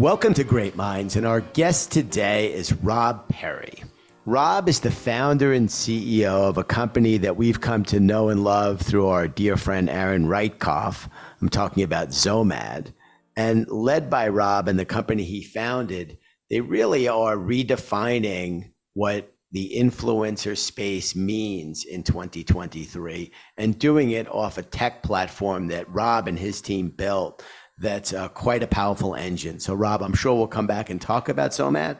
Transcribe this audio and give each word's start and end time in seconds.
Welcome 0.00 0.32
to 0.32 0.44
Great 0.44 0.76
Minds, 0.76 1.16
and 1.16 1.26
our 1.26 1.42
guest 1.42 1.92
today 1.92 2.50
is 2.54 2.72
Rob 2.72 3.28
Perry. 3.28 3.84
Rob 4.24 4.66
is 4.66 4.80
the 4.80 4.90
founder 4.90 5.52
and 5.52 5.68
CEO 5.68 6.48
of 6.48 6.56
a 6.56 6.64
company 6.64 7.18
that 7.18 7.36
we've 7.36 7.60
come 7.60 7.84
to 7.84 8.00
know 8.00 8.30
and 8.30 8.42
love 8.42 8.80
through 8.80 9.08
our 9.08 9.28
dear 9.28 9.58
friend 9.58 9.90
Aaron 9.90 10.24
Reitkoff. 10.24 11.06
I'm 11.42 11.50
talking 11.50 11.82
about 11.82 12.08
XOMAD. 12.08 12.94
And 13.36 13.68
led 13.68 14.08
by 14.08 14.30
Rob 14.30 14.68
and 14.68 14.78
the 14.78 14.86
company 14.86 15.22
he 15.22 15.42
founded, 15.42 16.16
they 16.48 16.62
really 16.62 17.06
are 17.06 17.36
redefining 17.36 18.70
what 18.94 19.30
the 19.52 19.74
influencer 19.76 20.56
space 20.56 21.14
means 21.14 21.84
in 21.84 22.02
2023 22.04 23.30
and 23.58 23.78
doing 23.78 24.12
it 24.12 24.28
off 24.28 24.56
a 24.56 24.62
tech 24.62 25.02
platform 25.02 25.66
that 25.66 25.92
Rob 25.92 26.26
and 26.26 26.38
his 26.38 26.62
team 26.62 26.88
built 26.88 27.44
that's 27.80 28.12
uh, 28.12 28.28
quite 28.28 28.62
a 28.62 28.66
powerful 28.66 29.14
engine. 29.14 29.58
So, 29.58 29.74
Rob, 29.74 30.02
I'm 30.02 30.14
sure 30.14 30.34
we'll 30.36 30.46
come 30.46 30.66
back 30.66 30.90
and 30.90 31.00
talk 31.00 31.28
about 31.28 31.50
XOMAD. 31.50 31.96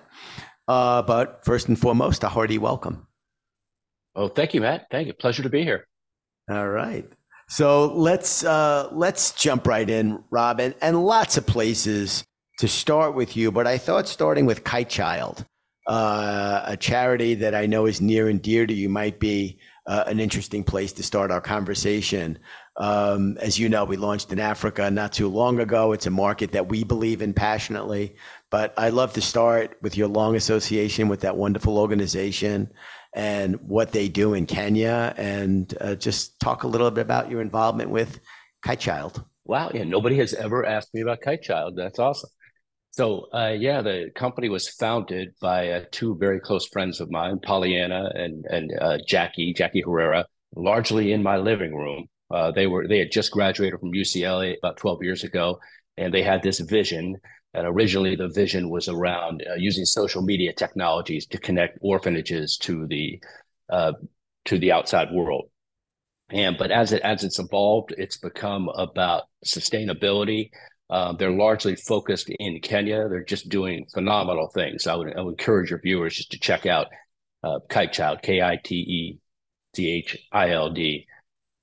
Uh, 0.69 1.03
but 1.03 1.45
first 1.45 1.69
and 1.69 1.79
foremost, 1.79 2.23
a 2.23 2.29
hearty 2.29 2.59
welcome. 2.59 3.07
Oh, 4.15 4.29
thank 4.29 4.55
you, 4.55 4.61
Matt. 4.61 4.87
Thank 4.91 5.07
you. 5.07 5.15
Pleasure 5.15 5.43
to 5.43 5.49
be 5.49 5.65
here. 5.65 5.87
All 6.51 6.69
right. 6.69 7.11
So 7.49 7.87
let's 7.95 8.45
uh, 8.45 8.89
let's 8.93 9.33
jump 9.33 9.67
right 9.67 9.89
in, 9.89 10.23
Rob, 10.31 10.61
and, 10.61 10.75
and 10.81 11.05
lots 11.05 11.37
of 11.37 11.47
places 11.47 12.25
to 12.59 12.69
start 12.69 13.15
with 13.15 13.37
you. 13.37 13.51
But 13.51 13.67
I 13.67 13.79
thought 13.79 14.07
starting 14.07 14.47
with 14.47 14.63
Kite 14.63 14.89
Child, 14.89 15.45
uh, 15.89 16.63
a 16.67 16.77
charity 16.77 17.35
that 17.35 17.55
I 17.55 17.67
know 17.67 17.87
is 17.87 18.01
near 18.01 18.29
and 18.29 18.41
dear 18.41 18.67
to 18.67 18.75
you, 18.75 18.89
might 18.89 19.19
be 19.19 19.59
uh, 19.87 20.05
an 20.07 20.21
interesting 20.21 20.65
place 20.65 20.93
to 20.93 21.03
start 21.03 21.31
our 21.31 21.41
conversation. 21.41 22.39
Um, 22.77 23.37
as 23.39 23.59
you 23.59 23.69
know, 23.69 23.85
we 23.85 23.97
launched 23.97 24.33
in 24.33 24.41
Africa 24.41 24.91
not 24.91 25.13
too 25.13 25.29
long 25.29 25.61
ago. 25.61 25.93
It's 25.93 26.07
a 26.07 26.11
market 26.11 26.53
that 26.53 26.69
we 26.69 26.85
believe 26.85 27.23
in 27.23 27.35
passionately. 27.35 28.17
But 28.51 28.75
I'd 28.77 28.95
love 28.95 29.13
to 29.15 29.21
start 29.21 29.77
with 29.83 29.97
your 29.97 30.09
long 30.09 30.37
association 30.37 31.09
with 31.09 31.21
that 31.21 31.37
wonderful 31.37 31.79
organization 31.79 32.71
and 33.13 33.61
what 33.61 33.93
they 33.93 34.09
do 34.09 34.35
in 34.35 34.47
Kenya, 34.47 35.15
and 35.17 35.75
uh, 35.81 35.97
just 35.97 36.39
talk 36.39 36.63
a 36.63 36.69
little 36.69 36.91
bit 36.91 37.01
about 37.01 37.31
your 37.31 37.41
involvement 37.41 37.91
with 37.91 38.21
Kite 38.63 38.79
Child. 38.79 39.25
Wow, 39.45 39.73
yeah, 39.75 39.83
nobody 39.85 40.17
has 40.19 40.33
ever 40.35 40.65
asked 40.65 40.95
me 40.95 41.01
about 41.01 41.21
Kite 41.21 41.43
Child. 41.43 41.77
That's 41.77 41.99
awesome. 41.99 42.31
So, 42.93 43.29
uh, 43.33 43.55
yeah, 43.59 43.83
the 43.83 44.11
company 44.15 44.49
was 44.49 44.69
founded 44.69 45.35
by 45.41 45.71
uh, 45.71 45.85
two 45.93 46.17
very 46.19 46.41
close 46.41 46.67
friends 46.67 47.01
of 47.01 47.11
mine, 47.11 47.39
Pollyanna 47.39 48.11
and 48.15 48.45
and 48.47 48.71
uh, 48.81 48.99
Jackie, 49.07 49.55
Jackie 49.55 49.83
Herrera, 49.83 50.27
largely 50.57 51.13
in 51.13 51.23
my 51.23 51.37
living 51.37 51.75
room. 51.75 52.09
Uh, 52.31 52.51
they 52.51 52.67
were 52.67 52.89
they 52.89 52.99
had 52.99 53.13
just 53.13 53.31
graduated 53.31 53.79
from 53.79 53.93
UCLA 53.93 54.57
about 54.59 54.77
12 54.77 55.03
years 55.03 55.25
ago, 55.25 55.61
and 55.97 56.13
they 56.13 56.23
had 56.23 56.43
this 56.43 56.61
vision. 56.61 57.17
And 57.55 57.67
originally, 57.67 58.15
the 58.17 58.29
vision 58.29 58.71
was 58.71 58.89
around 58.89 59.43
uh, 59.49 59.55
using 59.55 59.85
social 59.85 60.23
media 60.23 60.53
technologies 60.53 61.27
to 61.27 61.39
connect 61.39 61.79
orphanages 61.83 62.57
to 62.59 62.87
the 62.89 63.21
uh, 63.71 63.93
to 64.47 64.59
the 64.59 64.73
outside 64.73 65.13
world. 65.13 65.49
And 66.31 66.57
but 66.59 66.71
as 66.71 66.93
it 66.93 67.03
as 67.03 67.25
it's 67.25 67.39
evolved, 67.39 67.95
it's 67.99 68.17
become 68.19 68.69
about 68.71 69.25
sustainability. 69.45 70.51
Uh, 70.91 71.13
they're 71.13 71.31
largely 71.31 71.77
focused 71.77 72.29
in 72.29 72.61
Kenya. 72.61 73.09
They're 73.09 73.25
just 73.25 73.49
doing 73.49 73.87
phenomenal 73.95 74.49
things. 74.49 74.87
I 74.87 74.97
would, 74.97 75.17
I 75.17 75.21
would 75.21 75.39
encourage 75.39 75.71
your 75.71 75.81
viewers 75.81 76.17
just 76.17 76.33
to 76.33 76.39
check 76.39 76.67
out 76.67 76.89
uh, 77.45 77.61
Kite 77.69 77.93
Child, 77.93 78.23
K 78.23 78.43
I 78.43 78.59
T 78.63 78.75
E 78.75 79.19
C 79.77 79.89
H 79.89 80.19
I 80.33 80.51
L 80.51 80.71
D 80.71 81.07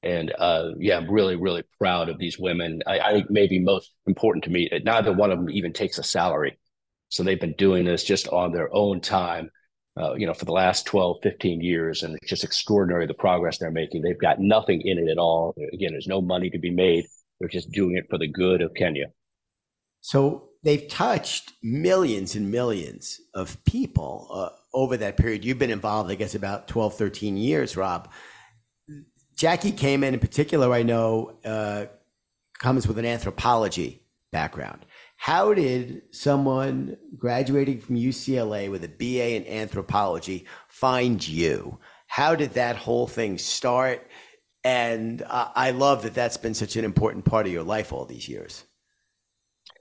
and 0.03 0.33
uh, 0.37 0.71
yeah, 0.77 0.97
I'm 0.97 1.09
really, 1.09 1.35
really 1.35 1.63
proud 1.79 2.09
of 2.09 2.17
these 2.17 2.37
women. 2.37 2.81
I, 2.85 2.99
I, 2.99 3.11
think 3.13 3.29
maybe 3.29 3.59
most 3.59 3.91
important 4.05 4.43
to 4.45 4.49
me, 4.49 4.69
neither 4.83 5.11
one 5.11 5.31
of 5.31 5.39
them 5.39 5.49
even 5.49 5.73
takes 5.73 5.97
a 5.97 6.03
salary. 6.03 6.57
So 7.09 7.23
they've 7.23 7.39
been 7.39 7.55
doing 7.57 7.85
this 7.85 8.03
just 8.03 8.27
on 8.29 8.51
their 8.51 8.73
own 8.73 9.01
time, 9.01 9.49
uh, 9.99 10.13
you 10.13 10.27
know, 10.27 10.33
for 10.33 10.45
the 10.45 10.51
last 10.51 10.85
12, 10.85 11.17
15 11.23 11.61
years. 11.61 12.03
And 12.03 12.15
it's 12.15 12.29
just 12.29 12.43
extraordinary 12.43 13.07
the 13.07 13.15
progress 13.15 13.57
they're 13.57 13.71
making. 13.71 14.01
They've 14.01 14.19
got 14.19 14.39
nothing 14.39 14.81
in 14.81 14.97
it 14.97 15.09
at 15.09 15.17
all. 15.17 15.55
Again, 15.73 15.91
there's 15.91 16.07
no 16.07 16.21
money 16.21 16.49
to 16.51 16.59
be 16.59 16.71
made. 16.71 17.05
They're 17.39 17.49
just 17.49 17.71
doing 17.71 17.97
it 17.97 18.05
for 18.09 18.17
the 18.17 18.27
good 18.27 18.61
of 18.61 18.73
Kenya. 18.75 19.07
So 20.07 20.51
they've 20.63 20.87
touched 20.87 21.51
millions 21.61 22.33
and 22.35 22.49
millions 22.49 23.19
of 23.33 23.61
people 23.65 24.29
uh, 24.31 24.49
over 24.73 24.95
that 24.95 25.17
period. 25.17 25.43
You've 25.43 25.59
been 25.59 25.69
involved, 25.69 26.09
I 26.09 26.15
guess, 26.15 26.33
about 26.33 26.69
12, 26.69 26.93
13 26.93 27.35
years, 27.35 27.75
Rob. 27.75 28.09
Jackie 29.35 29.73
came 29.73 30.05
in, 30.05 30.13
in 30.13 30.21
particular, 30.21 30.73
I 30.73 30.83
know, 30.83 31.37
uh, 31.43 31.87
comes 32.57 32.87
with 32.87 32.97
an 32.99 33.05
anthropology 33.05 34.01
background. 34.31 34.85
How 35.17 35.53
did 35.53 36.03
someone 36.11 36.95
graduating 37.17 37.81
from 37.81 37.97
UCLA 37.97 38.71
with 38.71 38.85
a 38.85 38.87
BA 38.87 39.35
in 39.35 39.45
anthropology 39.45 40.45
find 40.69 41.27
you? 41.27 41.79
How 42.07 42.33
did 42.33 42.51
that 42.51 42.77
whole 42.77 43.07
thing 43.07 43.37
start? 43.37 44.09
And 44.63 45.21
uh, 45.23 45.49
I 45.53 45.71
love 45.71 46.03
that 46.03 46.13
that's 46.13 46.37
been 46.37 46.53
such 46.53 46.77
an 46.77 46.85
important 46.85 47.25
part 47.25 47.45
of 47.45 47.51
your 47.51 47.63
life 47.63 47.91
all 47.91 48.05
these 48.05 48.29
years. 48.29 48.63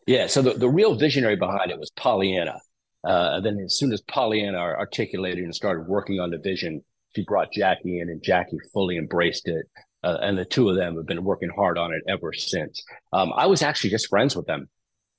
Yeah. 0.06 0.28
So 0.28 0.42
the, 0.42 0.54
the 0.54 0.68
real 0.68 0.94
visionary 0.94 1.36
behind 1.36 1.70
it 1.70 1.78
was 1.78 1.90
Pollyanna. 1.90 2.60
Uh, 3.04 3.40
then 3.40 3.58
as 3.64 3.76
soon 3.76 3.92
as 3.92 4.00
Pollyanna 4.02 4.58
articulated 4.58 5.44
and 5.44 5.54
started 5.54 5.86
working 5.86 6.18
on 6.18 6.30
the 6.30 6.38
vision, 6.38 6.82
she 7.14 7.24
brought 7.24 7.52
Jackie 7.52 8.00
in, 8.00 8.08
and 8.08 8.22
Jackie 8.22 8.58
fully 8.72 8.96
embraced 8.98 9.48
it. 9.48 9.66
Uh, 10.02 10.18
and 10.20 10.38
the 10.38 10.44
two 10.44 10.68
of 10.68 10.76
them 10.76 10.96
have 10.96 11.06
been 11.06 11.24
working 11.24 11.50
hard 11.54 11.78
on 11.78 11.92
it 11.92 12.02
ever 12.08 12.32
since. 12.32 12.82
Um, 13.12 13.32
I 13.34 13.46
was 13.46 13.62
actually 13.62 13.90
just 13.90 14.08
friends 14.08 14.36
with 14.36 14.46
them, 14.46 14.68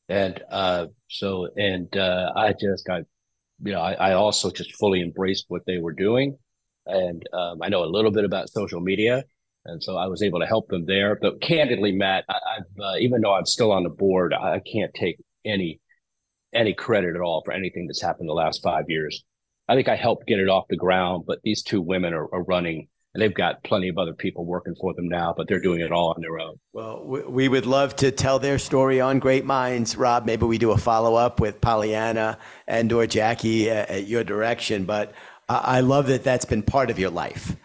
and 0.07 0.41
uh, 0.49 0.85
so 1.09 1.49
and 1.57 1.95
uh, 1.97 2.31
I 2.35 2.53
just 2.53 2.85
got, 2.85 3.01
you 3.63 3.73
know, 3.73 3.81
I, 3.81 3.93
I, 3.93 4.13
also 4.13 4.49
just 4.49 4.75
fully 4.75 5.01
embraced 5.01 5.45
what 5.49 5.63
they 5.65 5.79
were 5.79 5.91
doing, 5.91 6.37
and 6.85 7.21
um, 7.33 7.61
I 7.61 7.69
know 7.69 7.83
a 7.83 7.85
little 7.85 8.11
bit 8.11 8.23
about 8.23 8.49
social 8.49 8.79
media, 8.79 9.23
and 9.67 9.83
so 9.83 9.97
I 9.97 10.07
was 10.07 10.23
able 10.23 10.39
to 10.39 10.45
help 10.45 10.67
them 10.69 10.85
there. 10.85 11.17
But 11.22 11.41
candidly, 11.41 11.91
Matt, 11.91 12.25
I, 12.29 12.81
uh, 12.81 12.95
even 13.00 13.22
though 13.22 13.33
I'm 13.33 13.45
still 13.45 13.72
on 13.72 13.83
the 13.83 13.89
board, 13.89 14.33
I 14.33 14.59
can't 14.59 14.94
take 14.94 15.17
any 15.45 15.79
any 16.53 16.73
credit 16.73 17.16
at 17.16 17.22
all 17.22 17.41
for 17.45 17.51
anything 17.51 17.88
that's 17.88 18.01
happened 18.01 18.29
the 18.29 18.33
last 18.33 18.63
five 18.63 18.85
years. 18.88 19.23
I 19.67 19.75
think 19.75 19.89
I 19.89 19.95
helped 19.95 20.28
get 20.28 20.39
it 20.39 20.50
off 20.50 20.66
the 20.69 20.78
ground, 20.78 21.25
but 21.28 21.39
these 21.44 21.61
two 21.61 21.81
women 21.81 22.13
are, 22.13 22.33
are 22.33 22.44
running 22.44 22.88
and 23.13 23.22
they've 23.22 23.33
got 23.33 23.63
plenty 23.63 23.89
of 23.89 23.97
other 23.97 24.13
people 24.13 24.45
working 24.45 24.75
for 24.79 24.94
them 24.94 25.09
now, 25.09 25.33
but 25.35 25.47
they're 25.47 25.59
doing 25.59 25.81
it 25.81 25.91
all 25.91 26.13
on 26.16 26.22
their 26.22 26.39
own. 26.39 26.55
Well, 26.72 27.03
we 27.03 27.47
would 27.47 27.66
love 27.66 27.95
to 27.97 28.11
tell 28.11 28.38
their 28.38 28.59
story 28.59 29.01
on 29.01 29.19
Great 29.19 29.44
Minds, 29.44 29.97
Rob. 29.97 30.25
Maybe 30.25 30.45
we 30.45 30.57
do 30.57 30.72
a 30.72 30.78
follow 30.78 31.16
up 31.16 31.39
with 31.39 31.59
Pollyanna 31.59 32.38
and 32.67 32.94
or 32.94 33.07
Jackie 33.07 33.72
at 33.72 34.05
your 34.05 34.23
direction. 34.23 34.85
But 34.85 35.13
I 35.49 35.79
love 35.79 36.07
that 36.07 36.23
that's 36.23 36.45
been 36.45 36.61
part 36.61 36.91
of 36.91 36.99
your 36.99 37.09
life, 37.09 37.55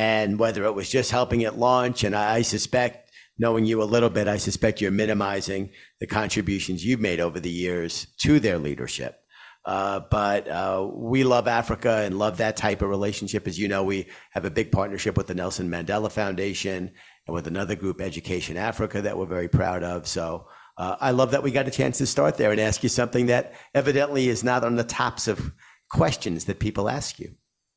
and 0.00 0.38
whether 0.38 0.64
it 0.64 0.74
was 0.74 0.88
just 0.88 1.10
helping 1.10 1.42
it 1.42 1.58
launch, 1.58 2.04
and 2.04 2.16
I 2.16 2.40
suspect, 2.40 3.10
knowing 3.38 3.66
you 3.66 3.82
a 3.82 3.84
little 3.84 4.08
bit, 4.08 4.28
I 4.28 4.38
suspect 4.38 4.80
you're 4.80 4.90
minimizing 4.90 5.72
the 6.00 6.06
contributions 6.06 6.82
you've 6.82 7.00
made 7.00 7.20
over 7.20 7.38
the 7.38 7.50
years 7.50 8.06
to 8.22 8.40
their 8.40 8.56
leadership. 8.56 9.20
Uh, 9.66 10.00
but 10.10 10.48
uh, 10.48 10.88
we 10.90 11.22
love 11.22 11.46
Africa 11.46 11.96
and 11.98 12.18
love 12.18 12.38
that 12.38 12.56
type 12.56 12.80
of 12.80 12.88
relationship. 12.88 13.46
As 13.46 13.58
you 13.58 13.68
know, 13.68 13.84
we 13.84 14.06
have 14.30 14.46
a 14.46 14.50
big 14.50 14.72
partnership 14.72 15.18
with 15.18 15.26
the 15.26 15.34
Nelson 15.34 15.68
Mandela 15.68 16.10
Foundation 16.10 16.92
and 17.26 17.34
with 17.34 17.46
another 17.46 17.74
group, 17.74 18.00
Education 18.00 18.56
Africa, 18.56 19.02
that 19.02 19.18
we're 19.18 19.26
very 19.26 19.48
proud 19.48 19.82
of. 19.82 20.06
So 20.06 20.48
uh, 20.78 20.96
I 20.98 21.10
love 21.10 21.32
that 21.32 21.42
we 21.42 21.50
got 21.50 21.68
a 21.68 21.70
chance 21.70 21.98
to 21.98 22.06
start 22.06 22.38
there 22.38 22.52
and 22.52 22.60
ask 22.60 22.82
you 22.82 22.88
something 22.88 23.26
that 23.26 23.52
evidently 23.74 24.30
is 24.30 24.42
not 24.42 24.64
on 24.64 24.76
the 24.76 24.84
tops 24.84 25.28
of 25.28 25.52
questions 25.90 26.46
that 26.46 26.58
people 26.58 26.88
ask 26.88 27.18
you. 27.18 27.34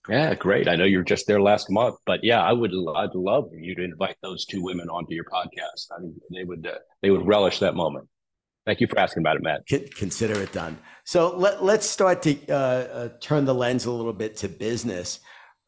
Yeah, 0.10 0.36
great. 0.36 0.68
I 0.68 0.76
know 0.76 0.84
you're 0.84 1.04
just 1.04 1.28
there 1.28 1.42
last 1.42 1.70
month, 1.70 1.96
but 2.06 2.24
yeah, 2.24 2.42
I 2.42 2.52
would. 2.52 2.72
I'd 2.96 3.16
love 3.16 3.50
you 3.54 3.74
to 3.76 3.84
invite 3.84 4.18
those 4.22 4.46
two 4.46 4.62
women 4.62 4.90
onto 4.90 5.14
your 5.14 5.24
podcast. 5.24 5.88
I 5.96 6.02
mean, 6.02 6.20
they 6.30 6.44
would. 6.44 6.68
Uh, 6.68 6.80
they 7.02 7.10
would 7.10 7.26
relish 7.26 7.60
that 7.60 7.76
moment. 7.76 8.10
Thank 8.66 8.82
you 8.82 8.88
for 8.88 9.00
asking 9.00 9.24
about 9.24 9.38
it, 9.38 9.44
Matt. 9.44 9.66
Consider 9.96 10.40
it 10.42 10.52
done. 10.54 10.78
So 11.04 11.36
let, 11.36 11.64
let's 11.64 11.86
start 11.86 12.22
to 12.24 12.48
uh, 12.48 12.54
uh, 12.54 13.10
turn 13.20 13.44
the 13.46 13.54
lens 13.54 13.86
a 13.86 13.92
little 13.92 14.14
bit 14.14 14.38
to 14.38 14.48
business. 14.48 15.20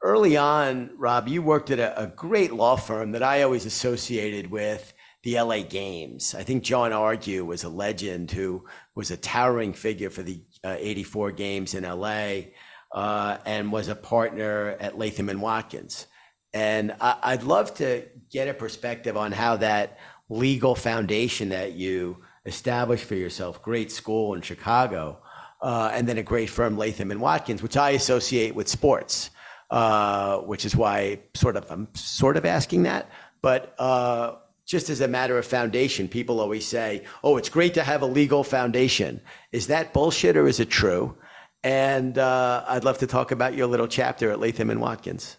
Early 0.01 0.37
on, 0.37 0.91
Rob, 0.97 1.27
you 1.27 1.41
worked 1.41 1.71
at 1.71 1.79
a, 1.79 2.03
a, 2.03 2.07
great 2.07 2.53
law 2.53 2.77
firm 2.77 3.11
that 3.11 3.23
I 3.23 3.41
always 3.41 3.65
associated 3.65 4.49
with 4.49 4.93
the 5.23 5.41
LA 5.41 5.63
Games. 5.63 6.35
I 6.35 6.43
think 6.43 6.63
John 6.63 6.93
Argue 6.93 7.43
was 7.43 7.63
a 7.63 7.69
legend 7.69 8.31
who 8.31 8.63
was 8.93 9.11
a 9.11 9.17
towering 9.17 9.73
figure 9.73 10.09
for 10.09 10.23
the 10.23 10.41
uh, 10.63 10.75
84 10.77 11.31
games 11.31 11.73
in 11.73 11.83
LA 11.83 12.51
and 12.95 13.71
was 13.71 13.87
a 13.87 13.95
partner 13.95 14.77
at 14.79 14.97
Latham 14.97 15.29
and 15.29 15.41
Watkins. 15.41 16.07
And 16.53 16.95
I'd 17.01 17.43
love 17.43 17.73
to 17.75 18.05
get 18.31 18.47
a 18.47 18.53
perspective 18.53 19.17
on 19.17 19.33
how 19.33 19.57
that 19.57 19.99
legal 20.29 20.73
foundation 20.73 21.49
that 21.49 21.73
you 21.73 22.23
established 22.45 23.05
for 23.05 23.15
yourself, 23.15 23.61
great 23.61 23.91
school 23.91 24.33
in 24.33 24.41
Chicago, 24.41 25.19
uh, 25.61 25.91
and 25.93 26.07
then 26.07 26.17
a 26.17 26.23
great 26.23 26.49
firm, 26.49 26.77
Latham 26.77 27.11
and 27.11 27.19
Watkins, 27.19 27.61
which 27.61 27.77
I 27.77 27.91
associate 27.91 28.55
with 28.55 28.67
sports, 28.67 29.31
uh, 29.71 30.37
which 30.39 30.65
is 30.65 30.75
why 30.75 31.19
sort 31.33 31.55
of 31.55 31.69
I'm 31.69 31.87
sort 31.95 32.37
of 32.37 32.45
asking 32.45 32.83
that. 32.83 33.09
But 33.41 33.75
uh, 33.79 34.35
just 34.65 34.89
as 34.89 35.01
a 35.01 35.07
matter 35.07 35.37
of 35.37 35.45
foundation, 35.45 36.07
people 36.07 36.39
always 36.39 36.65
say, 36.65 37.03
"Oh, 37.23 37.37
it's 37.37 37.49
great 37.49 37.73
to 37.75 37.83
have 37.83 38.01
a 38.01 38.05
legal 38.05 38.43
foundation." 38.43 39.21
Is 39.51 39.67
that 39.67 39.93
bullshit 39.93 40.37
or 40.37 40.47
is 40.47 40.59
it 40.59 40.69
true? 40.69 41.17
And 41.65 42.19
uh, 42.19 42.63
I'd 42.67 42.83
love 42.83 42.99
to 42.99 43.07
talk 43.07 43.31
about 43.31 43.55
your 43.55 43.65
little 43.65 43.87
chapter 43.87 44.29
at 44.29 44.39
Latham 44.39 44.69
and 44.69 44.79
Watkins. 44.79 45.37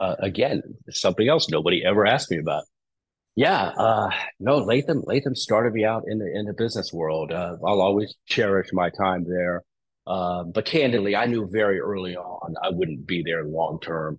Uh, 0.00 0.16
again, 0.20 0.62
something 0.88 1.28
else 1.28 1.50
nobody 1.50 1.84
ever 1.84 2.06
asked 2.06 2.30
me 2.30 2.38
about. 2.38 2.64
Yeah, 3.36 3.72
uh, 3.76 4.08
no, 4.40 4.56
Latham. 4.56 5.02
Latham 5.04 5.34
started 5.34 5.74
me 5.74 5.84
out 5.84 6.04
in 6.06 6.18
the 6.18 6.26
in 6.34 6.46
the 6.46 6.54
business 6.54 6.94
world. 6.94 7.30
Uh, 7.30 7.56
I'll 7.62 7.82
always 7.82 8.14
cherish 8.26 8.68
my 8.72 8.88
time 8.88 9.26
there. 9.28 9.62
Uh, 10.06 10.44
but 10.44 10.64
candidly, 10.64 11.14
I 11.14 11.26
knew 11.26 11.46
very 11.46 11.78
early 11.78 12.16
on 12.16 12.54
I 12.62 12.70
wouldn't 12.70 13.06
be 13.06 13.22
there 13.22 13.44
long 13.44 13.80
term. 13.82 14.18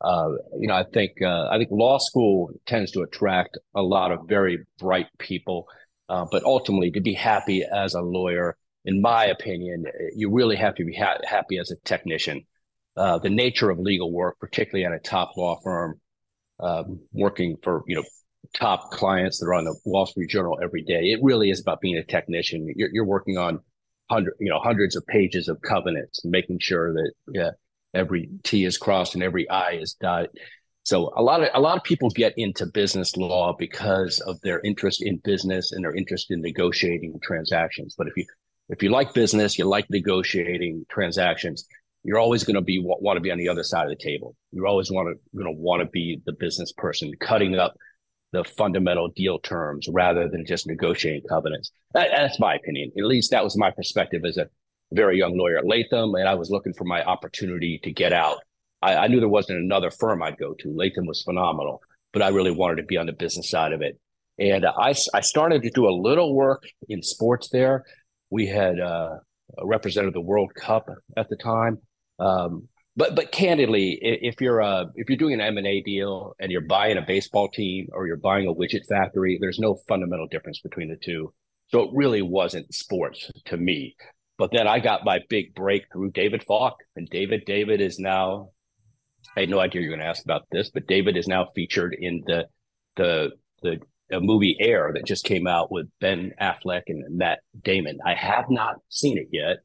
Uh, 0.00 0.30
you 0.58 0.66
know, 0.66 0.74
I 0.74 0.84
think 0.92 1.22
uh, 1.22 1.50
I 1.52 1.58
think 1.58 1.70
law 1.70 1.98
school 1.98 2.50
tends 2.66 2.90
to 2.92 3.02
attract 3.02 3.58
a 3.76 3.82
lot 3.82 4.10
of 4.10 4.26
very 4.26 4.66
bright 4.80 5.06
people, 5.20 5.68
uh, 6.08 6.26
but 6.32 6.42
ultimately, 6.42 6.90
to 6.90 7.00
be 7.00 7.14
happy 7.14 7.62
as 7.62 7.94
a 7.94 8.02
lawyer, 8.02 8.56
in 8.84 9.00
my 9.00 9.26
opinion, 9.26 9.84
you 10.16 10.30
really 10.30 10.56
have 10.56 10.74
to 10.76 10.84
be 10.84 10.94
ha- 10.94 11.18
happy 11.24 11.58
as 11.58 11.70
a 11.70 11.76
technician. 11.84 12.44
the 12.96 13.30
nature 13.30 13.70
of 13.70 13.78
legal 13.78 14.12
work, 14.12 14.38
particularly 14.38 14.84
at 14.84 14.92
a 14.92 14.98
top 14.98 15.36
law 15.36 15.58
firm, 15.62 16.00
um, 16.60 17.00
working 17.12 17.56
for 17.62 17.82
you 17.86 17.96
know 17.96 18.04
top 18.54 18.90
clients 18.90 19.38
that 19.38 19.46
are 19.46 19.54
on 19.54 19.64
the 19.64 19.74
Wall 19.84 20.06
Street 20.06 20.30
Journal 20.30 20.58
every 20.62 20.82
day. 20.82 21.10
It 21.10 21.20
really 21.22 21.50
is 21.50 21.60
about 21.60 21.80
being 21.80 21.96
a 21.96 22.04
technician. 22.04 22.72
You're, 22.76 22.90
you're 22.92 23.04
working 23.04 23.38
on 23.38 23.60
hundred, 24.10 24.34
you 24.40 24.50
know, 24.50 24.58
hundreds 24.60 24.96
of 24.96 25.06
pages 25.06 25.48
of 25.48 25.60
covenants, 25.62 26.24
making 26.24 26.58
sure 26.60 26.92
that 26.92 27.54
every 27.94 28.28
T 28.42 28.64
is 28.64 28.78
crossed 28.78 29.14
and 29.14 29.22
every 29.22 29.48
I 29.48 29.72
is 29.72 29.94
dotted. 29.94 30.30
So 30.84 31.12
a 31.16 31.22
lot 31.22 31.42
of 31.42 31.48
a 31.54 31.60
lot 31.60 31.76
of 31.76 31.84
people 31.84 32.10
get 32.10 32.34
into 32.36 32.66
business 32.66 33.16
law 33.16 33.54
because 33.56 34.20
of 34.20 34.40
their 34.40 34.60
interest 34.60 35.02
in 35.02 35.18
business 35.18 35.72
and 35.72 35.84
their 35.84 35.94
interest 35.94 36.30
in 36.30 36.40
negotiating 36.40 37.20
transactions. 37.22 37.94
But 37.96 38.08
if 38.08 38.16
you 38.16 38.26
if 38.72 38.82
you 38.82 38.90
like 38.90 39.12
business, 39.12 39.58
you 39.58 39.66
like 39.66 39.88
negotiating 39.90 40.86
transactions, 40.90 41.66
you're 42.04 42.18
always 42.18 42.42
going 42.42 42.56
to 42.56 42.62
be 42.62 42.80
want 42.82 43.16
to 43.16 43.20
be 43.20 43.30
on 43.30 43.38
the 43.38 43.48
other 43.48 43.62
side 43.62 43.84
of 43.84 43.90
the 43.90 44.02
table. 44.02 44.34
You're 44.50 44.66
always 44.66 44.90
want 44.90 45.08
to 45.08 45.36
going 45.36 45.54
to 45.54 45.60
want 45.60 45.82
to 45.82 45.86
be 45.86 46.20
the 46.26 46.32
business 46.32 46.72
person 46.72 47.12
cutting 47.20 47.54
up 47.54 47.74
the 48.32 48.44
fundamental 48.44 49.08
deal 49.08 49.38
terms 49.38 49.86
rather 49.92 50.28
than 50.28 50.46
just 50.46 50.66
negotiating 50.66 51.22
covenants. 51.28 51.70
That, 51.92 52.08
that's 52.10 52.40
my 52.40 52.54
opinion. 52.54 52.90
At 52.96 53.04
least 53.04 53.30
that 53.30 53.44
was 53.44 53.56
my 53.56 53.70
perspective 53.70 54.22
as 54.26 54.38
a 54.38 54.48
very 54.90 55.18
young 55.18 55.36
lawyer 55.36 55.58
at 55.58 55.66
Latham, 55.66 56.14
and 56.14 56.26
I 56.26 56.34
was 56.34 56.50
looking 56.50 56.72
for 56.72 56.84
my 56.84 57.04
opportunity 57.04 57.78
to 57.84 57.92
get 57.92 58.12
out. 58.12 58.38
I, 58.80 58.96
I 58.96 59.06
knew 59.06 59.20
there 59.20 59.28
wasn't 59.28 59.60
another 59.60 59.90
firm 59.90 60.22
I'd 60.22 60.38
go 60.38 60.54
to. 60.54 60.74
Latham 60.74 61.06
was 61.06 61.22
phenomenal, 61.22 61.82
but 62.12 62.22
I 62.22 62.28
really 62.28 62.50
wanted 62.50 62.76
to 62.76 62.84
be 62.84 62.96
on 62.96 63.06
the 63.06 63.12
business 63.12 63.50
side 63.50 63.72
of 63.72 63.82
it. 63.82 63.98
And 64.38 64.64
I, 64.64 64.94
I 65.14 65.20
started 65.20 65.62
to 65.62 65.70
do 65.70 65.86
a 65.86 65.92
little 65.92 66.34
work 66.34 66.64
in 66.88 67.02
sports 67.02 67.50
there. 67.50 67.84
We 68.32 68.46
had 68.46 68.80
uh, 68.80 69.10
represented 69.62 70.14
the 70.14 70.20
World 70.22 70.52
Cup 70.54 70.88
at 71.18 71.28
the 71.28 71.36
time. 71.36 71.78
Um, 72.18 72.68
but 72.96 73.14
but 73.14 73.32
candidly, 73.32 73.98
if 74.00 74.40
you're 74.40 74.62
uh 74.62 74.84
if 74.94 75.08
you're 75.08 75.18
doing 75.18 75.34
an 75.34 75.40
M 75.40 75.58
and 75.58 75.66
A 75.66 75.82
deal 75.82 76.34
and 76.38 76.50
you're 76.52 76.66
buying 76.66 76.98
a 76.98 77.02
baseball 77.02 77.48
team 77.48 77.88
or 77.92 78.06
you're 78.06 78.16
buying 78.16 78.46
a 78.46 78.54
widget 78.54 78.86
factory, 78.88 79.38
there's 79.40 79.58
no 79.58 79.76
fundamental 79.88 80.28
difference 80.30 80.60
between 80.60 80.88
the 80.88 80.96
two. 80.96 81.32
So 81.68 81.82
it 81.82 81.90
really 81.92 82.22
wasn't 82.22 82.74
sports 82.74 83.30
to 83.46 83.56
me. 83.56 83.96
But 84.38 84.50
then 84.52 84.66
I 84.66 84.78
got 84.78 85.04
my 85.04 85.20
big 85.28 85.54
break 85.54 85.84
through 85.92 86.10
David 86.12 86.42
Falk, 86.44 86.76
and 86.96 87.08
David 87.08 87.42
David 87.46 87.80
is 87.80 87.98
now. 87.98 88.50
I 89.36 89.40
had 89.40 89.50
no 89.50 89.60
idea 89.60 89.82
you're 89.82 89.90
going 89.90 90.00
to 90.00 90.06
ask 90.06 90.24
about 90.24 90.46
this, 90.50 90.70
but 90.70 90.88
David 90.88 91.16
is 91.16 91.28
now 91.28 91.46
featured 91.54 91.94
in 91.98 92.22
the 92.26 92.46
the 92.96 93.30
the 93.62 93.78
movie 94.20 94.56
Air 94.60 94.92
that 94.94 95.06
just 95.06 95.24
came 95.24 95.46
out 95.46 95.70
with 95.70 95.88
Ben 96.00 96.32
Affleck 96.40 96.82
and 96.88 97.16
Matt 97.16 97.40
Damon. 97.62 97.98
I 98.04 98.14
have 98.14 98.50
not 98.50 98.76
seen 98.88 99.18
it 99.18 99.28
yet 99.32 99.58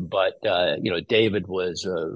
but 0.00 0.44
uh, 0.46 0.76
you 0.80 0.90
know, 0.90 1.00
David 1.00 1.46
was 1.46 1.86
uh, 1.86 2.14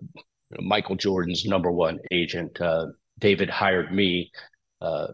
Michael 0.58 0.96
Jordan's 0.96 1.44
number 1.44 1.70
one 1.70 1.98
agent. 2.10 2.60
Uh, 2.60 2.86
David 3.18 3.50
hired 3.50 3.92
me. 3.92 4.32
Uh, 4.80 5.08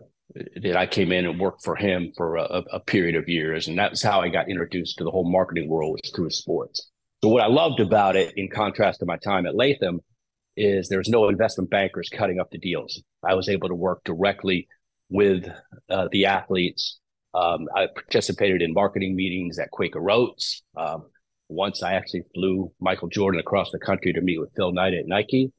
that 0.62 0.76
I 0.76 0.86
came 0.86 1.10
in 1.10 1.26
and 1.26 1.40
worked 1.40 1.64
for 1.64 1.74
him 1.74 2.12
for 2.16 2.36
a, 2.36 2.62
a, 2.72 2.78
period 2.78 3.16
of 3.16 3.28
years, 3.28 3.66
and 3.66 3.76
that's 3.76 4.00
how 4.00 4.20
I 4.20 4.28
got 4.28 4.48
introduced 4.48 4.98
to 4.98 5.04
the 5.04 5.10
whole 5.10 5.28
marketing 5.28 5.68
world 5.68 5.98
was 6.00 6.12
through 6.14 6.30
sports. 6.30 6.88
So 7.20 7.30
what 7.30 7.42
I 7.42 7.48
loved 7.48 7.80
about 7.80 8.14
it, 8.14 8.32
in 8.36 8.48
contrast 8.48 9.00
to 9.00 9.06
my 9.06 9.16
time 9.16 9.44
at 9.44 9.56
Latham, 9.56 9.98
is 10.56 10.88
there's 10.88 11.08
no 11.08 11.28
investment 11.28 11.68
bankers 11.68 12.08
cutting 12.08 12.38
up 12.38 12.48
the 12.52 12.58
deals. 12.58 13.02
I 13.24 13.34
was 13.34 13.48
able 13.48 13.68
to 13.70 13.74
work 13.74 14.04
directly 14.04 14.68
with 15.10 15.46
uh, 15.90 16.08
the 16.10 16.26
athletes. 16.26 16.98
Um, 17.34 17.68
I 17.76 17.86
participated 17.94 18.62
in 18.62 18.72
marketing 18.72 19.14
meetings 19.14 19.58
at 19.58 19.70
Quaker 19.70 20.10
Oats. 20.10 20.62
Um, 20.76 21.06
once 21.48 21.82
I 21.82 21.94
actually 21.94 22.22
flew 22.34 22.72
Michael 22.80 23.08
Jordan 23.08 23.40
across 23.40 23.70
the 23.70 23.78
country 23.78 24.12
to 24.12 24.20
meet 24.20 24.40
with 24.40 24.54
Phil 24.56 24.72
Knight 24.72 24.94
at 24.94 25.06
Nike. 25.06 25.52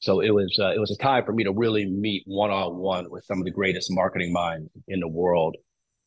So 0.00 0.20
it 0.20 0.30
was 0.30 0.58
uh, 0.60 0.72
it 0.72 0.78
was 0.78 0.90
a 0.90 1.02
time 1.02 1.24
for 1.24 1.32
me 1.32 1.44
to 1.44 1.52
really 1.52 1.84
meet 1.84 2.22
one 2.26 2.50
on 2.50 2.76
one 2.76 3.10
with 3.10 3.24
some 3.24 3.38
of 3.38 3.44
the 3.44 3.50
greatest 3.50 3.88
marketing 3.90 4.32
minds 4.32 4.70
in 4.86 5.00
the 5.00 5.08
world. 5.08 5.56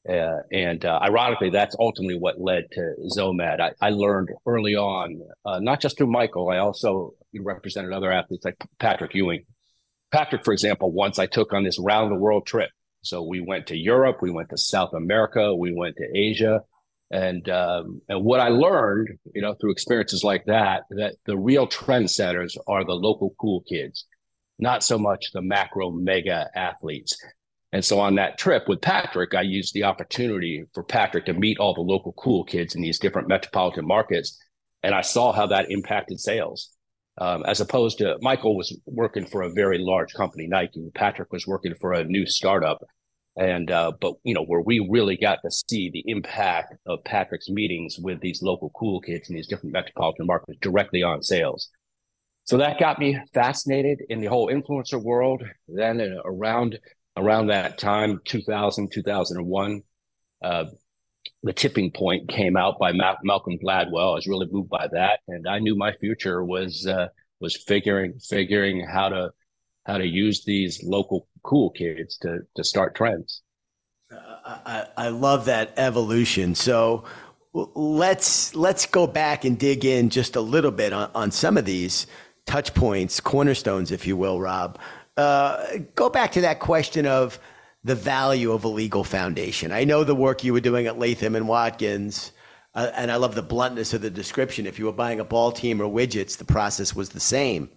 Uh, 0.09 0.37
and 0.51 0.83
uh, 0.83 0.99
ironically, 1.03 1.51
that's 1.51 1.75
ultimately 1.79 2.17
what 2.17 2.39
led 2.39 2.63
to 2.71 2.95
XOMAD. 3.15 3.59
I, 3.59 3.71
I 3.79 3.89
learned 3.91 4.29
early 4.47 4.75
on, 4.75 5.21
uh, 5.45 5.59
not 5.59 5.79
just 5.79 5.97
through 5.97 6.07
Michael, 6.07 6.49
I 6.49 6.57
also 6.57 7.13
represented 7.39 7.93
other 7.93 8.11
athletes 8.11 8.43
like 8.43 8.57
Patrick 8.79 9.13
Ewing. 9.13 9.43
Patrick, 10.11 10.43
for 10.43 10.53
example, 10.53 10.91
once 10.91 11.19
I 11.19 11.25
took 11.25 11.53
on 11.53 11.63
this 11.63 11.79
round 11.79 12.11
the 12.11 12.15
world 12.15 12.45
trip. 12.45 12.69
So 13.03 13.23
we 13.23 13.39
went 13.39 13.67
to 13.67 13.77
Europe, 13.77 14.17
we 14.21 14.29
went 14.29 14.49
to 14.49 14.57
South 14.57 14.93
America, 14.93 15.55
we 15.55 15.73
went 15.73 15.95
to 15.97 16.07
Asia, 16.15 16.61
and 17.09 17.47
um, 17.49 18.01
and 18.07 18.23
what 18.23 18.39
I 18.39 18.49
learned, 18.49 19.09
you 19.33 19.41
know, 19.41 19.55
through 19.55 19.71
experiences 19.71 20.23
like 20.23 20.45
that, 20.45 20.83
that 20.91 21.15
the 21.25 21.37
real 21.37 21.67
trendsetters 21.67 22.55
are 22.67 22.85
the 22.85 22.93
local 22.93 23.33
cool 23.39 23.63
kids, 23.67 24.05
not 24.59 24.83
so 24.83 24.97
much 24.99 25.31
the 25.33 25.41
macro 25.41 25.91
mega 25.91 26.47
athletes. 26.55 27.17
And 27.73 27.83
so 27.83 27.99
on 27.99 28.15
that 28.15 28.37
trip 28.37 28.67
with 28.67 28.81
Patrick, 28.81 29.33
I 29.33 29.41
used 29.41 29.73
the 29.73 29.85
opportunity 29.85 30.65
for 30.73 30.83
Patrick 30.83 31.25
to 31.25 31.33
meet 31.33 31.57
all 31.57 31.73
the 31.73 31.81
local 31.81 32.13
cool 32.13 32.43
kids 32.43 32.75
in 32.75 32.81
these 32.81 32.99
different 32.99 33.29
metropolitan 33.29 33.87
markets, 33.87 34.37
and 34.83 34.93
I 34.93 35.01
saw 35.01 35.31
how 35.31 35.47
that 35.47 35.71
impacted 35.71 36.19
sales. 36.19 36.69
Um, 37.21 37.43
as 37.45 37.61
opposed 37.61 37.99
to 37.99 38.17
Michael 38.21 38.57
was 38.57 38.75
working 38.87 39.25
for 39.25 39.43
a 39.43 39.53
very 39.53 39.77
large 39.77 40.11
company, 40.13 40.47
Nike. 40.47 40.89
Patrick 40.95 41.31
was 41.31 41.45
working 41.45 41.75
for 41.79 41.93
a 41.93 42.03
new 42.03 42.25
startup 42.25 42.81
and 43.37 43.71
uh, 43.71 43.91
but 44.01 44.15
you 44.23 44.33
know 44.33 44.43
where 44.43 44.61
we 44.61 44.85
really 44.89 45.15
got 45.15 45.39
to 45.43 45.51
see 45.51 45.89
the 45.89 46.03
impact 46.07 46.75
of 46.85 47.03
Patrick's 47.03 47.49
meetings 47.49 47.97
with 47.97 48.19
these 48.19 48.41
local 48.41 48.69
cool 48.71 48.99
kids 48.99 49.29
in 49.29 49.35
these 49.35 49.47
different 49.47 49.73
metropolitan 49.73 50.25
markets 50.25 50.57
directly 50.61 51.01
on 51.01 51.23
sales. 51.23 51.69
So 52.43 52.57
that 52.57 52.79
got 52.79 52.99
me 52.99 53.17
fascinated 53.33 54.01
in 54.09 54.19
the 54.19 54.27
whole 54.27 54.47
influencer 54.47 55.01
world. 55.01 55.43
Then 55.67 56.01
uh, 56.01 56.21
around 56.25 56.77
around 57.17 57.47
that 57.47 57.77
time, 57.77 58.19
2000, 58.25 58.91
2001, 58.91 59.81
uh, 60.43 60.65
the 61.43 61.53
tipping 61.53 61.91
point 61.91 62.29
came 62.29 62.55
out 62.55 62.77
by 62.79 62.91
Ma- 62.91 63.17
Malcolm 63.23 63.57
Gladwell. 63.57 64.11
I 64.11 64.15
was 64.15 64.27
really 64.27 64.47
moved 64.51 64.69
by 64.69 64.87
that, 64.91 65.19
and 65.27 65.47
I 65.47 65.59
knew 65.59 65.75
my 65.75 65.93
future 65.93 66.43
was 66.43 66.85
uh, 66.85 67.07
was 67.39 67.55
figuring 67.55 68.19
figuring 68.19 68.85
how 68.85 69.09
to 69.09 69.31
how 69.85 69.97
to 69.97 70.05
use 70.05 70.43
these 70.45 70.83
local 70.83 71.27
cool 71.43 71.71
kids 71.71 72.17
to 72.19 72.39
to 72.55 72.63
start 72.63 72.95
trends. 72.95 73.41
I, 74.45 74.87
I 74.97 75.07
love 75.09 75.45
that 75.45 75.73
evolution. 75.77 76.55
So 76.55 77.05
let's 77.53 78.55
let's 78.55 78.85
go 78.85 79.07
back 79.07 79.45
and 79.45 79.57
dig 79.57 79.85
in 79.85 80.09
just 80.09 80.35
a 80.35 80.41
little 80.41 80.71
bit 80.71 80.93
on, 80.93 81.09
on 81.15 81.31
some 81.31 81.57
of 81.57 81.65
these 81.65 82.07
touch 82.45 82.73
points, 82.73 83.19
cornerstones, 83.19 83.91
if 83.91 84.07
you 84.07 84.17
will, 84.17 84.39
Rob. 84.39 84.79
Uh, 85.17 85.77
go 85.95 86.09
back 86.09 86.31
to 86.33 86.41
that 86.41 86.59
question 86.59 87.05
of 87.05 87.39
the 87.83 87.95
value 87.95 88.51
of 88.51 88.63
a 88.63 88.67
legal 88.67 89.03
foundation. 89.03 89.71
I 89.71 89.83
know 89.83 90.03
the 90.03 90.15
work 90.15 90.43
you 90.43 90.53
were 90.53 90.59
doing 90.59 90.87
at 90.87 90.99
Latham 90.99 91.35
and 91.35 91.47
Watkins, 91.47 92.31
uh, 92.75 92.91
and 92.95 93.11
I 93.11 93.15
love 93.15 93.35
the 93.35 93.41
bluntness 93.41 93.93
of 93.93 94.01
the 94.01 94.09
description. 94.09 94.67
If 94.67 94.79
you 94.79 94.85
were 94.85 94.91
buying 94.91 95.19
a 95.19 95.25
ball 95.25 95.51
team 95.51 95.81
or 95.81 95.85
widgets, 95.85 96.37
the 96.37 96.45
process 96.45 96.95
was 96.95 97.09
the 97.09 97.19
same. 97.19 97.69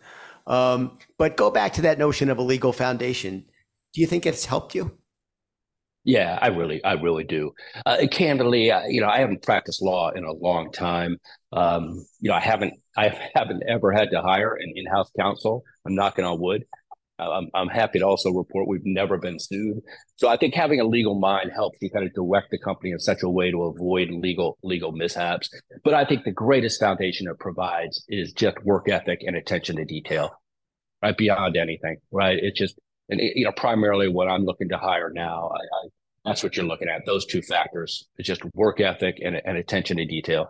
Um, 0.47 0.99
but 1.17 1.37
go 1.37 1.51
back 1.51 1.73
to 1.75 1.83
that 1.83 1.99
notion 1.99 2.29
of 2.29 2.39
a 2.39 2.43
legal 2.43 2.73
foundation. 2.73 3.47
Do 3.95 4.01
you 4.01 4.07
think 4.07 4.27
it's 4.27 4.45
helped 4.45 4.75
you? 4.75 4.99
Yeah, 6.05 6.39
I 6.43 6.49
really, 6.49 6.85
I 6.85 6.93
really 6.93 7.25
do. 7.25 7.55
Uh, 7.87 8.07
candidly, 8.11 8.71
uh, 8.71 8.83
you 8.87 9.01
know, 9.01 9.09
I 9.09 9.21
haven't 9.21 9.43
practiced 9.43 9.81
law 9.81 10.11
in 10.11 10.25
a 10.25 10.33
long 10.33 10.71
time. 10.71 11.19
Um, 11.51 12.05
you 12.21 12.29
know, 12.29 12.37
I 12.37 12.41
haven't, 12.41 12.75
I 12.95 13.19
haven't 13.35 13.63
ever 13.67 13.91
had 13.91 14.11
to 14.11 14.21
hire 14.21 14.55
an 14.55 14.71
in-house 14.77 15.11
counsel. 15.19 15.63
I'm 15.87 15.95
knocking 15.95 16.27
on 16.27 16.39
wood. 16.41 16.67
I'm, 17.19 17.49
I'm 17.55 17.69
happy 17.69 18.01
to 18.01 18.07
also 18.07 18.31
report 18.33 18.69
we've 18.69 18.85
never 18.85 19.19
been 19.19 19.39
sued. 19.39 19.81
So 20.17 20.29
I 20.29 20.37
think 20.37 20.55
having 20.55 20.81
a 20.81 20.85
legal 20.85 21.19
mind 21.19 21.53
helps 21.55 21.79
you 21.81 21.91
kind 21.91 22.07
of 22.07 22.13
direct 22.13 22.51
the 22.51 22.59
company 22.59 22.91
in 22.91 22.99
such 22.99 23.23
a 23.23 23.29
way 23.29 23.51
to 23.51 23.63
avoid 23.65 24.11
legal 24.11 24.59
legal 24.63 24.93
mishaps. 24.93 25.49
But 25.85 25.95
I 25.95 26.05
think 26.05 26.25
the 26.25 26.33
greatest 26.33 26.81
foundation 26.81 27.29
it 27.29 27.39
provides 27.39 28.05
is 28.09 28.33
just 28.33 28.63
work 28.65 28.89
ethic 28.89 29.21
and 29.27 29.37
attention 29.37 29.77
to 29.77 29.85
detail, 29.85 30.41
right? 31.03 31.17
Beyond 31.17 31.57
anything, 31.57 31.99
right? 32.11 32.39
It's 32.41 32.59
just 32.59 32.79
and 33.09 33.21
you 33.21 33.45
know, 33.45 33.53
primarily 33.53 34.09
what 34.09 34.29
I'm 34.29 34.45
looking 34.45 34.69
to 34.71 34.79
hire 34.79 35.11
now, 35.13 35.51
I, 35.55 35.59
I, 35.59 35.89
that's 36.25 36.43
what 36.43 36.57
you're 36.57 36.67
looking 36.67 36.89
at. 36.89 37.05
Those 37.07 37.27
two 37.27 37.43
factors: 37.43 38.07
it's 38.17 38.27
just 38.27 38.43
work 38.55 38.81
ethic 38.81 39.19
and, 39.23 39.41
and 39.45 39.57
attention 39.57 39.99
to 39.99 40.05
detail. 40.05 40.49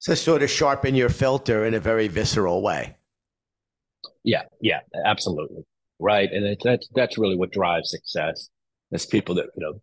So 0.00 0.14
sort 0.14 0.42
of 0.42 0.50
sharpen 0.50 0.94
your 0.94 1.08
filter 1.08 1.64
in 1.64 1.74
a 1.74 1.80
very 1.80 2.06
visceral 2.08 2.62
way. 2.62 2.96
Yeah, 4.22 4.42
yeah, 4.60 4.80
absolutely, 5.04 5.64
right. 5.98 6.30
And 6.30 6.44
it, 6.46 6.60
that's 6.62 6.88
that's 6.94 7.18
really 7.18 7.36
what 7.36 7.52
drives 7.52 7.90
success. 7.90 8.48
It's 8.90 9.06
people 9.06 9.34
that 9.36 9.46
you 9.56 9.64
know 9.64 9.80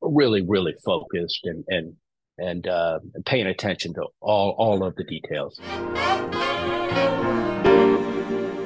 really, 0.00 0.42
really 0.42 0.74
focused 0.84 1.40
and 1.44 1.64
and 1.68 1.94
and, 2.38 2.66
uh, 2.66 2.98
paying 3.26 3.46
attention 3.46 3.92
to 3.94 4.06
all 4.20 4.54
all 4.58 4.84
of 4.84 4.96
the 4.96 5.04
details. 5.04 5.60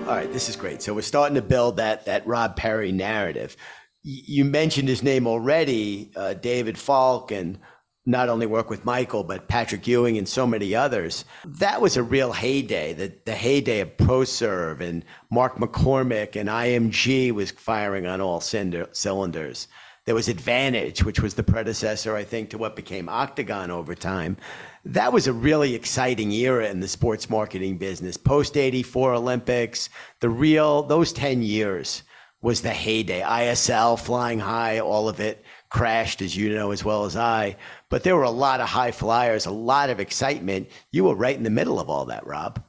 All 0.06 0.14
right, 0.14 0.32
this 0.32 0.48
is 0.48 0.54
great. 0.56 0.82
So 0.82 0.94
we're 0.94 1.02
starting 1.02 1.34
to 1.34 1.42
build 1.42 1.78
that 1.78 2.04
that 2.06 2.26
Rob 2.26 2.56
Perry 2.56 2.92
narrative. 2.92 3.56
You 4.02 4.44
mentioned 4.44 4.88
his 4.88 5.02
name 5.02 5.26
already, 5.26 6.12
uh, 6.14 6.34
David 6.34 6.78
Falk, 6.78 7.32
and 7.32 7.58
not 8.06 8.28
only 8.28 8.46
work 8.46 8.70
with 8.70 8.84
Michael, 8.84 9.24
but 9.24 9.48
Patrick 9.48 9.86
Ewing 9.86 10.16
and 10.16 10.28
so 10.28 10.46
many 10.46 10.74
others. 10.74 11.24
That 11.44 11.82
was 11.82 11.96
a 11.96 12.02
real 12.02 12.32
heyday, 12.32 12.92
the, 12.92 13.12
the 13.24 13.34
heyday 13.34 13.80
of 13.80 13.96
ProServe 13.96 14.80
and 14.80 15.04
Mark 15.30 15.56
McCormack 15.56 16.36
and 16.36 16.48
IMG 16.48 17.32
was 17.32 17.50
firing 17.50 18.06
on 18.06 18.20
all 18.20 18.40
cylinders. 18.40 19.68
There 20.04 20.14
was 20.14 20.28
Advantage, 20.28 21.02
which 21.02 21.20
was 21.20 21.34
the 21.34 21.42
predecessor, 21.42 22.14
I 22.14 22.22
think, 22.22 22.50
to 22.50 22.58
what 22.58 22.76
became 22.76 23.08
Octagon 23.08 23.72
over 23.72 23.96
time. 23.96 24.36
That 24.84 25.12
was 25.12 25.26
a 25.26 25.32
really 25.32 25.74
exciting 25.74 26.30
era 26.30 26.70
in 26.70 26.78
the 26.78 26.86
sports 26.86 27.28
marketing 27.28 27.78
business. 27.78 28.16
Post 28.16 28.56
84 28.56 29.14
Olympics, 29.14 29.88
the 30.20 30.30
real, 30.30 30.84
those 30.84 31.12
10 31.12 31.42
years 31.42 32.04
was 32.40 32.60
the 32.60 32.70
heyday. 32.70 33.22
ISL 33.22 33.98
flying 33.98 34.38
high, 34.38 34.78
all 34.78 35.08
of 35.08 35.18
it 35.18 35.44
crashed, 35.76 36.22
as 36.22 36.34
you 36.34 36.54
know 36.54 36.70
as 36.70 36.82
well 36.82 37.04
as 37.04 37.18
I. 37.18 37.56
But 37.90 38.02
there 38.02 38.16
were 38.16 38.22
a 38.22 38.30
lot 38.30 38.62
of 38.62 38.68
high 38.68 38.92
flyers, 38.92 39.44
a 39.44 39.50
lot 39.50 39.90
of 39.90 40.00
excitement. 40.00 40.70
You 40.90 41.04
were 41.04 41.14
right 41.14 41.36
in 41.36 41.42
the 41.42 41.50
middle 41.50 41.78
of 41.78 41.90
all 41.90 42.06
that, 42.06 42.26
Rob. 42.26 42.64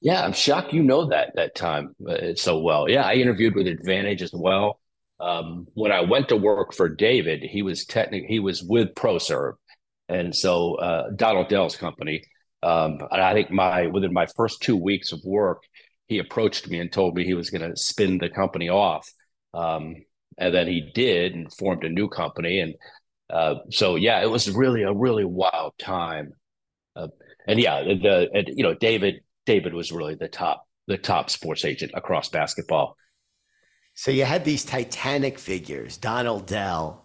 Yeah, 0.00 0.24
I'm 0.24 0.32
shocked 0.32 0.72
you 0.72 0.82
know 0.82 1.10
that 1.10 1.32
that 1.34 1.54
time 1.54 1.94
uh, 2.08 2.34
so 2.34 2.60
well. 2.60 2.88
Yeah, 2.88 3.02
I 3.02 3.14
interviewed 3.14 3.54
with 3.54 3.66
Advantage 3.66 4.22
as 4.22 4.32
well. 4.32 4.80
Um, 5.20 5.66
when 5.74 5.92
I 5.92 6.00
went 6.00 6.30
to 6.30 6.36
work 6.36 6.72
for 6.72 6.88
David, 6.88 7.42
he 7.42 7.62
was 7.62 7.84
technically 7.84 8.28
he 8.28 8.38
was 8.38 8.62
with 8.62 8.94
ProServe, 8.94 9.56
and 10.08 10.34
so 10.34 10.76
uh, 10.76 11.10
Donald 11.14 11.48
Dell's 11.50 11.76
company. 11.76 12.24
Um, 12.62 13.00
and 13.10 13.20
I 13.20 13.34
think 13.34 13.50
my 13.50 13.86
within 13.88 14.14
my 14.14 14.26
first 14.34 14.62
two 14.62 14.76
weeks 14.76 15.12
of 15.12 15.20
work, 15.26 15.62
he 16.06 16.20
approached 16.20 16.68
me 16.68 16.80
and 16.80 16.90
told 16.90 17.14
me 17.14 17.24
he 17.24 17.34
was 17.34 17.50
going 17.50 17.70
to 17.70 17.76
spin 17.76 18.16
the 18.16 18.30
company 18.30 18.70
off. 18.70 19.06
Um, 19.52 19.96
and 20.38 20.54
then 20.54 20.66
he 20.66 20.80
did 20.94 21.34
and 21.34 21.52
formed 21.52 21.84
a 21.84 21.88
new 21.88 22.08
company. 22.08 22.60
And 22.60 22.74
uh, 23.30 23.56
so 23.70 23.96
yeah, 23.96 24.22
it 24.22 24.30
was 24.30 24.50
really 24.50 24.82
a 24.82 24.92
really 24.92 25.24
wild 25.24 25.74
time. 25.78 26.32
Uh, 26.96 27.08
and 27.46 27.58
yeah, 27.60 27.82
the 27.82 28.28
and, 28.32 28.48
you 28.48 28.62
know 28.62 28.74
David 28.74 29.20
David 29.46 29.74
was 29.74 29.92
really 29.92 30.14
the 30.14 30.28
top 30.28 30.66
the 30.86 30.98
top 30.98 31.30
sports 31.30 31.64
agent 31.64 31.92
across 31.94 32.28
basketball. 32.28 32.96
So 33.94 34.10
you 34.10 34.24
had 34.24 34.44
these 34.44 34.64
titanic 34.64 35.38
figures, 35.38 35.96
Donald 35.96 36.46
Dell, 36.46 37.04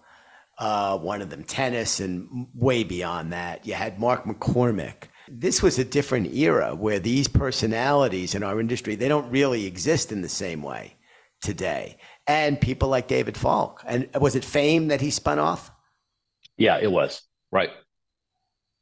uh, 0.60 0.98
one 0.98 1.22
of 1.22 1.30
them 1.30 1.44
tennis, 1.44 2.00
and 2.00 2.48
way 2.54 2.84
beyond 2.84 3.34
that, 3.34 3.66
you 3.66 3.74
had 3.74 4.00
Mark 4.00 4.26
McCormack. 4.26 5.08
This 5.28 5.64
was 5.64 5.80
a 5.80 5.84
different 5.84 6.34
era 6.34 6.76
where 6.76 7.00
these 7.00 7.28
personalities 7.28 8.36
in 8.36 8.44
our 8.44 8.60
industry 8.60 8.96
they 8.96 9.08
don't 9.08 9.32
really 9.32 9.66
exist 9.66 10.12
in 10.12 10.22
the 10.22 10.30
same 10.30 10.62
way 10.62 10.96
today. 11.42 11.98
And 12.26 12.60
people 12.60 12.90
like 12.90 13.08
David 13.08 13.38
Falk. 13.38 13.84
And 13.86 14.10
was 14.20 14.36
it 14.36 14.46
Fame 14.46 14.88
that 14.88 15.02
he 15.02 15.12
spun 15.12 15.40
off? 15.40 15.72
Yeah, 16.58 16.80
it 16.82 16.92
was 16.92 17.22
right. 17.52 17.70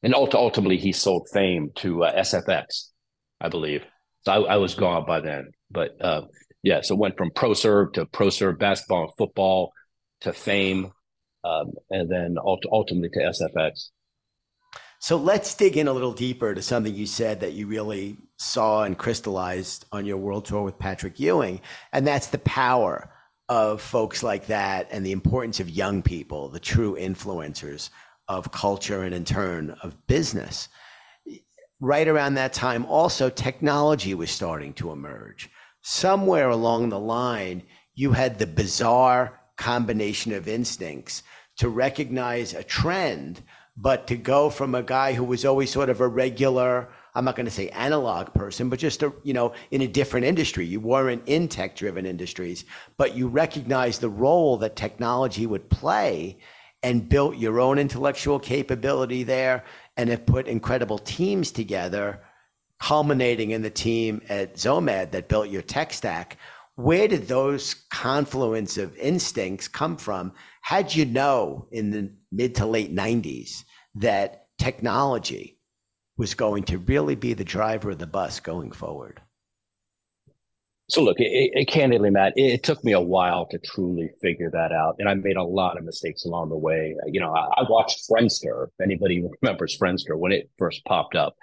And 0.04 0.16
ultimately, 0.16 0.78
he 0.78 0.92
sold 0.92 1.30
Fame 1.32 1.72
to 1.76 2.04
uh, 2.04 2.20
SFX, 2.22 2.90
I 3.40 3.50
believe. 3.50 3.84
So 4.26 4.32
I, 4.32 4.54
I 4.54 4.58
was 4.58 4.76
gone 4.76 5.06
by 5.06 5.22
then, 5.22 5.52
but. 5.70 5.96
Uh, 6.00 6.22
yeah, 6.64 6.82
so 6.82 6.94
it 6.94 7.00
went 7.00 7.18
from 7.18 7.32
ProServe 7.32 7.94
to 7.94 8.06
ProServe 8.06 8.60
basketball 8.60 9.04
and 9.04 9.14
football 9.18 9.74
to 10.22 10.34
Fame, 10.34 10.92
um, 11.44 11.74
and 11.90 12.10
then 12.10 12.36
ultimately 12.44 13.10
to 13.10 13.20
SFX. 13.20 13.90
So 15.00 15.18
let's 15.18 15.56
dig 15.56 15.78
in 15.78 15.88
a 15.88 15.94
little 15.94 16.14
deeper 16.14 16.54
to 16.54 16.62
something 16.62 16.94
you 16.94 17.08
said 17.08 17.40
that 17.40 17.54
you 17.54 17.66
really 17.66 18.18
saw 18.38 18.84
and 18.84 18.96
crystallized 18.96 19.86
on 19.92 20.06
your 20.06 20.18
world 20.18 20.46
tour 20.46 20.62
with 20.62 20.78
Patrick 20.78 21.20
Ewing, 21.20 21.62
and 21.92 22.06
that's 22.06 22.28
the 22.28 22.38
power 22.40 23.12
of 23.52 23.82
folks 23.82 24.24
like 24.24 24.48
that 24.48 24.88
and 24.92 25.06
the 25.06 25.12
importance 25.12 25.60
of 25.60 25.70
young 25.70 26.02
people, 26.02 26.48
the 26.48 26.58
true 26.58 26.96
influencers 26.96 27.90
of 28.30 28.50
culture 28.54 29.04
and 29.04 29.14
in 29.14 29.26
turn 29.26 29.76
of 29.84 30.08
business. 30.08 30.70
Right 31.82 32.08
around 32.08 32.36
that 32.36 32.54
time, 32.54 32.86
also 32.86 33.30
technology 33.30 34.14
was 34.14 34.32
starting 34.32 34.72
to 34.76 34.92
emerge 34.92 35.50
somewhere 35.82 36.50
along 36.50 36.90
the 36.90 37.00
line, 37.00 37.64
you 37.94 38.14
had 38.14 38.40
the 38.40 38.48
bizarre 38.48 39.40
combination 39.58 40.32
of 40.32 40.48
instincts 40.48 41.24
to 41.58 41.68
recognize 41.68 42.54
a 42.54 42.64
trend, 42.64 43.42
but 43.76 44.08
to 44.08 44.16
go 44.16 44.50
from 44.50 44.76
a 44.76 44.84
guy 44.84 45.12
who 45.12 45.26
was 45.26 45.44
always 45.44 45.72
sort 45.72 45.90
of 45.90 46.00
a 46.00 46.08
regular, 46.08 46.88
I'm 47.14 47.26
not 47.26 47.36
going 47.36 47.46
to 47.46 47.52
say 47.52 47.70
analog 47.70 48.34
person, 48.34 48.70
but 48.70 48.80
just 48.80 49.04
a, 49.04 49.14
you 49.24 49.34
know, 49.34 49.54
in 49.72 49.82
a 49.82 49.88
different 49.88 50.26
industry. 50.26 50.66
You 50.66 50.80
weren't 50.80 51.24
in 51.26 51.48
tech 51.48 51.76
driven 51.76 52.06
industries, 52.06 52.66
but 52.98 53.16
you 53.16 53.28
recognized 53.28 54.02
the 54.02 54.10
role 54.10 54.58
that 54.58 54.76
technology 54.76 55.46
would 55.46 55.70
play 55.70 56.38
and 56.84 57.08
built 57.08 57.38
your 57.38 57.60
own 57.60 57.78
intellectual 57.78 58.40
capability 58.40 59.24
there 59.24 59.66
and 59.98 60.10
have 60.10 60.26
put 60.26 60.48
incredible 60.48 60.98
teams 60.98 61.52
together 61.52 62.22
culminating 62.80 63.52
in 63.52 63.62
the 63.62 63.70
team 63.70 64.22
at 64.28 64.56
XOMAD 64.56 65.12
that 65.12 65.30
built 65.30 65.50
your 65.50 65.62
tech 65.62 65.94
stack. 65.94 66.38
Where 66.76 67.08
did 67.08 67.28
those 67.28 67.76
confluence 67.92 68.78
of 68.78 68.96
instincts 68.98 69.68
come 69.68 69.98
from? 69.98 70.34
Had 70.62 70.96
you 70.96 71.06
know 71.06 71.68
in 71.72 71.92
the 71.92 72.12
mid 72.32 72.56
to 72.56 72.66
late 72.66 72.94
90s 72.94 73.64
that 73.96 74.48
technology 74.58 75.60
was 76.22 76.36
going 76.36 76.62
to 76.62 76.78
really 76.78 77.16
be 77.16 77.34
the 77.34 77.44
driver 77.44 77.90
of 77.90 77.98
the 77.98 78.06
bus 78.06 78.40
going 78.40 78.72
forward? 78.72 79.20
So 80.88 81.02
look, 81.02 81.20
it, 81.20 81.50
it, 81.56 81.68
candidly, 81.68 82.12
Matt, 82.12 82.34
it, 82.36 82.54
it, 82.54 82.64
took 82.64 82.84
me 82.84 82.92
a 82.92 83.02
while 83.02 83.48
to 83.48 83.58
truly 83.58 84.12
figure 84.22 84.52
that 84.52 84.72
out, 84.72 84.98
and 85.00 85.10
I 85.10 85.16
made 85.16 85.38
a 85.38 85.44
lot 85.44 85.80
of 85.80 85.84
mistakes 85.84 86.24
along 86.26 86.50
the 86.50 86.58
way. 86.58 86.96
You 87.08 87.22
know, 87.22 87.34
I, 87.34 87.62
I 87.62 87.64
watched 87.68 88.08
Friendster. 88.08 88.68
If 88.68 88.70
anybody 88.80 89.26
remembers 89.42 89.76
Friendster 89.76 90.16
when 90.16 90.32
it 90.32 90.52
first 90.60 90.86
popped 90.86 91.16
up, 91.16 91.36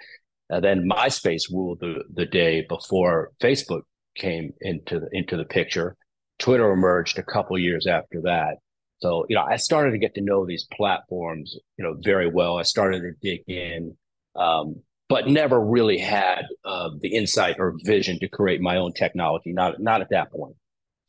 and 0.49 0.63
then 0.63 0.87
MySpace 0.89 1.51
ruled 1.51 1.81
the, 1.81 2.05
the 2.13 2.25
day 2.25 2.65
before 2.69 3.31
Facebook 3.41 3.81
came 4.15 4.53
into 4.61 5.01
the, 5.01 5.09
into 5.11 5.35
the 5.35 5.43
picture. 5.43 5.97
Twitter 6.37 6.71
emerged 6.71 7.19
a 7.19 7.23
couple 7.23 7.57
years 7.57 7.85
after 7.85 8.21
that. 8.21 8.59
So, 8.99 9.25
you 9.27 9.35
know, 9.35 9.43
I 9.43 9.57
started 9.57 9.91
to 9.91 9.97
get 9.97 10.15
to 10.15 10.21
know 10.21 10.45
these 10.45 10.67
platforms, 10.71 11.57
you 11.77 11.83
know, 11.83 11.97
very 12.01 12.29
well. 12.29 12.57
I 12.57 12.63
started 12.63 13.01
to 13.01 13.11
dig 13.21 13.41
in, 13.49 13.97
um, 14.39 14.81
but 15.09 15.27
never 15.27 15.59
really 15.59 15.97
had 15.97 16.43
uh, 16.63 16.89
the 16.99 17.15
insight 17.15 17.57
or 17.59 17.75
vision 17.83 18.19
to 18.19 18.27
create 18.27 18.61
my 18.61 18.77
own 18.77 18.93
technology. 18.93 19.51
Not 19.51 19.79
not 19.79 20.01
at 20.01 20.09
that 20.11 20.31
point. 20.31 20.55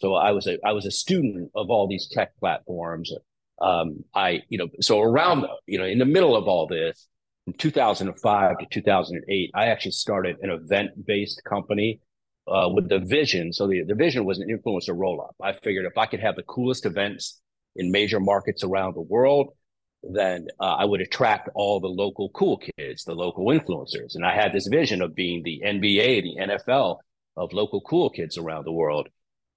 So 0.00 0.14
I 0.14 0.32
was 0.32 0.46
a 0.46 0.58
I 0.64 0.72
was 0.72 0.87
a 0.87 0.90
student 0.90 1.50
of 1.54 1.70
all 1.70 1.88
these 1.88 2.08
tech 2.10 2.37
platforms. 2.38 3.12
Um, 3.60 4.04
I, 4.14 4.42
you 4.49 4.56
know, 4.56 4.68
so 4.80 5.00
around, 5.00 5.44
you 5.66 5.78
know, 5.78 5.84
in 5.84 5.99
the 5.99 6.06
middle 6.06 6.34
of 6.34 6.49
all 6.49 6.66
this, 6.66 7.06
from 7.44 7.52
2005 7.54 8.58
to 8.58 8.66
2008, 8.70 9.50
I 9.54 9.66
actually 9.66 9.90
started 9.92 10.37
an 10.40 10.50
event 10.50 11.06
based 11.06 11.42
company 11.44 12.00
uh, 12.49 12.70
with 12.72 12.88
the 12.88 13.00
vision. 13.00 13.52
So 13.52 13.66
the, 13.66 13.84
the 13.84 13.94
vision 13.94 14.25
was 14.25 14.38
an 14.38 14.49
influencer 14.49 14.96
roll 14.96 15.20
up. 15.20 15.37
I 15.42 15.52
figured 15.52 15.84
if 15.84 15.99
I 15.99 16.06
could 16.06 16.20
have 16.20 16.37
the 16.37 16.42
coolest 16.42 16.87
events 16.87 17.40
in 17.76 17.90
major 17.90 18.18
markets 18.18 18.64
around 18.64 18.94
the 18.94 19.02
world, 19.02 19.54
then 20.02 20.47
uh, 20.59 20.76
I 20.78 20.85
would 20.85 21.00
attract 21.00 21.50
all 21.54 21.80
the 21.80 21.88
local 21.88 22.30
cool 22.30 22.61
kids, 22.78 23.04
the 23.04 23.14
local 23.14 23.47
influencers. 23.47 24.14
And 24.14 24.25
I 24.25 24.35
had 24.35 24.52
this 24.52 24.66
vision 24.66 25.02
of 25.02 25.14
being 25.14 25.42
the 25.42 25.62
NBA, 25.64 26.23
the 26.23 26.37
NFL 26.40 26.99
of 27.37 27.52
local 27.52 27.80
cool 27.83 28.11
kids 28.11 28.38
around 28.38 28.64
the 28.64 28.73
world. 28.73 29.09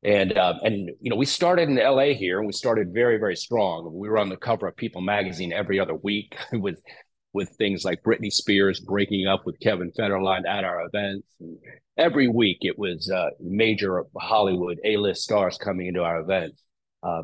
And 0.04 0.38
uh, 0.38 0.56
and 0.64 0.90
you 1.00 1.10
know 1.10 1.16
we 1.16 1.26
started 1.26 1.70
in 1.70 1.76
LA 1.76 2.08
here, 2.08 2.40
and 2.40 2.46
we 2.46 2.52
started 2.52 2.94
very 2.94 3.18
very 3.18 3.38
strong. 3.38 3.90
We 3.94 4.10
were 4.10 4.18
on 4.18 4.28
the 4.28 4.36
cover 4.36 4.68
of 4.68 4.76
People 4.76 5.00
magazine 5.00 5.54
every 5.54 5.80
other 5.80 5.96
week 5.96 6.36
with 6.52 6.82
with 7.32 7.50
things 7.58 7.86
like 7.86 8.04
Britney 8.04 8.32
Spears 8.32 8.80
breaking 8.80 9.28
up 9.28 9.46
with 9.46 9.60
Kevin 9.60 9.92
Federline 9.98 10.46
at 10.48 10.64
our 10.64 10.86
events. 10.86 11.26
And 11.40 11.58
every 11.98 12.28
week 12.28 12.60
it 12.62 12.78
was 12.78 13.10
uh, 13.10 13.30
major 13.40 14.04
Hollywood 14.18 14.80
A-list 14.84 15.24
stars 15.24 15.58
coming 15.58 15.88
into 15.88 16.04
our 16.04 16.20
events. 16.20 16.62
Uh, 17.02 17.24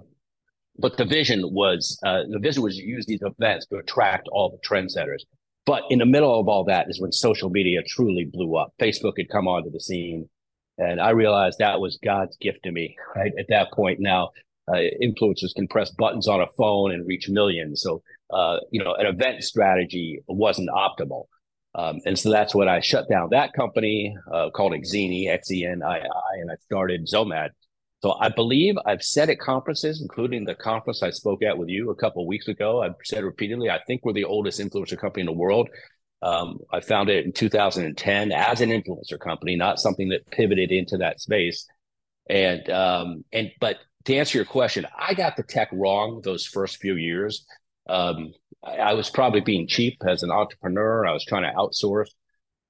but 0.80 0.98
the 0.98 1.06
vision 1.06 1.42
was 1.54 2.00
uh, 2.06 2.24
the 2.30 2.40
vision 2.40 2.64
was 2.64 2.78
to 2.78 2.84
use 2.84 3.06
these 3.06 3.22
events 3.22 3.66
to 3.68 3.78
attract 3.78 4.28
all 4.32 4.50
the 4.50 4.68
trendsetters. 4.68 5.24
But 5.66 5.84
in 5.90 6.00
the 6.00 6.06
middle 6.06 6.40
of 6.40 6.48
all 6.48 6.64
that 6.66 6.88
is 6.90 7.00
when 7.00 7.12
social 7.12 7.50
media 7.50 7.82
truly 7.86 8.26
blew 8.26 8.56
up. 8.56 8.74
Facebook 8.82 9.14
had 9.18 9.30
come 9.30 9.48
onto 9.48 9.70
the 9.70 9.80
scene, 9.80 10.28
And 10.80 11.02
I 11.02 11.10
realized 11.10 11.60
that 11.60 11.82
was 11.82 12.00
God's 12.04 12.38
gift 12.38 12.64
to 12.64 12.72
me, 12.72 12.96
right? 13.16 13.34
At 13.38 13.48
that 13.50 13.72
point 13.74 14.00
now, 14.00 14.30
uh, 14.72 14.78
influencers 15.04 15.54
can 15.54 15.68
press 15.68 15.92
buttons 15.92 16.28
on 16.28 16.42
a 16.42 16.48
phone 16.58 16.92
and 16.94 17.06
reach 17.06 17.28
millions. 17.28 17.82
So, 17.82 18.02
uh, 18.32 18.60
you 18.72 18.82
know, 18.82 18.94
an 18.94 19.06
event 19.06 19.44
strategy 19.44 20.20
wasn't 20.28 20.70
optimal. 20.70 21.26
Um, 21.76 22.00
and 22.06 22.18
so 22.18 22.32
that's 22.32 22.56
when 22.56 22.70
I 22.70 22.80
shut 22.80 23.10
down 23.10 23.30
that 23.32 23.54
company 23.54 24.16
uh, 24.34 24.50
called 24.52 24.72
Xenii, 24.72 25.28
X 25.30 25.52
E 25.52 25.66
N 25.66 25.84
I 25.84 25.98
I, 25.98 26.34
and 26.42 26.50
I 26.50 26.56
started 26.64 27.06
XOMAD. 27.06 27.50
So 28.02 28.14
I 28.20 28.30
believe 28.30 28.76
I've 28.86 29.04
said 29.04 29.30
at 29.30 29.40
conferences, 29.40 30.02
including 30.02 30.46
the 30.46 30.56
conference 30.56 31.04
I 31.04 31.10
spoke 31.10 31.44
at 31.44 31.58
with 31.58 31.68
you 31.68 31.90
a 31.90 31.96
couple 31.96 32.26
weeks 32.26 32.48
ago. 32.48 32.82
I've 32.82 32.96
said 33.04 33.24
repeatedly, 33.24 33.70
I 33.70 33.80
think 33.88 34.06
we're 34.06 34.14
the 34.14 34.24
oldest 34.24 34.60
influencer 34.60 34.98
company 34.98 35.22
in 35.22 35.26
the 35.26 35.34
world. 35.34 35.70
Um, 36.22 36.60
I 36.72 36.80
founded 36.80 37.18
it 37.18 37.26
in 37.26 37.34
2010 37.34 38.32
as 38.32 38.62
an 38.62 38.70
influencer 38.70 39.20
company, 39.20 39.56
not 39.56 39.80
something 39.80 40.10
that 40.10 40.30
pivoted 40.32 40.72
into 40.72 40.98
that 40.98 41.20
space. 41.20 41.66
And 42.30 42.70
um, 42.70 43.26
and 43.34 43.52
but 43.60 43.78
to 44.06 44.16
answer 44.16 44.38
your 44.38 44.46
question, 44.46 44.86
I 44.98 45.14
got 45.14 45.36
the 45.36 45.44
tech 45.44 45.70
wrong 45.72 46.22
those 46.24 46.46
first 46.46 46.78
few 46.78 46.96
years. 46.96 47.46
Um, 47.88 48.34
I, 48.64 48.78
I, 48.78 48.94
was 48.94 49.10
probably 49.10 49.42
being 49.42 49.68
cheap 49.68 49.98
as 50.08 50.22
an 50.22 50.32
entrepreneur. 50.32 51.08
I 51.08 51.14
was 51.14 51.26
trying 51.26 51.44
to 51.44 51.58
outsource 51.58 52.10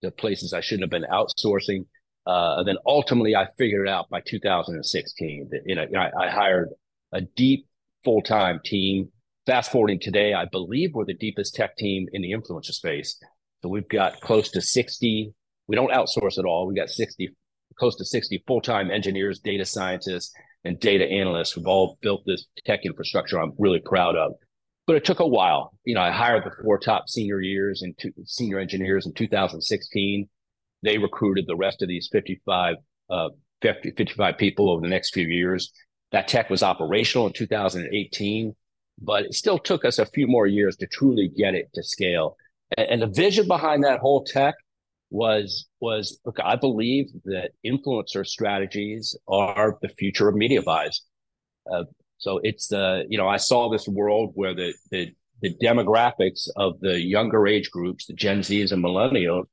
to 0.02 0.12
places 0.12 0.54
I 0.54 0.62
shouldn't 0.62 0.84
have 0.84 1.02
been 1.02 1.10
outsourcing. 1.12 1.86
Uh, 2.30 2.62
then 2.62 2.78
ultimately, 2.86 3.36
I 3.36 3.48
figured 3.58 3.88
it 3.88 3.92
out 3.92 4.08
by 4.10 4.22
2016. 4.22 5.50
That, 5.50 5.62
you 5.66 5.74
know, 5.74 5.86
I, 5.98 6.26
I 6.26 6.30
hired 6.30 6.70
a 7.12 7.22
deep 7.22 7.66
full 8.04 8.22
time 8.22 8.60
team. 8.64 9.12
Fast 9.48 9.72
forwarding 9.72 10.00
today, 10.00 10.36
I 10.36 10.46
believe 10.46 10.94
we're 10.94 11.06
the 11.06 11.16
deepest 11.16 11.56
tech 11.56 11.76
team 11.76 12.08
in 12.14 12.22
the 12.22 12.34
influencer 12.34 12.72
space. 12.72 13.20
So 13.64 13.70
we've 13.70 13.90
got 13.90 14.22
close 14.22 14.52
to 14.52 14.62
60. 14.62 15.34
We 15.68 15.76
don't 15.76 15.92
outsource 15.92 16.38
at 16.38 16.46
all. 16.46 16.68
We've 16.68 16.78
got 16.78 16.90
60, 16.90 17.36
close 17.80 17.96
to 17.96 18.06
60 18.06 18.44
full 18.46 18.62
time 18.62 18.92
engineers, 18.92 19.40
data 19.40 19.66
scientists, 19.66 20.32
and 20.64 20.80
data 20.80 21.06
analysts 21.06 21.58
We've 21.58 21.66
all 21.66 21.98
built 22.04 22.22
this 22.28 22.46
tech 22.64 22.82
infrastructure 22.86 23.40
I'm 23.40 23.54
really 23.58 23.82
proud 23.84 24.16
of. 24.16 24.34
But 24.86 24.98
it 24.98 25.04
took 25.04 25.20
a 25.20 25.28
while. 25.28 25.74
You 25.84 25.96
know, 25.96 26.02
I 26.02 26.12
hired 26.12 26.44
the 26.44 26.52
four 26.64 26.78
top 26.78 27.10
senior 27.10 27.42
years 27.42 27.82
and 27.82 27.96
senior 28.26 28.60
engineers 28.60 29.08
in 29.08 29.14
2016. 29.14 30.30
They 30.84 30.98
recruited 30.98 31.46
the 31.48 31.56
rest 31.56 31.82
of 31.82 31.88
these 31.88 32.10
55, 32.12 32.76
uh, 33.10 33.30
50, 33.62 33.92
55 33.92 34.38
people 34.38 34.70
over 34.70 34.82
the 34.82 34.88
next 34.88 35.14
few 35.14 35.28
years. 35.28 35.72
That 36.12 36.28
tech 36.28 36.50
was 36.50 36.64
operational 36.64 37.28
in 37.28 37.34
2018, 37.34 38.56
but 39.02 39.26
it 39.26 39.34
still 39.34 39.60
took 39.60 39.86
us 39.86 40.00
a 40.00 40.06
few 40.06 40.28
more 40.28 40.48
years 40.48 40.76
to 40.78 40.88
truly 40.88 41.30
get 41.38 41.54
it 41.56 41.70
to 41.76 41.84
scale. 41.84 42.38
And, 42.78 42.90
and 42.90 43.02
the 43.02 43.08
vision 43.08 43.48
behind 43.48 43.84
that 43.84 44.00
whole 44.00 44.24
tech 44.24 44.56
was 45.12 45.68
was 45.80 46.20
look, 46.26 46.38
I 46.44 46.56
believe 46.56 47.08
that 47.26 47.52
influencer 47.66 48.26
strategies 48.26 49.18
are 49.28 49.78
the 49.82 49.90
future 49.90 50.30
of 50.30 50.36
media 50.36 50.62
buys. 50.62 51.02
Uh, 51.72 51.86
so 52.18 52.40
it's 52.44 52.68
the 52.68 53.06
you 53.10 53.18
know 53.18 53.28
I 53.28 53.38
saw 53.38 53.70
this 53.70 53.88
world 53.88 54.32
where 54.36 54.54
the 54.54 54.74
the 54.92 55.14
the 55.42 55.56
demographics 55.64 56.48
of 56.58 56.80
the 56.82 57.00
younger 57.00 57.48
age 57.48 57.72
groups, 57.72 58.06
the 58.06 58.14
Gen 58.14 58.42
Zs 58.42 58.72
and 58.72 58.84
millennials, 58.84 59.46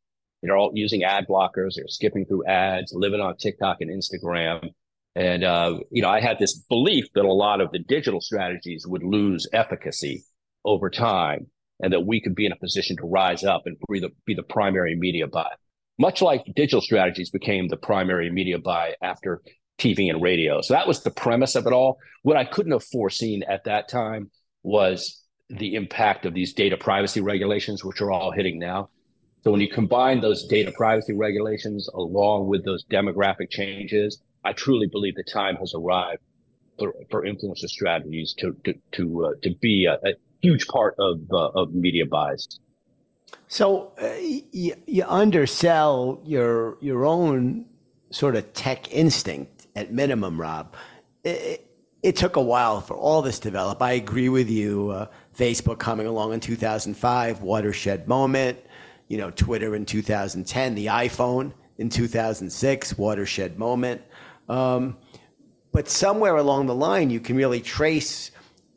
they're 0.47 0.57
all 0.57 0.73
using 0.75 1.03
ad 1.03 1.27
blockers. 1.29 1.75
They're 1.77 1.89
skipping 1.89 2.27
through 2.27 2.47
ads, 2.47 2.93
living 2.95 3.21
on 3.21 3.37
TikTok 3.37 3.79
and 3.81 3.91
Instagram. 3.91 4.71
And 5.15 5.45
uh, 5.45 5.79
you 5.91 6.03
know, 6.03 6.11
I 6.11 6.21
had 6.21 6.39
this 6.39 6.55
belief 6.55 7.07
that 7.15 7.25
a 7.25 7.33
lot 7.33 7.61
of 7.61 7.73
the 7.73 7.79
digital 7.79 8.21
strategies 8.21 8.87
would 8.87 9.03
lose 9.03 9.49
efficacy 9.53 10.25
over 10.65 10.91
time 10.91 11.47
and 11.81 11.93
that 11.93 12.07
we 12.07 12.21
could 12.21 12.35
be 12.35 12.47
in 12.47 12.53
a 12.53 12.57
position 12.57 12.97
to 12.97 13.07
rise 13.07 13.45
up 13.45 13.63
and 13.67 13.77
be 13.91 14.01
the, 14.01 14.11
be 14.27 14.35
the 14.35 14.43
primary 14.43 14.97
media 14.97 15.27
buy. 15.27 15.51
Much 15.99 16.21
like 16.21 16.45
digital 16.55 16.81
strategies 16.81 17.31
became 17.31 17.69
the 17.69 17.77
primary 17.77 18.31
media 18.31 18.59
buy 18.59 18.95
after 19.03 19.43
TV 19.79 20.11
and 20.11 20.23
radio. 20.23 20.61
So 20.61 20.75
that 20.75 20.87
was 20.87 21.03
the 21.03 21.11
premise 21.11 21.55
of 21.55 21.67
it 21.67 21.73
all. 21.73 21.99
What 22.23 22.37
I 22.37 22.45
couldn't 22.45 22.73
have 22.73 22.85
foreseen 22.85 23.43
at 23.49 23.65
that 23.65 23.89
time 23.89 24.31
was 24.63 25.23
the 25.49 25.75
impact 25.75 26.27
of 26.27 26.35
these 26.35 26.53
data 26.53 26.77
privacy 26.77 27.21
regulations, 27.21 27.85
which 27.85 28.01
are 28.01 28.11
all 28.11 28.33
hitting 28.33 28.59
now. 28.59 28.91
So 29.47 29.53
when 29.53 29.61
you 29.61 29.69
combine 29.69 30.23
those 30.23 30.45
data 30.45 30.73
privacy 30.73 31.13
regulations 31.13 31.89
along 31.95 32.49
with 32.49 32.65
those 32.65 32.85
demographic 32.87 33.49
changes, 33.49 34.21
I 34.43 34.53
truly 34.53 34.89
believe 34.89 35.15
the 35.15 35.23
time 35.23 35.55
has 35.59 35.73
arrived 35.73 36.21
for, 36.81 36.93
for 37.13 37.23
influencer 37.23 37.69
strategies 37.69 38.35
to 38.39 38.57
to 38.65 38.75
to, 38.97 39.27
uh, 39.27 39.31
to 39.45 39.55
be 39.61 39.87
a, 39.87 40.01
a, 40.05 40.15
huge 40.43 40.67
part 40.67 40.97
of 40.99 41.21
uh, 41.31 41.61
of 41.61 41.73
media 41.73 42.07
buys. 42.07 42.59
So 43.47 43.93
uh, 44.03 44.15
you, 44.51 44.75
you 44.85 45.05
undersell 45.07 46.21
your 46.25 46.77
your 46.81 47.05
own 47.05 47.67
sort 48.11 48.35
of 48.35 48.53
tech 48.53 48.93
instinct 48.93 49.69
at 49.77 49.93
minimum, 49.93 50.41
Rob. 50.41 50.75
It, 51.23 51.63
it 52.03 52.17
took 52.17 52.35
a 52.35 52.43
while 52.43 52.81
for 52.81 52.97
all 52.97 53.23
this 53.23 53.39
to 53.39 53.45
develop. 53.45 53.81
I 53.81 53.93
agree 53.93 54.29
with 54.29 54.51
you. 54.51 54.91
Uh, 54.91 55.07
Facebook 55.39 55.79
coming 55.79 56.09
along 56.09 56.33
in 56.33 56.41
2005, 56.41 57.43
watershed 57.43 58.09
moment. 58.09 58.59
You 59.09 59.19
know, 59.19 59.31
Twitter 59.31 59.75
in 59.75 59.87
2010, 59.87 60.75
the 60.75 60.87
iPhone 60.87 61.53
in 61.79 61.89
2006, 61.89 62.99
watershed 62.99 63.59
moment. 63.59 64.03
Um, 64.49 64.97
but 65.73 65.89
somewhere 65.89 66.37
along 66.37 66.67
the 66.67 66.75
line, 66.75 67.11
you 67.11 67.21
can 67.21 67.37
really 67.37 67.61
trace 67.61 68.31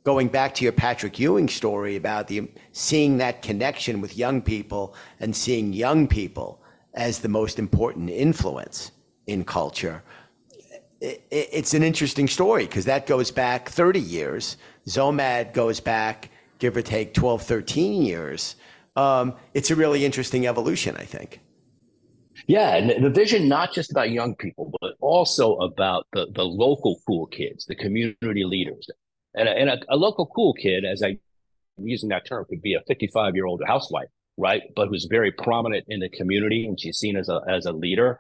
going 0.03 0.27
back 0.27 0.55
to 0.55 0.63
your 0.63 0.73
Patrick 0.73 1.19
Ewing 1.19 1.47
story 1.47 1.95
about 1.95 2.27
the 2.27 2.49
seeing 2.71 3.17
that 3.17 3.41
connection 3.41 4.01
with 4.01 4.17
young 4.17 4.41
people 4.41 4.95
and 5.19 5.35
seeing 5.35 5.73
young 5.73 6.07
people 6.07 6.61
as 6.93 7.19
the 7.19 7.29
most 7.29 7.59
important 7.59 8.09
influence 8.09 8.91
in 9.27 9.43
culture. 9.43 10.03
it's 11.01 11.73
an 11.73 11.83
interesting 11.83 12.27
story 12.27 12.65
because 12.65 12.83
that 12.85 13.07
goes 13.07 13.31
back 13.31 13.69
30 13.69 14.01
years. 14.01 14.57
XOMAD 14.87 15.53
goes 15.53 15.79
back, 15.79 16.29
give 16.57 16.75
or 16.75 16.81
take, 16.81 17.13
12, 17.13 17.41
13 17.41 18.01
years. 18.01 18.55
Um, 18.99 19.35
it's 19.53 19.71
a 19.71 19.75
really 19.75 20.03
interesting 20.03 20.45
evolution, 20.45 20.97
I 20.97 21.05
think. 21.05 21.39
Yeah, 22.47 22.75
and 22.75 23.03
the 23.03 23.09
vision 23.09 23.47
not 23.47 23.73
just 23.73 23.91
about 23.91 24.11
young 24.11 24.35
people, 24.35 24.73
but 24.81 24.93
also 24.99 25.55
about 25.57 26.07
the 26.13 26.27
the 26.33 26.43
local 26.43 26.99
cool 27.07 27.27
kids, 27.27 27.65
the 27.65 27.75
community 27.75 28.43
leaders, 28.43 28.89
and 29.35 29.47
a, 29.47 29.51
and 29.51 29.69
a, 29.69 29.79
a 29.89 29.95
local 29.95 30.25
cool 30.35 30.53
kid, 30.53 30.83
as 30.83 31.01
I 31.01 31.09
am 31.09 31.87
using 31.87 32.09
that 32.09 32.25
term, 32.25 32.45
could 32.49 32.61
be 32.61 32.73
a 32.73 32.81
55 32.87 33.35
year 33.35 33.45
old 33.45 33.61
housewife, 33.65 34.09
right? 34.37 34.63
But 34.75 34.89
who's 34.89 35.05
very 35.05 35.31
prominent 35.31 35.85
in 35.87 35.99
the 36.01 36.09
community 36.09 36.65
and 36.67 36.79
she's 36.79 36.97
seen 36.97 37.15
as 37.15 37.29
a, 37.29 37.41
as 37.47 37.65
a 37.65 37.71
leader. 37.71 38.19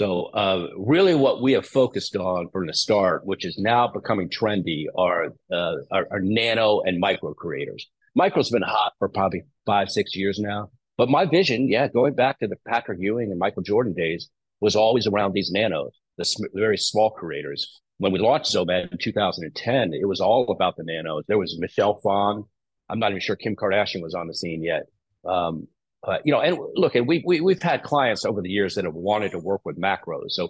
So, 0.00 0.24
uh, 0.26 0.68
really, 0.76 1.14
what 1.14 1.42
we 1.42 1.52
have 1.52 1.66
focused 1.66 2.16
on 2.16 2.48
from 2.50 2.66
the 2.66 2.74
start, 2.74 3.26
which 3.26 3.44
is 3.44 3.58
now 3.58 3.88
becoming 3.88 4.30
trendy, 4.30 4.86
are, 4.96 5.26
uh, 5.52 5.74
are, 5.90 6.06
are 6.10 6.20
nano 6.20 6.80
and 6.80 6.98
micro 6.98 7.34
creators. 7.34 7.86
Micro's 8.14 8.50
been 8.50 8.62
hot 8.62 8.92
for 8.98 9.08
probably 9.08 9.42
five, 9.66 9.90
six 9.90 10.14
years 10.14 10.38
now. 10.38 10.70
But 10.98 11.08
my 11.08 11.24
vision, 11.24 11.68
yeah, 11.68 11.88
going 11.88 12.14
back 12.14 12.38
to 12.40 12.48
the 12.48 12.56
Patrick 12.68 12.98
Ewing 13.00 13.30
and 13.30 13.38
Michael 13.38 13.62
Jordan 13.62 13.94
days, 13.94 14.28
was 14.60 14.76
always 14.76 15.06
around 15.06 15.32
these 15.32 15.50
nanos, 15.50 15.98
the 16.18 16.24
sm- 16.24 16.44
very 16.54 16.78
small 16.78 17.10
creators 17.10 17.80
when 18.02 18.10
we 18.10 18.18
launched 18.18 18.52
XOMAD 18.52 18.90
in 18.90 18.98
2010, 18.98 19.94
it 19.94 20.08
was 20.08 20.20
all 20.20 20.50
about 20.50 20.76
the 20.76 20.82
nanos. 20.82 21.22
There 21.28 21.38
was 21.38 21.56
Michelle 21.60 22.00
Phan. 22.02 22.42
I'm 22.88 22.98
not 22.98 23.12
even 23.12 23.20
sure 23.20 23.36
Kim 23.36 23.54
Kardashian 23.54 24.02
was 24.02 24.12
on 24.12 24.26
the 24.26 24.34
scene 24.34 24.60
yet. 24.60 24.86
Um, 25.24 25.68
but 26.02 26.22
you 26.24 26.32
know, 26.32 26.40
and 26.40 26.58
look, 26.74 26.96
and 26.96 27.06
we, 27.06 27.22
we 27.24 27.40
we've 27.40 27.62
had 27.62 27.84
clients 27.84 28.24
over 28.24 28.42
the 28.42 28.50
years 28.50 28.74
that 28.74 28.84
have 28.84 28.94
wanted 28.94 29.30
to 29.30 29.38
work 29.38 29.60
with 29.64 29.80
macros. 29.80 30.30
So, 30.30 30.48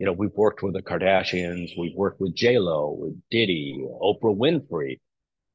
you 0.00 0.06
know, 0.06 0.12
we've 0.12 0.34
worked 0.34 0.64
with 0.64 0.74
the 0.74 0.82
Kardashians, 0.82 1.70
we've 1.78 1.94
worked 1.94 2.20
with 2.20 2.34
J 2.34 2.58
Lo, 2.58 2.96
with 2.98 3.16
Diddy, 3.30 3.80
Oprah 4.02 4.36
Winfrey, 4.36 4.98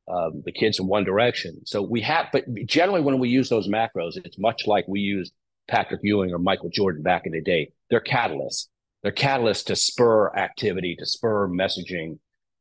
um, 0.07 0.41
the 0.45 0.51
kids 0.51 0.79
in 0.79 0.87
One 0.87 1.03
Direction. 1.03 1.65
So 1.65 1.81
we 1.81 2.01
have, 2.01 2.27
but 2.31 2.45
generally 2.65 3.01
when 3.01 3.19
we 3.19 3.29
use 3.29 3.49
those 3.49 3.67
macros, 3.67 4.17
it's 4.17 4.37
much 4.37 4.67
like 4.67 4.85
we 4.87 4.99
used 4.99 5.33
Patrick 5.67 6.01
Ewing 6.03 6.33
or 6.33 6.39
Michael 6.39 6.69
Jordan 6.69 7.03
back 7.03 7.25
in 7.25 7.31
the 7.31 7.41
day. 7.41 7.71
They're 7.89 8.01
catalysts 8.01 8.67
they're 9.03 9.11
catalysts 9.11 9.65
to 9.65 9.75
spur 9.75 10.33
activity, 10.33 10.95
to 10.95 11.05
spur 11.05 11.47
messaging 11.49 12.17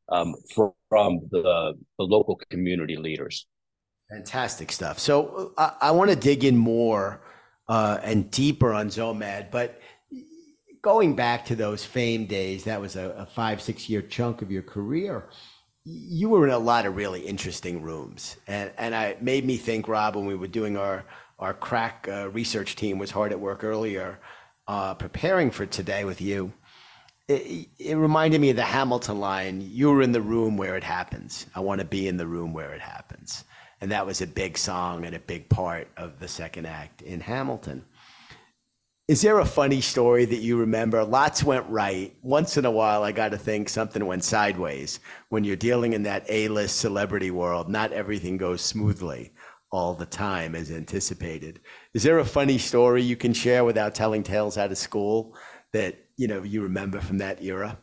um, 0.08 0.34
from, 0.52 0.72
from 0.88 1.20
the, 1.30 1.74
the 1.98 2.04
local 2.04 2.38
community 2.50 2.96
leaders. 2.96 3.46
Fantastic 4.10 4.72
stuff. 4.72 4.98
So 4.98 5.54
I, 5.56 5.72
I 5.80 5.90
want 5.92 6.10
to 6.10 6.16
dig 6.16 6.44
in 6.44 6.58
more 6.58 7.22
uh, 7.68 7.98
and 8.02 8.30
deeper 8.30 8.72
on 8.72 8.88
XOMAD, 8.88 9.50
but 9.50 9.80
going 10.82 11.14
back 11.14 11.44
to 11.46 11.54
those 11.54 11.84
fame 11.84 12.26
days, 12.26 12.64
that 12.64 12.80
was 12.80 12.96
a, 12.96 13.10
a, 13.10 13.24
five, 13.24 13.62
six 13.62 13.88
year 13.88 14.02
chunk 14.02 14.42
of 14.42 14.50
your 14.50 14.62
career. 14.62 15.28
You 15.84 16.28
were 16.28 16.46
in 16.46 16.52
a 16.52 16.58
lot 16.58 16.86
of 16.86 16.96
really 16.96 17.20
interesting 17.20 17.82
rooms, 17.82 18.36
and 18.46 18.70
and 18.78 18.94
I 18.94 19.16
made 19.20 19.44
me 19.44 19.56
think, 19.56 19.88
Rob, 19.88 20.14
when 20.14 20.26
we 20.26 20.36
were 20.36 20.46
doing 20.46 20.76
our 20.76 21.04
our 21.38 21.54
crack 21.54 22.08
uh, 22.08 22.30
research 22.30 22.76
team 22.76 22.98
was 22.98 23.10
hard 23.10 23.32
at 23.32 23.40
work 23.40 23.64
earlier 23.64 24.20
uh, 24.68 24.94
preparing 24.94 25.50
for 25.50 25.66
today 25.66 26.04
with 26.04 26.20
you, 26.20 26.52
it, 27.28 27.68
it, 27.78 27.94
reminded 27.96 28.40
me 28.40 28.50
of 28.50 28.56
the 28.56 28.62
Hamilton 28.62 29.20
line 29.20 29.60
You 29.60 29.90
were 29.90 30.02
in 30.02 30.12
the 30.12 30.20
room 30.20 30.56
where 30.56 30.76
it 30.76 30.84
happens. 30.84 31.46
I 31.54 31.60
want 31.60 31.80
to 31.80 31.84
be 31.84 32.08
in 32.08 32.16
the 32.16 32.26
room 32.26 32.52
where 32.52 32.72
it 32.72 32.80
happens. 32.80 33.44
And 33.80 33.90
that 33.90 34.06
was 34.06 34.20
a 34.20 34.26
big 34.26 34.56
song 34.56 35.04
and 35.04 35.14
a 35.14 35.20
big 35.20 35.48
part 35.48 35.88
of 35.96 36.20
the 36.20 36.28
second 36.28 36.66
act 36.66 37.02
in 37.02 37.20
Hamilton. 37.20 37.84
Is 39.08 39.20
there 39.20 39.40
a 39.40 39.44
funny 39.44 39.80
story 39.80 40.24
that 40.26 40.36
you 40.36 40.56
remember? 40.56 41.04
Lots 41.04 41.42
went 41.42 41.68
right. 41.68 42.14
Once 42.22 42.56
in 42.56 42.64
a 42.64 42.70
while, 42.70 43.02
I 43.02 43.10
got 43.10 43.32
to 43.32 43.38
think 43.38 43.68
something 43.68 44.06
went 44.06 44.22
sideways. 44.22 45.00
When 45.28 45.42
you're 45.42 45.56
dealing 45.56 45.92
in 45.92 46.04
that 46.04 46.24
A 46.28 46.46
list 46.48 46.78
celebrity 46.78 47.32
world, 47.32 47.68
not 47.68 47.92
everything 47.92 48.36
goes 48.36 48.62
smoothly 48.62 49.32
all 49.72 49.94
the 49.94 50.06
time 50.06 50.54
as 50.54 50.70
anticipated. 50.70 51.60
Is 51.94 52.04
there 52.04 52.20
a 52.20 52.24
funny 52.24 52.58
story 52.58 53.02
you 53.02 53.16
can 53.16 53.32
share 53.32 53.64
without 53.64 53.94
telling 53.94 54.22
tales 54.22 54.56
out 54.56 54.70
of 54.70 54.78
school 54.78 55.36
that 55.72 55.96
you 56.16 56.28
know 56.28 56.42
you 56.44 56.62
remember 56.62 57.00
from 57.00 57.18
that 57.18 57.42
era? 57.42 57.78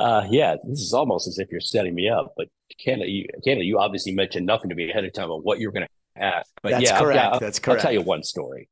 Uh, 0.00 0.26
yeah, 0.30 0.56
this 0.64 0.80
is 0.80 0.92
almost 0.92 1.28
as 1.28 1.38
if 1.38 1.48
you're 1.52 1.60
setting 1.60 1.94
me 1.94 2.08
up. 2.08 2.34
But 2.36 2.48
Canada, 2.84 3.08
you, 3.08 3.26
Canada, 3.44 3.64
you 3.64 3.78
obviously 3.78 4.12
mentioned 4.12 4.46
nothing 4.46 4.70
to 4.70 4.74
me 4.74 4.90
ahead 4.90 5.04
of 5.04 5.12
time 5.12 5.30
of 5.30 5.44
what 5.44 5.60
you're 5.60 5.70
going 5.70 5.86
to 5.86 6.22
ask. 6.22 6.50
But 6.60 6.70
That's 6.70 6.84
yeah, 6.84 6.98
correct. 6.98 7.34
I'll, 7.34 7.38
That's 7.38 7.60
correct. 7.60 7.80
I'll 7.80 7.82
tell 7.84 7.92
you 7.92 8.02
one 8.02 8.24
story. 8.24 8.68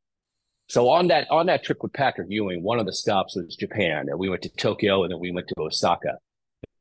So 0.71 0.89
on 0.89 1.09
that 1.09 1.29
on 1.33 1.47
that 1.47 1.65
trip 1.65 1.83
with 1.83 1.93
Patrick 1.93 2.29
Ewing, 2.31 2.63
one 2.63 2.79
of 2.79 2.87
the 2.87 2.93
stops 2.93 3.35
was 3.35 3.57
Japan, 3.57 4.07
and 4.09 4.17
we 4.21 4.29
went 4.29 4.43
to 4.43 4.49
Tokyo, 4.51 5.03
and 5.03 5.11
then 5.11 5.19
we 5.19 5.33
went 5.33 5.49
to 5.49 5.55
Osaka. 5.59 6.17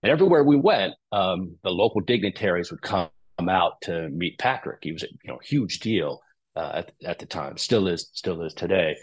And 0.04 0.12
everywhere 0.12 0.44
we 0.44 0.58
went, 0.58 0.94
um, 1.12 1.58
the 1.64 1.72
local 1.72 2.00
dignitaries 2.00 2.70
would 2.70 2.84
come 2.84 3.10
out 3.40 3.82
to 3.82 4.10
meet 4.10 4.38
Patrick. 4.38 4.82
He 4.84 4.92
was 4.92 5.02
a 5.02 5.08
you 5.08 5.32
know 5.32 5.40
huge 5.44 5.80
deal 5.80 6.22
uh, 6.56 6.84
at, 6.84 6.92
at 7.04 7.18
the 7.18 7.26
time, 7.26 7.58
still 7.58 7.88
is 7.88 8.12
still 8.14 8.44
is 8.44 8.54
today. 8.54 8.96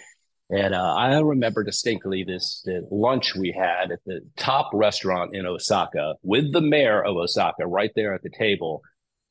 And 0.50 0.72
uh, 0.72 0.94
I 0.94 1.18
remember 1.18 1.64
distinctly 1.64 2.22
this 2.22 2.62
the 2.64 2.86
lunch 2.88 3.34
we 3.34 3.50
had 3.50 3.90
at 3.90 3.98
the 4.06 4.20
top 4.36 4.70
restaurant 4.72 5.34
in 5.34 5.46
Osaka 5.46 6.14
with 6.22 6.52
the 6.52 6.60
mayor 6.60 7.02
of 7.02 7.16
Osaka 7.16 7.66
right 7.66 7.90
there 7.96 8.14
at 8.14 8.22
the 8.22 8.30
table, 8.30 8.82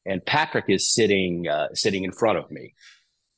and 0.05 0.25
Patrick 0.25 0.65
is 0.67 0.93
sitting 0.93 1.47
uh, 1.47 1.67
sitting 1.73 2.03
in 2.03 2.11
front 2.11 2.39
of 2.39 2.51
me. 2.51 2.73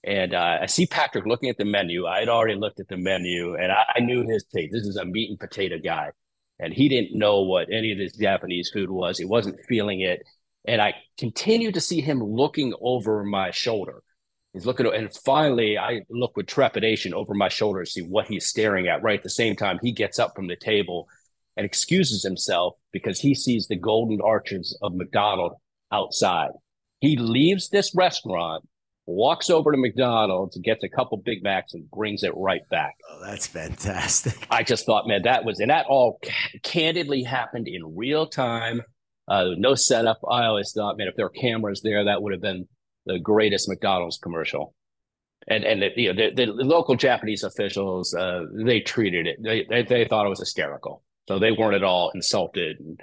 And 0.08 0.34
uh, 0.34 0.60
I 0.62 0.67
see 0.67 0.86
Patrick 0.86 1.26
looking 1.26 1.50
at 1.50 1.58
the 1.58 1.65
menu. 1.65 2.08
I 2.08 2.20
had 2.20 2.30
already 2.30 2.56
looked 2.56 2.80
at 2.80 2.88
the 2.88 2.96
menu, 2.96 3.56
and 3.56 3.74
I, 3.74 3.84
I 3.98 4.00
knew 4.00 4.26
his 4.26 4.46
taste. 4.46 4.72
This 4.72 4.86
is 4.88 4.96
a 4.96 5.04
meat 5.04 5.30
and 5.30 5.38
potato 5.38 5.80
guy, 5.84 6.12
and 6.60 6.74
he 6.74 6.88
didn't 6.88 7.20
know 7.20 7.41
what 7.41 7.67
any 7.70 7.91
of 7.91 7.98
this 7.98 8.15
Japanese 8.15 8.70
food 8.74 8.89
was. 8.89 9.17
He 9.17 9.26
wasn't 9.26 9.60
feeling 9.67 10.00
it, 10.00 10.24
and 10.65 10.82
I 10.82 10.93
continued 11.17 11.74
to 11.74 11.82
see 11.82 12.00
him 12.00 12.24
looking 12.24 12.74
over 12.80 13.22
my 13.26 13.52
shoulder. 13.52 14.02
He's 14.54 14.65
looking, 14.65 14.86
and 14.86 15.13
finally, 15.13 15.78
I 15.78 16.04
look 16.10 16.38
with 16.38 16.48
trepidation 16.48 17.13
over 17.13 17.34
my 17.34 17.50
shoulder 17.50 17.84
to 17.84 17.91
see 17.91 18.02
what 18.02 18.28
he's 18.28 18.48
staring 18.48 18.88
at. 18.88 19.04
Right 19.04 19.20
at 19.20 19.24
the 19.24 19.30
same 19.30 19.58
time, 19.58 19.78
he 19.84 19.91
gets 19.91 20.20
up 20.20 20.32
from 20.38 20.48
the 20.48 20.56
table 20.56 21.10
and 21.58 21.65
excuses 21.65 22.24
himself 22.24 22.76
because 22.93 23.20
he 23.20 23.36
sees 23.36 23.67
the 23.67 23.76
golden 23.76 24.22
arches 24.22 24.78
of 24.82 24.96
McDonald 24.96 25.52
outside. 25.91 26.52
He 27.02 27.17
leaves 27.17 27.67
this 27.67 27.93
restaurant 27.93 28.63
walks 29.08 29.50
over 29.50 29.72
to 29.72 29.78
McDonald's, 29.78 30.58
gets 30.60 30.84
a 30.84 30.89
couple 30.89 31.17
Big 31.17 31.41
Macs, 31.41 31.74
and 31.74 31.89
brings 31.89 32.24
it 32.24 32.34
right 32.36 32.62
back. 32.70 32.96
Oh, 33.10 33.22
that's 33.26 33.48
fantastic. 33.48 34.46
I 34.52 34.63
just 34.63 34.86
thought, 34.86 35.08
man, 35.08 35.24
that 35.24 35.46
was, 35.46 35.60
and 35.60 35.72
that 35.72 35.86
all 35.88 36.20
ca- 36.24 36.60
candidly 36.62 37.24
happened 37.24 37.67
in 37.67 37.96
real 37.96 38.28
time. 38.28 38.82
Uh, 39.28 39.52
no 39.58 39.76
setup. 39.76 40.20
I 40.30 40.46
always 40.46 40.72
thought, 40.74 40.98
man, 40.98 41.08
if 41.08 41.15
there 41.15 41.26
were 41.26 41.30
cameras 41.30 41.82
there, 41.84 42.06
that 42.06 42.22
would 42.22 42.34
have 42.34 42.41
been 42.41 42.67
the 43.06 43.20
greatest 43.20 43.67
McDonald's 43.67 44.17
commercial. 44.17 44.74
And 45.50 45.63
and 45.63 45.82
the, 45.82 45.91
you 45.96 46.13
know 46.13 46.30
the, 46.30 46.46
the 46.46 46.63
local 46.63 46.96
Japanese 46.96 47.43
officials, 47.43 48.13
uh, 48.13 48.41
they 48.65 48.82
treated 48.82 49.28
it. 49.28 49.38
They, 49.41 49.65
they 49.70 49.84
they 49.84 50.06
thought 50.06 50.26
it 50.26 50.30
was 50.30 50.39
hysterical. 50.39 51.04
So 51.30 51.39
they 51.39 51.52
weren't 51.52 51.76
at 51.76 51.84
all 51.84 52.12
insulted. 52.13 52.80
And 52.80 53.00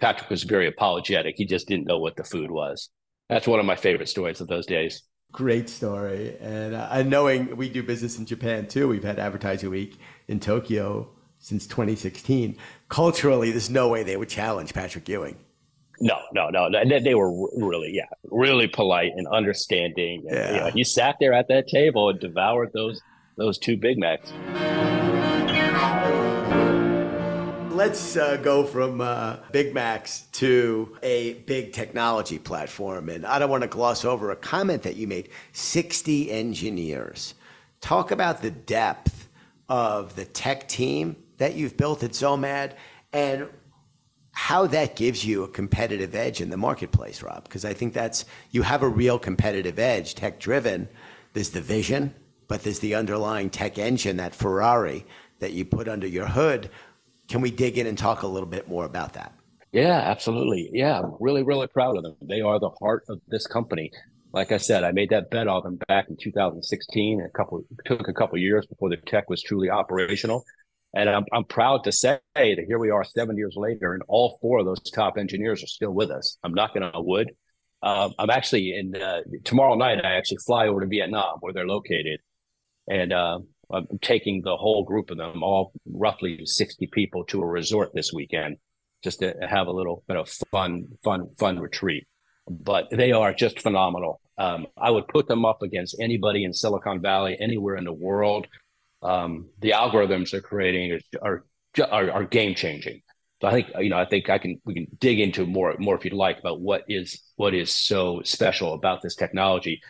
Patrick 0.00 0.30
was 0.30 0.42
very 0.44 0.68
apologetic. 0.68 1.34
He 1.36 1.44
just 1.44 1.68
didn't 1.68 1.86
know 1.86 1.98
what 1.98 2.16
the 2.16 2.24
food 2.24 2.50
was. 2.50 2.88
That's 3.28 3.46
one 3.46 3.60
of 3.60 3.66
my 3.66 3.76
favorite 3.76 4.08
stories 4.08 4.40
of 4.40 4.48
those 4.48 4.66
days. 4.66 5.02
Great 5.32 5.70
story. 5.70 6.36
And 6.40 6.74
uh, 6.74 7.02
knowing 7.02 7.56
we 7.56 7.68
do 7.70 7.82
business 7.82 8.18
in 8.18 8.26
Japan 8.26 8.68
too, 8.68 8.86
we've 8.88 9.02
had 9.02 9.18
Advertising 9.18 9.70
Week 9.70 9.98
in 10.28 10.38
Tokyo 10.40 11.08
since 11.38 11.66
2016. 11.66 12.56
Culturally, 12.88 13.50
there's 13.50 13.70
no 13.70 13.88
way 13.88 14.02
they 14.02 14.16
would 14.16 14.28
challenge 14.28 14.74
Patrick 14.74 15.08
Ewing. 15.08 15.36
No, 16.00 16.18
no, 16.32 16.50
no. 16.50 16.68
They, 16.70 16.98
they 17.00 17.14
were 17.14 17.30
really, 17.56 17.92
yeah, 17.94 18.06
really 18.24 18.66
polite 18.66 19.12
and 19.16 19.26
understanding. 19.28 20.24
And, 20.28 20.36
Yeah. 20.36 20.52
you 20.54 20.60
know, 20.60 20.70
he 20.70 20.84
sat 20.84 21.16
there 21.18 21.32
at 21.32 21.48
that 21.48 21.66
table 21.68 22.08
and 22.10 22.20
devoured 22.20 22.70
those 22.74 23.00
those 23.38 23.56
two 23.58 23.76
Big 23.78 23.98
Macs. 23.98 24.30
Let's 27.84 28.16
uh, 28.16 28.36
go 28.36 28.62
from 28.62 29.00
uh, 29.00 29.38
Big 29.50 29.74
Macs 29.74 30.28
to 30.34 30.96
a 31.02 31.32
big 31.32 31.72
technology 31.72 32.38
platform. 32.38 33.08
And 33.08 33.26
I 33.26 33.40
don't 33.40 33.50
want 33.50 33.62
to 33.62 33.68
gloss 33.68 34.04
over 34.04 34.30
a 34.30 34.36
comment 34.36 34.84
that 34.84 34.94
you 34.94 35.08
made 35.08 35.30
60 35.50 36.30
engineers. 36.30 37.34
Talk 37.80 38.12
about 38.12 38.40
the 38.40 38.52
depth 38.52 39.28
of 39.68 40.14
the 40.14 40.24
tech 40.24 40.68
team 40.68 41.16
that 41.38 41.56
you've 41.56 41.76
built 41.76 42.04
at 42.04 42.12
XOMAD 42.12 42.74
and 43.12 43.48
how 44.30 44.68
that 44.68 44.94
gives 44.94 45.26
you 45.26 45.42
a 45.42 45.48
competitive 45.48 46.14
edge 46.14 46.40
in 46.40 46.50
the 46.50 46.56
marketplace, 46.56 47.20
Rob. 47.20 47.42
Because 47.42 47.64
I 47.64 47.74
think 47.74 47.94
that's, 47.94 48.26
you 48.52 48.62
have 48.62 48.84
a 48.84 48.88
real 48.88 49.18
competitive 49.18 49.80
edge, 49.80 50.14
tech 50.14 50.38
driven. 50.38 50.88
There's 51.32 51.50
the 51.50 51.60
vision, 51.60 52.14
but 52.46 52.62
there's 52.62 52.78
the 52.78 52.94
underlying 52.94 53.50
tech 53.50 53.76
engine, 53.76 54.18
that 54.18 54.36
Ferrari 54.36 55.04
that 55.40 55.52
you 55.52 55.64
put 55.64 55.88
under 55.88 56.06
your 56.06 56.28
hood. 56.28 56.70
Can 57.28 57.40
we 57.40 57.50
dig 57.50 57.78
in 57.78 57.86
and 57.86 57.96
talk 57.96 58.22
a 58.22 58.26
little 58.26 58.48
bit 58.48 58.68
more 58.68 58.84
about 58.84 59.14
that? 59.14 59.32
Yeah, 59.72 59.98
absolutely. 60.04 60.68
Yeah, 60.72 61.00
I'm 61.00 61.16
really, 61.18 61.42
really 61.42 61.66
proud 61.66 61.96
of 61.96 62.02
them. 62.02 62.16
They 62.20 62.42
are 62.42 62.60
the 62.60 62.70
heart 62.80 63.04
of 63.08 63.20
this 63.28 63.46
company. 63.46 63.90
Like 64.32 64.52
I 64.52 64.58
said, 64.58 64.84
I 64.84 64.92
made 64.92 65.10
that 65.10 65.30
bet 65.30 65.48
on 65.48 65.62
them 65.62 65.78
back 65.88 66.08
in 66.08 66.16
2016. 66.16 67.20
A 67.20 67.30
couple 67.30 67.64
took 67.86 68.06
a 68.06 68.12
couple 68.12 68.38
years 68.38 68.66
before 68.66 68.90
the 68.90 68.96
tech 68.98 69.30
was 69.30 69.42
truly 69.42 69.70
operational, 69.70 70.44
and 70.94 71.08
I'm 71.08 71.24
I'm 71.32 71.44
proud 71.44 71.84
to 71.84 71.92
say 71.92 72.18
that 72.34 72.64
here 72.66 72.78
we 72.78 72.90
are, 72.90 73.04
seven 73.04 73.36
years 73.36 73.54
later, 73.56 73.94
and 73.94 74.02
all 74.08 74.38
four 74.40 74.58
of 74.58 74.66
those 74.66 74.80
top 74.90 75.16
engineers 75.18 75.62
are 75.62 75.66
still 75.66 75.92
with 75.92 76.10
us. 76.10 76.38
I'm 76.42 76.54
knocking 76.54 76.82
on 76.82 77.06
wood. 77.06 77.32
Um, 77.82 78.14
I'm 78.18 78.30
actually 78.30 78.74
in 78.74 78.94
uh, 78.94 79.20
tomorrow 79.44 79.74
night. 79.74 80.04
I 80.04 80.14
actually 80.14 80.38
fly 80.46 80.66
over 80.68 80.80
to 80.80 80.86
Vietnam, 80.86 81.38
where 81.40 81.52
they're 81.52 81.66
located, 81.66 82.20
and 82.88 83.12
uh, 83.12 83.40
I'm 83.72 83.98
taking 84.00 84.42
the 84.42 84.56
whole 84.56 84.84
group 84.84 85.10
of 85.10 85.18
them, 85.18 85.42
all 85.42 85.72
roughly 85.86 86.44
60 86.44 86.88
people, 86.88 87.24
to 87.26 87.42
a 87.42 87.46
resort 87.46 87.90
this 87.94 88.12
weekend, 88.12 88.56
just 89.02 89.20
to 89.20 89.34
have 89.48 89.66
a 89.66 89.72
little 89.72 90.04
bit 90.06 90.16
of 90.16 90.28
fun, 90.50 90.86
fun, 91.02 91.28
fun 91.38 91.58
retreat. 91.58 92.06
But 92.48 92.88
they 92.90 93.12
are 93.12 93.32
just 93.32 93.60
phenomenal. 93.60 94.20
Um, 94.38 94.66
I 94.76 94.90
would 94.90 95.08
put 95.08 95.28
them 95.28 95.44
up 95.44 95.62
against 95.62 95.96
anybody 96.00 96.44
in 96.44 96.52
Silicon 96.52 97.00
Valley, 97.00 97.36
anywhere 97.40 97.76
in 97.76 97.84
the 97.84 97.92
world. 97.92 98.46
Um, 99.02 99.50
the 99.60 99.70
algorithms 99.70 100.30
they're 100.30 100.40
creating 100.40 100.98
are 101.22 101.44
are, 101.80 101.88
are, 101.90 102.10
are 102.10 102.24
game 102.24 102.54
changing. 102.54 103.02
So 103.40 103.48
I 103.48 103.52
think 103.52 103.68
you 103.80 103.90
know 103.90 103.98
I 103.98 104.04
think 104.04 104.30
I 104.30 104.38
can 104.38 104.60
we 104.64 104.74
can 104.74 104.86
dig 104.98 105.18
into 105.18 105.44
more 105.46 105.74
more 105.78 105.96
if 105.96 106.04
you'd 106.04 106.14
like 106.14 106.38
about 106.38 106.60
what 106.60 106.84
is 106.88 107.20
what 107.36 107.54
is 107.54 107.74
so 107.74 108.22
special 108.24 108.74
about 108.74 109.02
this 109.02 109.16
technology. 109.16 109.80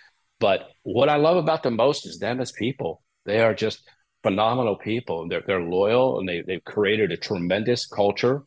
But 0.41 0.71
what 0.83 1.09
I 1.09 1.17
love 1.17 1.37
about 1.37 1.63
them 1.63 1.77
most 1.77 2.07
is 2.07 2.19
them 2.19 2.41
as 2.41 2.51
people. 2.51 3.03
They 3.25 3.41
are 3.41 3.55
just 3.55 3.83
phenomenal 4.23 4.77
people. 4.77 5.29
They're 5.29 5.43
they're 5.47 5.63
loyal 5.63 6.19
and 6.19 6.29
they 6.29 6.43
they've 6.43 6.65
created 6.65 7.13
a 7.13 7.17
tremendous 7.17 7.87
culture 7.87 8.43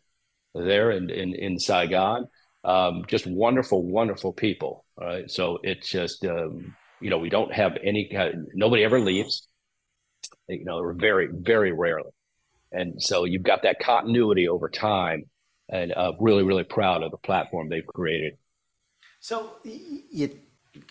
there 0.54 0.92
in 0.92 1.10
in, 1.10 1.36
in 1.36 1.60
Saigon. 1.60 2.28
Um, 2.64 3.04
just 3.08 3.28
wonderful, 3.28 3.84
wonderful 3.84 4.34
people. 4.34 4.86
Right. 5.00 5.30
So 5.30 5.60
it's 5.64 5.90
just 5.90 6.26
um, 6.26 6.76
you 7.02 7.10
know 7.10 7.18
we 7.18 7.30
don't 7.30 7.54
have 7.54 7.78
any. 7.84 8.10
Nobody 8.54 8.84
ever 8.84 9.00
leaves. 9.00 9.48
You 10.48 10.66
know, 10.66 10.94
very 10.94 11.30
very 11.32 11.72
rarely, 11.72 12.12
and 12.72 13.02
so 13.02 13.26
you've 13.26 13.44
got 13.44 13.64
that 13.64 13.80
continuity 13.80 14.48
over 14.48 14.70
time. 14.70 15.24
And 15.68 15.92
uh, 15.94 16.12
really, 16.20 16.44
really 16.44 16.64
proud 16.64 17.02
of 17.02 17.10
the 17.10 17.18
platform 17.18 17.70
they've 17.70 17.88
created. 17.88 18.38
So 19.20 19.54
you 19.64 20.30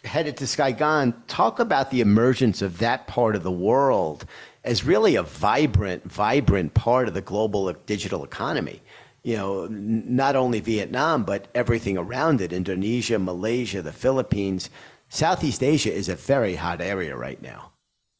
headed 0.04 0.36
to 0.38 0.46
Saigon. 0.46 1.14
Talk 1.26 1.58
about 1.58 1.90
the 1.90 2.00
emergence 2.00 2.62
of 2.62 2.78
that 2.78 3.06
part 3.06 3.36
of 3.36 3.42
the 3.42 3.52
world 3.52 4.26
as 4.64 4.84
really 4.84 5.16
a 5.16 5.22
vibrant, 5.22 6.10
vibrant 6.10 6.74
part 6.74 7.08
of 7.08 7.14
the 7.14 7.20
global 7.20 7.72
digital 7.86 8.24
economy. 8.24 8.80
You 9.22 9.36
know, 9.36 9.66
not 9.70 10.36
only 10.36 10.60
Vietnam, 10.60 11.24
but 11.24 11.48
everything 11.54 11.96
around 11.96 12.40
it 12.40 12.52
Indonesia, 12.52 13.18
Malaysia, 13.18 13.80
the 13.80 13.92
Philippines. 13.92 14.70
Southeast 15.08 15.62
Asia 15.62 15.92
is 15.92 16.08
a 16.08 16.16
very 16.16 16.56
hot 16.56 16.80
area 16.80 17.16
right 17.16 17.40
now. 17.40 17.72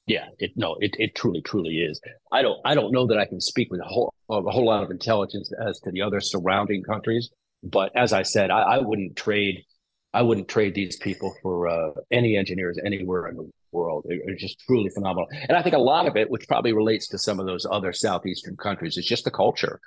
Yeah, 0.07 0.27
it 0.38 0.53
no, 0.55 0.77
it, 0.81 0.94
it 0.98 1.14
truly, 1.14 1.40
truly 1.40 1.79
is. 1.79 2.00
I 2.31 2.42
don't 2.42 2.61
I 2.64 2.74
don't 2.74 2.92
know 2.92 3.07
that 3.07 3.18
I 3.18 3.24
can 3.24 3.40
speak 3.40 3.70
with 3.70 3.81
a 3.81 3.85
whole 3.85 4.12
a 4.29 4.40
whole 4.42 4.66
lot 4.66 4.83
of 4.83 4.90
intelligence 4.90 5.50
as 5.66 5.81
to 5.81 5.90
the 5.90 6.03
other 6.03 6.20
surrounding 6.20 6.83
countries, 6.83 7.31
but 7.62 7.90
as 7.96 8.12
I 8.12 8.22
said, 8.22 8.50
I, 8.50 8.61
I 8.61 8.79
wouldn't 8.79 9.16
trade 9.16 9.64
I 10.14 10.22
wouldn't 10.22 10.48
trade 10.48 10.74
these 10.74 10.96
people 10.96 11.35
for 11.42 11.68
uh, 11.68 11.90
any 12.11 12.37
engineers 12.37 12.79
anywhere 12.85 13.27
in 13.29 13.37
the 13.37 13.50
world. 13.72 14.07
They're 14.09 14.37
just 14.37 14.61
truly 14.61 14.88
phenomenal, 14.90 15.29
and 15.48 15.59
I 15.59 15.62
think 15.62 15.74
a 15.74 15.79
lot 15.79 16.07
of 16.07 16.16
it, 16.16 16.31
which 16.31 16.48
probably 16.48 16.72
relates 16.72 17.09
to 17.09 17.18
some 17.18 17.40
of 17.40 17.46
those 17.46 17.66
other 17.70 17.92
southeastern 17.92 18.57
countries, 18.57 18.96
is 18.96 19.05
just 19.05 19.24
the 19.24 19.31
culture. 19.31 19.81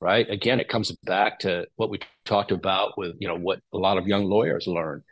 Right. 0.00 0.28
Again, 0.28 0.60
it 0.60 0.68
comes 0.68 0.92
back 1.04 1.38
to 1.40 1.66
what 1.76 1.88
we 1.88 2.00
talked 2.26 2.52
about 2.52 2.98
with 2.98 3.16
you 3.18 3.28
know 3.28 3.36
what 3.36 3.60
a 3.72 3.78
lot 3.78 3.98
of 3.98 4.06
young 4.06 4.24
lawyers 4.24 4.66
learn. 4.66 5.02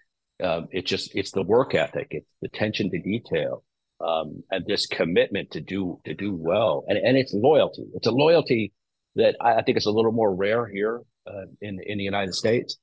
Um, 0.42 0.68
it 0.72 0.86
just 0.86 1.14
it's 1.14 1.30
the 1.30 1.42
work 1.42 1.74
ethic, 1.74 2.08
it's 2.10 2.30
the 2.40 2.48
attention 2.48 2.90
to 2.90 2.98
detail 2.98 3.64
um, 4.00 4.42
and 4.50 4.66
this 4.66 4.86
commitment 4.86 5.50
to 5.52 5.60
do 5.60 6.00
to 6.04 6.14
do 6.14 6.34
well, 6.34 6.84
and 6.88 6.98
and 6.98 7.16
it's 7.16 7.32
loyalty. 7.32 7.84
It's 7.94 8.06
a 8.06 8.12
loyalty 8.12 8.72
that 9.16 9.36
I, 9.40 9.56
I 9.56 9.62
think 9.62 9.78
is 9.78 9.86
a 9.86 9.90
little 9.90 10.12
more 10.12 10.34
rare 10.34 10.66
here 10.66 11.00
uh, 11.26 11.46
in 11.60 11.80
in 11.84 11.98
the 11.98 12.04
United 12.04 12.34
States. 12.34 12.78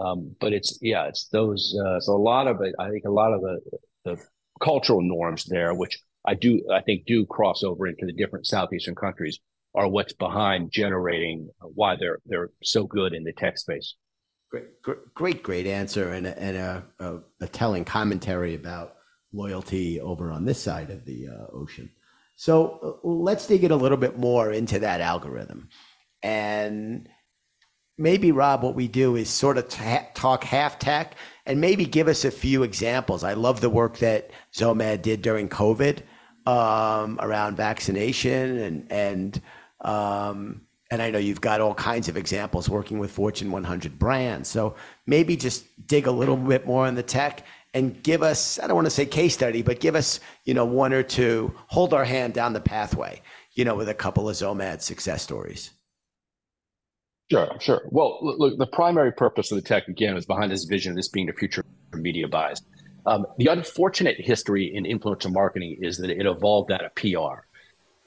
Um, 0.00 0.34
but 0.40 0.52
it's 0.52 0.78
yeah, 0.80 1.06
it's 1.06 1.28
those. 1.28 1.76
Uh, 1.84 2.00
so 2.00 2.14
a 2.14 2.18
lot 2.18 2.46
of 2.46 2.60
it, 2.62 2.74
I 2.78 2.88
think, 2.88 3.04
a 3.06 3.10
lot 3.10 3.32
of 3.32 3.40
the 3.42 3.60
the 4.04 4.16
cultural 4.60 5.02
norms 5.02 5.44
there, 5.44 5.74
which 5.74 5.98
I 6.24 6.34
do, 6.34 6.62
I 6.72 6.80
think, 6.80 7.06
do 7.06 7.26
cross 7.26 7.62
over 7.62 7.86
into 7.86 8.06
the 8.06 8.12
different 8.12 8.46
southeastern 8.46 8.94
countries, 8.94 9.38
are 9.74 9.88
what's 9.88 10.12
behind 10.12 10.70
generating 10.72 11.48
why 11.60 11.96
they're 11.96 12.18
they're 12.26 12.50
so 12.62 12.84
good 12.84 13.14
in 13.14 13.24
the 13.24 13.32
tech 13.32 13.58
space. 13.58 13.94
Great, 14.50 14.82
great, 15.14 15.42
great 15.44 15.66
answer, 15.66 16.12
and 16.12 16.26
a, 16.26 16.42
and 16.42 16.56
a, 16.56 16.84
a, 16.98 17.18
a 17.42 17.46
telling 17.46 17.84
commentary 17.84 18.56
about 18.56 18.96
loyalty 19.32 20.00
over 20.00 20.32
on 20.32 20.44
this 20.44 20.60
side 20.60 20.90
of 20.90 21.04
the 21.04 21.28
uh, 21.28 21.56
ocean. 21.56 21.88
So 22.34 22.98
uh, 23.04 23.08
let's 23.08 23.46
dig 23.46 23.62
it 23.62 23.70
a 23.70 23.76
little 23.76 23.96
bit 23.96 24.18
more 24.18 24.50
into 24.50 24.80
that 24.80 25.00
algorithm, 25.00 25.68
and 26.22 27.08
maybe 28.00 28.32
Rob, 28.32 28.62
what 28.62 28.74
we 28.74 28.88
do 28.88 29.14
is 29.14 29.28
sort 29.28 29.58
of 29.58 29.68
talk 29.68 30.42
half 30.42 30.78
tech 30.78 31.14
and 31.44 31.60
maybe 31.60 31.84
give 31.84 32.08
us 32.08 32.24
a 32.24 32.30
few 32.30 32.62
examples. 32.62 33.22
I 33.22 33.34
love 33.34 33.60
the 33.60 33.70
work 33.70 33.98
that 33.98 34.30
XOMAD 34.54 35.02
did 35.02 35.22
during 35.22 35.48
COVID 35.48 36.00
um, 36.46 37.18
around 37.20 37.56
vaccination 37.56 38.58
and 38.58 38.90
and 38.90 39.42
um, 39.82 40.62
and 40.90 41.02
I 41.02 41.10
know 41.10 41.18
you've 41.18 41.40
got 41.40 41.60
all 41.60 41.74
kinds 41.74 42.08
of 42.08 42.16
examples 42.16 42.68
working 42.68 42.98
with 42.98 43.12
Fortune 43.12 43.52
100 43.52 43.98
brands. 43.98 44.48
So 44.48 44.74
maybe 45.06 45.36
just 45.36 45.64
dig 45.86 46.06
a 46.06 46.10
little 46.10 46.36
bit 46.36 46.66
more 46.66 46.86
on 46.86 46.96
the 46.96 47.02
tech 47.02 47.46
and 47.74 48.02
give 48.02 48.22
us 48.22 48.58
I 48.58 48.66
don't 48.66 48.76
want 48.76 48.86
to 48.86 48.90
say 48.90 49.06
case 49.06 49.34
study, 49.34 49.62
but 49.62 49.78
give 49.78 49.94
us 49.94 50.20
you 50.44 50.54
know 50.54 50.64
one 50.64 50.94
or 50.94 51.02
two, 51.02 51.54
hold 51.66 51.92
our 51.92 52.04
hand 52.04 52.32
down 52.32 52.54
the 52.54 52.60
pathway, 52.60 53.20
you 53.52 53.64
know, 53.66 53.74
with 53.74 53.90
a 53.90 53.94
couple 53.94 54.28
of 54.28 54.36
XOMAD 54.36 54.80
success 54.80 55.22
stories. 55.22 55.70
Sure, 57.30 57.56
sure. 57.60 57.82
Well, 57.90 58.18
look, 58.20 58.58
the 58.58 58.66
primary 58.66 59.12
purpose 59.12 59.52
of 59.52 59.56
the 59.56 59.62
tech 59.62 59.86
again 59.86 60.16
is 60.16 60.26
behind 60.26 60.50
this 60.50 60.64
vision 60.64 60.90
of 60.90 60.96
this 60.96 61.08
being 61.08 61.26
the 61.26 61.32
future 61.32 61.64
of 61.92 62.00
media 62.00 62.26
buys. 62.26 62.60
Um, 63.06 63.24
the 63.38 63.46
unfortunate 63.46 64.16
history 64.18 64.74
in 64.74 64.84
influencer 64.84 65.32
marketing 65.32 65.78
is 65.80 65.96
that 65.98 66.10
it 66.10 66.26
evolved 66.26 66.72
out 66.72 66.84
of 66.84 66.94
PR. 66.96 67.46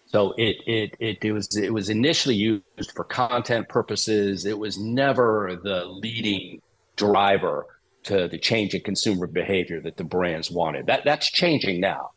So 0.06 0.34
it, 0.38 0.58
it 0.68 0.96
it 1.00 1.18
it 1.24 1.32
was 1.32 1.56
it 1.58 1.74
was 1.74 1.90
initially 1.90 2.36
used 2.36 2.92
for 2.94 3.04
content 3.06 3.68
purposes. 3.70 4.46
It 4.46 4.60
was 4.60 4.78
never 4.78 5.60
the 5.64 5.86
leading 5.86 6.62
driver 6.98 7.66
to 8.04 8.28
the 8.28 8.38
change 8.38 8.76
in 8.76 8.82
consumer 8.82 9.26
behavior 9.26 9.82
that 9.82 9.98
the 9.98 10.04
brands 10.04 10.52
wanted. 10.52 10.86
That 10.86 11.06
that's 11.06 11.32
changing 11.32 11.80
now. 11.80 12.12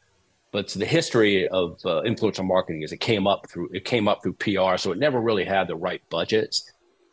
But 0.52 0.68
the 0.68 0.84
history 0.84 1.48
of 1.48 1.80
uh, 1.84 2.02
influencer 2.02 2.44
marketing 2.44 2.82
is 2.82 2.92
it 2.92 3.00
came 3.00 3.26
up 3.26 3.48
through 3.48 3.70
it 3.72 3.84
came 3.84 4.08
up 4.08 4.22
through 4.22 4.34
PR, 4.34 4.76
so 4.76 4.92
it 4.92 4.98
never 4.98 5.20
really 5.20 5.44
had 5.44 5.68
the 5.68 5.76
right 5.76 6.02
budgets. 6.10 6.70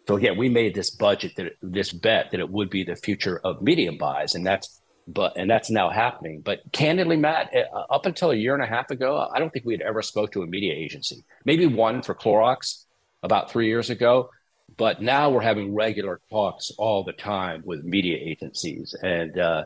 So 0.08 0.18
again, 0.18 0.38
we 0.38 0.50
made 0.50 0.76
this 0.76 0.90
budget 0.90 1.36
that 1.38 1.54
this 1.62 1.94
bet 1.94 2.32
that 2.32 2.40
it 2.40 2.50
would 2.50 2.70
be 2.70 2.84
the 2.84 2.96
future 2.96 3.40
of 3.44 3.62
medium 3.62 3.98
buys, 3.98 4.36
and 4.36 4.46
that's 4.46 4.82
but 5.08 5.34
and 5.38 5.50
that's 5.50 5.70
now 5.70 5.90
happening. 5.90 6.42
But 6.42 6.62
candidly, 6.72 7.18
Matt, 7.18 7.50
eh, 7.54 7.64
uh, 7.74 7.86
up 7.90 8.06
until 8.06 8.32
a 8.32 8.36
year 8.36 8.54
and 8.54 8.64
a 8.64 8.68
half 8.68 8.90
ago, 8.92 9.30
I 9.34 9.40
don't 9.40 9.52
think 9.52 9.66
we 9.66 9.74
had 9.74 9.82
ever 9.82 10.02
spoke 10.02 10.32
to 10.34 10.42
a 10.42 10.48
media 10.48 10.74
agency. 10.74 11.24
Maybe 11.46 11.66
one 11.66 12.02
for 12.02 12.16
Clorox 12.16 12.86
about 13.22 13.52
three 13.52 13.68
years 13.68 13.90
ago, 13.90 14.30
but 14.78 15.02
now 15.02 15.30
we're 15.30 15.42
having 15.42 15.74
regular 15.74 16.20
talks 16.30 16.72
all 16.78 17.04
the 17.04 17.14
time 17.14 17.64
with 17.66 17.84
media 17.84 18.18
agencies, 18.20 18.96
and 19.02 19.38
uh, 19.38 19.66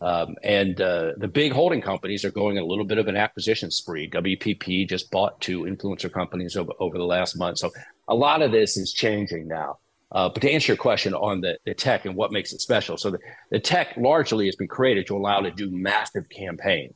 um, 0.00 0.36
and 0.42 0.80
uh, 0.80 1.12
the 1.16 1.28
big 1.28 1.52
holding 1.52 1.80
companies 1.80 2.24
are 2.24 2.30
going 2.30 2.58
a 2.58 2.64
little 2.64 2.84
bit 2.84 2.98
of 2.98 3.08
an 3.08 3.16
acquisition 3.16 3.70
spree. 3.70 4.10
WPP 4.10 4.88
just 4.88 5.10
bought 5.10 5.40
two 5.40 5.62
influencer 5.62 6.12
companies 6.12 6.56
over, 6.56 6.72
over 6.80 6.98
the 6.98 7.04
last 7.04 7.38
month, 7.38 7.58
so 7.58 7.70
a 8.08 8.14
lot 8.14 8.42
of 8.42 8.52
this 8.52 8.76
is 8.76 8.92
changing 8.92 9.48
now. 9.48 9.78
Uh, 10.12 10.28
but 10.28 10.40
to 10.40 10.50
answer 10.50 10.72
your 10.72 10.76
question 10.76 11.14
on 11.14 11.40
the, 11.40 11.58
the 11.64 11.74
tech 11.74 12.04
and 12.04 12.14
what 12.14 12.30
makes 12.30 12.52
it 12.52 12.60
special, 12.60 12.96
so 12.96 13.10
the, 13.10 13.18
the 13.50 13.58
tech 13.58 13.96
largely 13.96 14.46
has 14.46 14.54
been 14.54 14.68
created 14.68 15.06
to 15.06 15.16
allow 15.16 15.40
to 15.40 15.50
do 15.50 15.68
massive 15.70 16.28
campaigns, 16.28 16.94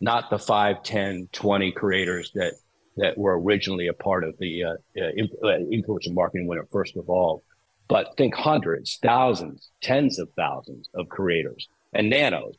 not 0.00 0.30
the 0.30 0.38
5, 0.38 0.82
10, 0.82 1.28
20 1.32 1.72
creators 1.72 2.30
that 2.34 2.54
that 2.98 3.18
were 3.18 3.38
originally 3.38 3.88
a 3.88 3.92
part 3.92 4.24
of 4.24 4.34
the 4.38 4.64
uh, 4.64 4.70
uh, 4.96 5.46
uh 5.46 5.58
influencer 5.70 6.14
marketing 6.14 6.46
when 6.46 6.58
it 6.58 6.64
first 6.72 6.96
evolved. 6.96 7.44
But 7.88 8.16
think 8.16 8.34
hundreds, 8.34 8.98
thousands, 9.02 9.70
tens 9.82 10.18
of 10.18 10.28
thousands 10.34 10.88
of 10.94 11.08
creators 11.08 11.68
and 11.96 12.10
nanos. 12.10 12.56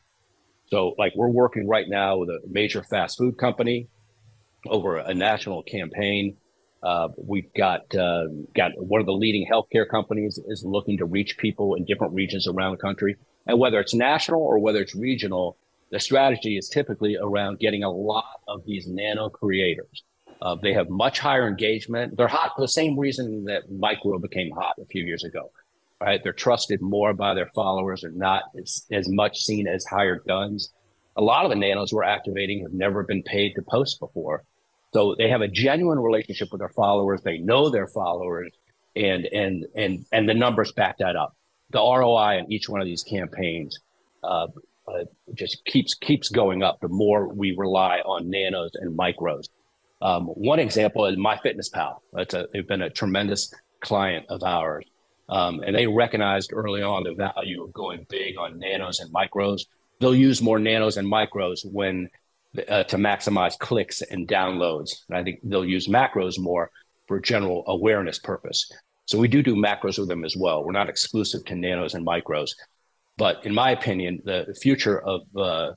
So, 0.66 0.94
like, 0.98 1.12
we're 1.16 1.28
working 1.28 1.66
right 1.66 1.86
now 1.88 2.18
with 2.18 2.28
a 2.28 2.40
major 2.46 2.82
fast 2.82 3.16
food 3.16 3.38
company 3.38 3.88
over 4.66 4.98
a 4.98 5.14
national 5.14 5.62
campaign 5.62 6.36
uh, 6.82 7.08
we've 7.16 7.52
got 7.54 7.92
uh, 7.94 8.24
got 8.54 8.72
one 8.76 9.00
of 9.00 9.06
the 9.06 9.12
leading 9.12 9.46
healthcare 9.50 9.88
companies 9.88 10.38
is 10.46 10.64
looking 10.64 10.96
to 10.98 11.04
reach 11.04 11.36
people 11.38 11.74
in 11.74 11.84
different 11.84 12.14
regions 12.14 12.46
around 12.46 12.72
the 12.72 12.78
country, 12.78 13.16
and 13.46 13.58
whether 13.58 13.80
it's 13.80 13.94
national 13.94 14.40
or 14.40 14.58
whether 14.58 14.80
it's 14.80 14.94
regional, 14.94 15.56
the 15.90 15.98
strategy 15.98 16.56
is 16.56 16.68
typically 16.68 17.16
around 17.20 17.58
getting 17.58 17.82
a 17.82 17.90
lot 17.90 18.40
of 18.46 18.64
these 18.64 18.86
nano 18.86 19.28
creators. 19.28 20.04
Uh, 20.40 20.54
they 20.62 20.72
have 20.72 20.88
much 20.88 21.18
higher 21.18 21.48
engagement. 21.48 22.16
They're 22.16 22.28
hot 22.28 22.52
for 22.54 22.60
the 22.60 22.68
same 22.68 22.96
reason 22.96 23.44
that 23.46 23.72
micro 23.72 24.20
became 24.20 24.52
hot 24.52 24.76
a 24.80 24.86
few 24.86 25.04
years 25.04 25.24
ago. 25.24 25.50
Right? 26.00 26.20
They're 26.22 26.32
trusted 26.32 26.80
more 26.80 27.12
by 27.12 27.34
their 27.34 27.50
followers. 27.54 28.02
They're 28.02 28.12
not 28.12 28.44
as, 28.60 28.86
as 28.92 29.08
much 29.08 29.38
seen 29.38 29.66
as 29.66 29.84
hired 29.84 30.22
guns. 30.26 30.72
A 31.16 31.22
lot 31.22 31.44
of 31.44 31.50
the 31.50 31.56
nanos 31.56 31.92
we're 31.92 32.04
activating 32.04 32.62
have 32.62 32.72
never 32.72 33.02
been 33.02 33.24
paid 33.24 33.54
to 33.56 33.62
post 33.62 33.98
before 33.98 34.44
so 34.92 35.14
they 35.18 35.28
have 35.28 35.42
a 35.42 35.48
genuine 35.48 35.98
relationship 35.98 36.48
with 36.50 36.60
their 36.60 36.70
followers. 36.70 37.20
They 37.22 37.38
know 37.38 37.70
their 37.70 37.86
followers, 37.86 38.52
and 38.96 39.26
and 39.26 39.66
and 39.74 40.06
and 40.12 40.28
the 40.28 40.34
numbers 40.34 40.72
back 40.72 40.98
that 40.98 41.16
up. 41.16 41.36
The 41.70 41.78
ROI 41.78 42.38
on 42.38 42.50
each 42.50 42.68
one 42.68 42.80
of 42.80 42.86
these 42.86 43.02
campaigns 43.02 43.78
uh, 44.24 44.46
uh, 44.86 45.04
just 45.34 45.64
keeps 45.66 45.94
keeps 45.94 46.30
going 46.30 46.62
up. 46.62 46.80
The 46.80 46.88
more 46.88 47.28
we 47.28 47.54
rely 47.56 47.98
on 47.98 48.30
nanos 48.30 48.70
and 48.74 48.98
micros. 48.98 49.48
Um, 50.00 50.26
one 50.26 50.60
example 50.60 51.06
is 51.06 51.16
MyFitnessPal. 51.16 51.96
That's 52.12 52.32
a, 52.32 52.46
they've 52.52 52.66
been 52.66 52.82
a 52.82 52.90
tremendous 52.90 53.52
client 53.80 54.26
of 54.28 54.44
ours, 54.44 54.84
um, 55.28 55.60
and 55.64 55.74
they 55.76 55.86
recognized 55.86 56.52
early 56.52 56.82
on 56.82 57.04
the 57.04 57.14
value 57.14 57.62
of 57.62 57.72
going 57.72 58.06
big 58.08 58.38
on 58.38 58.58
nanos 58.58 59.00
and 59.00 59.12
micros. 59.12 59.62
They'll 60.00 60.14
use 60.14 60.40
more 60.40 60.58
nanos 60.58 60.96
and 60.96 61.10
micros 61.10 61.60
when 61.70 62.08
uh, 62.68 62.84
to 62.84 62.96
maximize 62.96 63.58
clicks 63.58 64.00
and 64.02 64.26
downloads. 64.26 64.90
And 65.08 65.18
I 65.18 65.22
think 65.22 65.40
they'll 65.42 65.64
use 65.64 65.86
macros 65.86 66.38
more 66.38 66.70
for 67.06 67.20
general 67.20 67.64
awareness 67.66 68.18
purpose. 68.18 68.70
So 69.06 69.18
we 69.18 69.28
do 69.28 69.42
do 69.42 69.54
macros 69.54 69.98
with 69.98 70.08
them 70.08 70.24
as 70.24 70.36
well. 70.36 70.64
We're 70.64 70.72
not 70.72 70.88
exclusive 70.88 71.44
to 71.46 71.54
nanos 71.54 71.94
and 71.94 72.06
micros, 72.06 72.50
but 73.16 73.44
in 73.44 73.54
my 73.54 73.70
opinion, 73.70 74.20
the 74.24 74.56
future 74.60 75.00
of 75.00 75.22
uh, 75.36 75.72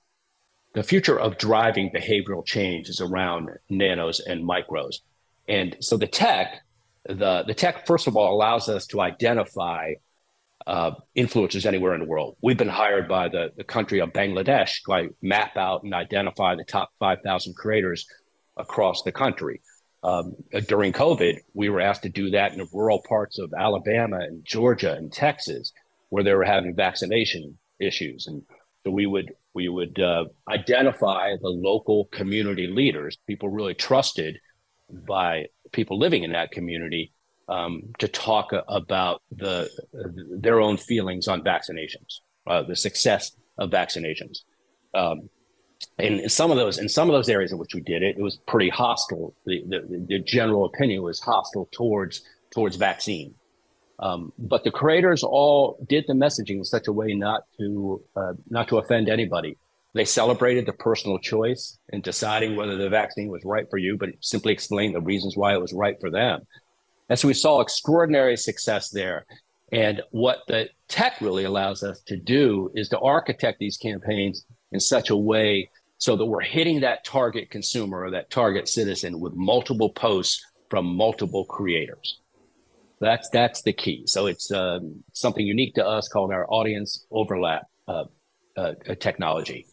the 0.74 0.84
future 0.84 1.20
of 1.20 1.38
driving 1.38 1.92
behavioral 1.92 2.46
change 2.46 2.88
is 2.88 3.02
around 3.02 3.50
nanos 3.70 4.22
and 4.22 4.44
micros. 4.44 5.02
And 5.48 5.76
so 5.82 5.98
the 5.98 6.08
tech, 6.08 6.62
the 7.06 7.44
the 7.46 7.54
tech 7.54 7.88
first 7.88 8.08
of 8.08 8.16
all 8.16 8.34
allows 8.34 8.70
us 8.70 8.86
to 8.88 9.02
identify 9.02 9.94
uh, 10.68 10.92
influencers 11.18 11.66
anywhere 11.66 11.94
in 11.94 12.02
the 12.02 12.08
world. 12.08 12.38
We've 12.42 12.58
been 12.58 12.70
hired 12.70 13.08
by 13.08 13.30
the, 13.30 13.52
the 13.58 13.64
country 13.64 14.00
of 14.00 14.14
Bangladesh 14.14 14.84
to 14.86 15.10
map 15.22 15.58
out 15.58 15.84
and 15.84 15.94
identify 15.94 16.56
the 16.56 16.64
top 16.64 16.92
5,000 17.00 17.56
creators 17.56 18.06
across 18.58 19.02
the 19.04 19.12
country. 19.12 19.62
Um, 20.04 20.36
during 20.68 20.94
COVID, 20.94 21.40
we 21.54 21.70
were 21.70 21.82
asked 21.82 22.04
to 22.04 22.10
do 22.10 22.32
that 22.32 22.52
in 22.52 22.58
the 22.58 22.68
rural 22.74 23.02
parts 23.08 23.38
of 23.40 23.54
Alabama 23.58 24.18
and 24.18 24.44
Georgia 24.44 24.94
and 24.94 25.12
Texas, 25.12 25.72
where 26.10 26.24
they 26.24 26.34
were 26.34 26.44
having 26.44 26.76
vaccination 26.76 27.58
issues. 27.80 28.28
And 28.28 28.44
so 28.84 28.92
we 28.92 29.06
would 29.06 29.34
we 29.54 29.68
would 29.68 30.00
uh, 30.00 30.26
identify 30.50 31.36
the 31.42 31.50
local 31.50 32.06
community 32.06 32.68
leaders, 32.68 33.18
people 33.28 33.50
really 33.50 33.74
trusted 33.74 34.38
by 34.90 35.46
people 35.72 35.98
living 35.98 36.24
in 36.24 36.32
that 36.34 36.52
community, 36.52 37.14
um, 37.50 37.84
to 38.00 38.08
talk 38.08 38.52
about 38.68 39.22
the 39.32 39.70
their 40.40 40.62
own 40.62 40.78
feelings 40.78 41.28
on 41.28 41.44
vaccinations, 41.44 42.20
uh, 42.48 42.64
the 42.64 42.76
success 42.76 43.32
of 43.58 43.70
vaccinations. 43.70 44.40
Um, 44.94 45.30
in 45.98 46.30
some 46.30 46.52
of 46.52 46.58
those, 46.58 46.78
in 46.78 46.88
some 46.88 47.10
of 47.10 47.14
those 47.14 47.30
areas 47.30 47.52
in 47.52 47.58
which 47.58 47.74
we 47.74 47.82
did 47.82 48.04
it, 48.04 48.18
it 48.18 48.22
was 48.22 48.38
pretty 48.48 48.70
hostile. 48.70 49.34
The, 49.46 49.64
the, 49.68 50.06
the 50.08 50.20
general 50.20 50.66
opinion 50.66 51.02
was 51.02 51.20
hostile 51.20 51.68
towards 51.72 52.22
towards 52.52 52.76
vaccine. 52.76 53.34
Um, 54.00 54.34
but 54.38 54.64
the 54.64 54.72
creators 54.72 55.24
all 55.24 55.78
did 55.88 56.06
the 56.08 56.14
messaging 56.14 56.58
in 56.58 56.66
such 56.66 56.88
a 56.88 56.92
way 56.92 57.14
not 57.14 57.44
to 57.60 58.02
uh, 58.16 58.34
not 58.50 58.68
to 58.70 58.78
offend 58.78 59.10
anybody. 59.10 59.58
They 59.94 60.06
celebrated 60.06 60.66
the 60.66 60.74
personal 60.74 61.20
choice 61.20 61.78
in 61.90 62.02
deciding 62.02 62.56
whether 62.56 62.78
the 62.78 62.90
vaccine 62.90 63.28
was 63.28 63.44
right 63.44 63.66
for 63.70 63.78
you, 63.78 63.98
but 63.98 64.10
simply 64.22 64.54
explained 64.54 64.96
the 64.96 65.02
reasons 65.02 65.36
why 65.36 65.54
it 65.54 65.62
was 65.62 65.74
right 65.74 65.98
for 66.00 66.10
them. 66.10 66.42
And 67.10 67.20
so 67.20 67.28
we 67.28 67.34
saw 67.34 67.60
extraordinary 67.60 68.38
success 68.38 68.90
there. 68.90 69.26
And 69.74 70.02
what 70.12 70.40
the 70.48 70.70
tech 70.88 71.20
really 71.20 71.44
allows 71.44 71.84
us 71.84 72.02
to 72.08 72.16
do 72.18 72.72
is 72.74 72.90
to 72.90 73.00
architect 73.00 73.60
these 73.60 73.78
campaigns 73.78 74.46
in 74.72 74.80
such 74.80 75.10
a 75.10 75.16
way 75.16 75.70
so 75.98 76.16
that 76.16 76.26
we're 76.26 76.42
hitting 76.42 76.80
that 76.82 77.04
target 77.04 77.50
consumer 77.50 78.04
or 78.04 78.12
that 78.12 78.30
target 78.30 78.68
citizen 78.68 79.20
with 79.20 79.34
multiple 79.34 79.90
posts 79.90 80.44
from 80.70 80.86
multiple 80.86 81.46
creators. 81.46 82.20
That's 83.02 83.30
that's 83.30 83.62
the 83.62 83.74
key. 83.74 84.04
So 84.06 84.28
it's 84.28 84.52
um, 84.52 85.04
something 85.14 85.46
unique 85.46 85.76
to 85.76 85.86
us 85.86 86.08
called 86.08 86.32
our 86.32 86.46
audience 86.50 87.06
overlap 87.12 87.64
uh, 87.88 88.06
uh, 88.56 88.74
technology, 89.00 89.66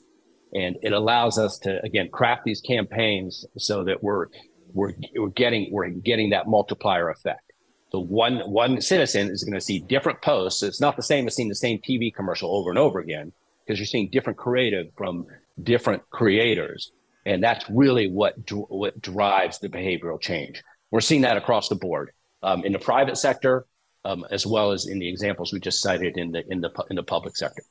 and 0.55 0.77
it 0.83 0.93
allows 0.93 1.39
us 1.39 1.59
to 1.59 1.83
again 1.85 2.09
craft 2.11 2.43
these 2.45 2.61
campaigns 2.61 3.45
so 3.57 3.85
that 3.85 4.03
we're 4.03 4.27
we're 4.73 4.93
we're 5.17 5.29
getting 5.29 5.69
we're 5.73 5.89
getting 5.89 6.31
that 6.31 6.47
multiplier 6.47 7.11
effect. 7.11 7.53
So 7.91 8.01
one 8.01 8.41
one 8.51 8.81
citizen 8.81 9.31
is 9.31 9.45
going 9.45 9.55
to 9.55 9.61
see 9.61 9.81
different 9.81 10.21
posts. 10.23 10.63
It's 10.63 10.81
not 10.81 10.97
the 10.97 11.03
same 11.03 11.27
as 11.27 11.35
seeing 11.35 11.49
the 11.49 11.55
same 11.55 11.79
TV 11.79 12.15
commercial 12.15 12.55
over 12.55 12.71
and 12.71 12.79
over 12.79 12.99
again 13.01 13.33
because 13.65 13.79
you're 13.79 13.87
seeing 13.87 14.09
different 14.11 14.39
creative 14.39 14.93
from 14.97 15.27
different 15.63 16.03
creators, 16.11 16.93
and 17.27 17.43
that's 17.43 17.69
really 17.71 18.09
what 18.09 18.35
what 18.69 19.01
drives 19.01 19.59
the 19.59 19.69
behavioral 19.69 20.21
change. 20.21 20.63
We're 20.91 21.01
seeing 21.01 21.23
that 21.23 21.37
across 21.37 21.69
the 21.69 21.77
board 21.77 22.13
um, 22.43 22.65
in 22.65 22.73
the 22.73 22.79
private 22.79 23.19
sector, 23.19 23.67
um, 24.05 24.25
as 24.31 24.47
well 24.47 24.73
as 24.73 24.87
in 24.87 24.99
the 24.99 25.09
examples 25.09 25.53
we 25.53 25.61
just 25.61 25.81
cited 25.81 26.17
in 26.17 26.33
the 26.33 26.45
in 26.51 26.61
the 26.61 26.71
in 26.91 26.97
the 26.97 27.03
public 27.03 27.37
sector. 27.37 27.63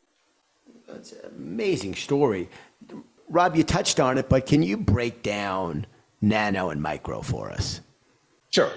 That's 0.88 1.12
an 1.12 1.32
amazing 1.36 1.96
story, 1.96 2.50
Rob. 3.30 3.56
You 3.56 3.63
touched 3.63 4.00
on 4.00 4.18
it, 4.18 4.30
but 4.30 4.46
can 4.46 4.63
you 4.63 4.78
break 4.78 5.24
down 5.24 5.86
nano 6.22 6.70
and 6.70 6.82
micro 6.82 7.22
for 7.22 7.52
us? 7.52 7.82
Sure. 8.50 8.72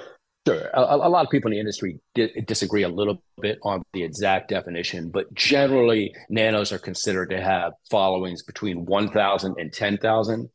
Sure. 0.46 0.70
A, 0.72 0.80
a, 0.80 1.08
lot 1.08 1.24
of 1.24 1.30
people 1.30 1.50
in 1.50 1.56
the 1.56 1.60
industry 1.60 2.00
di- 2.14 2.40
disagree 2.46 2.82
a 2.82 2.88
little 2.88 3.22
bit 3.40 3.58
on 3.62 3.82
the 3.92 4.02
exact 4.02 4.48
definition, 4.48 5.10
but 5.10 5.32
generally, 5.34 6.14
nanos 6.30 6.72
are 6.72 6.78
considered 6.78 7.30
to 7.30 7.40
have 7.40 7.74
followings 7.90 8.42
between 8.42 8.86
1,000 8.86 9.56
and 9.58 9.72
10,000. 9.72 10.48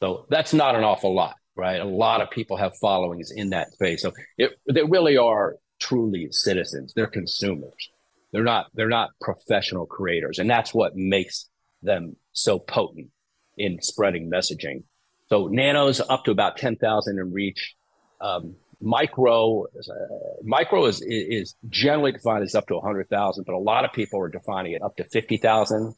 So 0.00 0.26
that's 0.30 0.52
not 0.52 0.74
an 0.74 0.82
awful 0.82 1.14
lot, 1.14 1.36
right? 1.54 1.80
A 1.80 1.84
lot 1.84 2.20
of 2.20 2.30
people 2.30 2.56
have 2.56 2.76
followings 2.78 3.30
in 3.30 3.50
that 3.50 3.72
space. 3.72 4.02
So 4.02 4.12
it, 4.36 4.58
they 4.68 4.82
really 4.82 5.16
are 5.16 5.56
truly 5.78 6.28
citizens. 6.32 6.92
They're 6.94 7.06
consumers. 7.06 7.90
They're 8.32 8.44
not. 8.44 8.66
They're 8.74 8.88
not 8.88 9.10
professional 9.20 9.86
creators, 9.86 10.38
and 10.38 10.48
that's 10.48 10.72
what 10.72 10.94
makes 10.94 11.48
them 11.82 12.14
so 12.42 12.58
potent 12.58 13.08
in 13.56 13.80
spreading 13.82 14.30
messaging. 14.30 14.84
So 15.28 15.46
nanos 15.46 16.00
up 16.00 16.24
to 16.24 16.30
about 16.30 16.56
10,000 16.56 17.18
in 17.18 17.32
reach. 17.32 17.74
Um, 18.20 18.56
micro 18.80 19.64
uh, 19.64 20.38
micro 20.42 20.86
is 20.86 21.02
is 21.02 21.54
generally 21.68 22.12
defined 22.12 22.42
as 22.42 22.54
up 22.54 22.66
to 22.68 22.74
100,000, 22.74 23.44
but 23.44 23.54
a 23.54 23.58
lot 23.58 23.84
of 23.84 23.92
people 23.92 24.20
are 24.20 24.28
defining 24.28 24.72
it 24.72 24.82
up 24.82 24.96
to 24.96 25.04
50,000. 25.04 25.94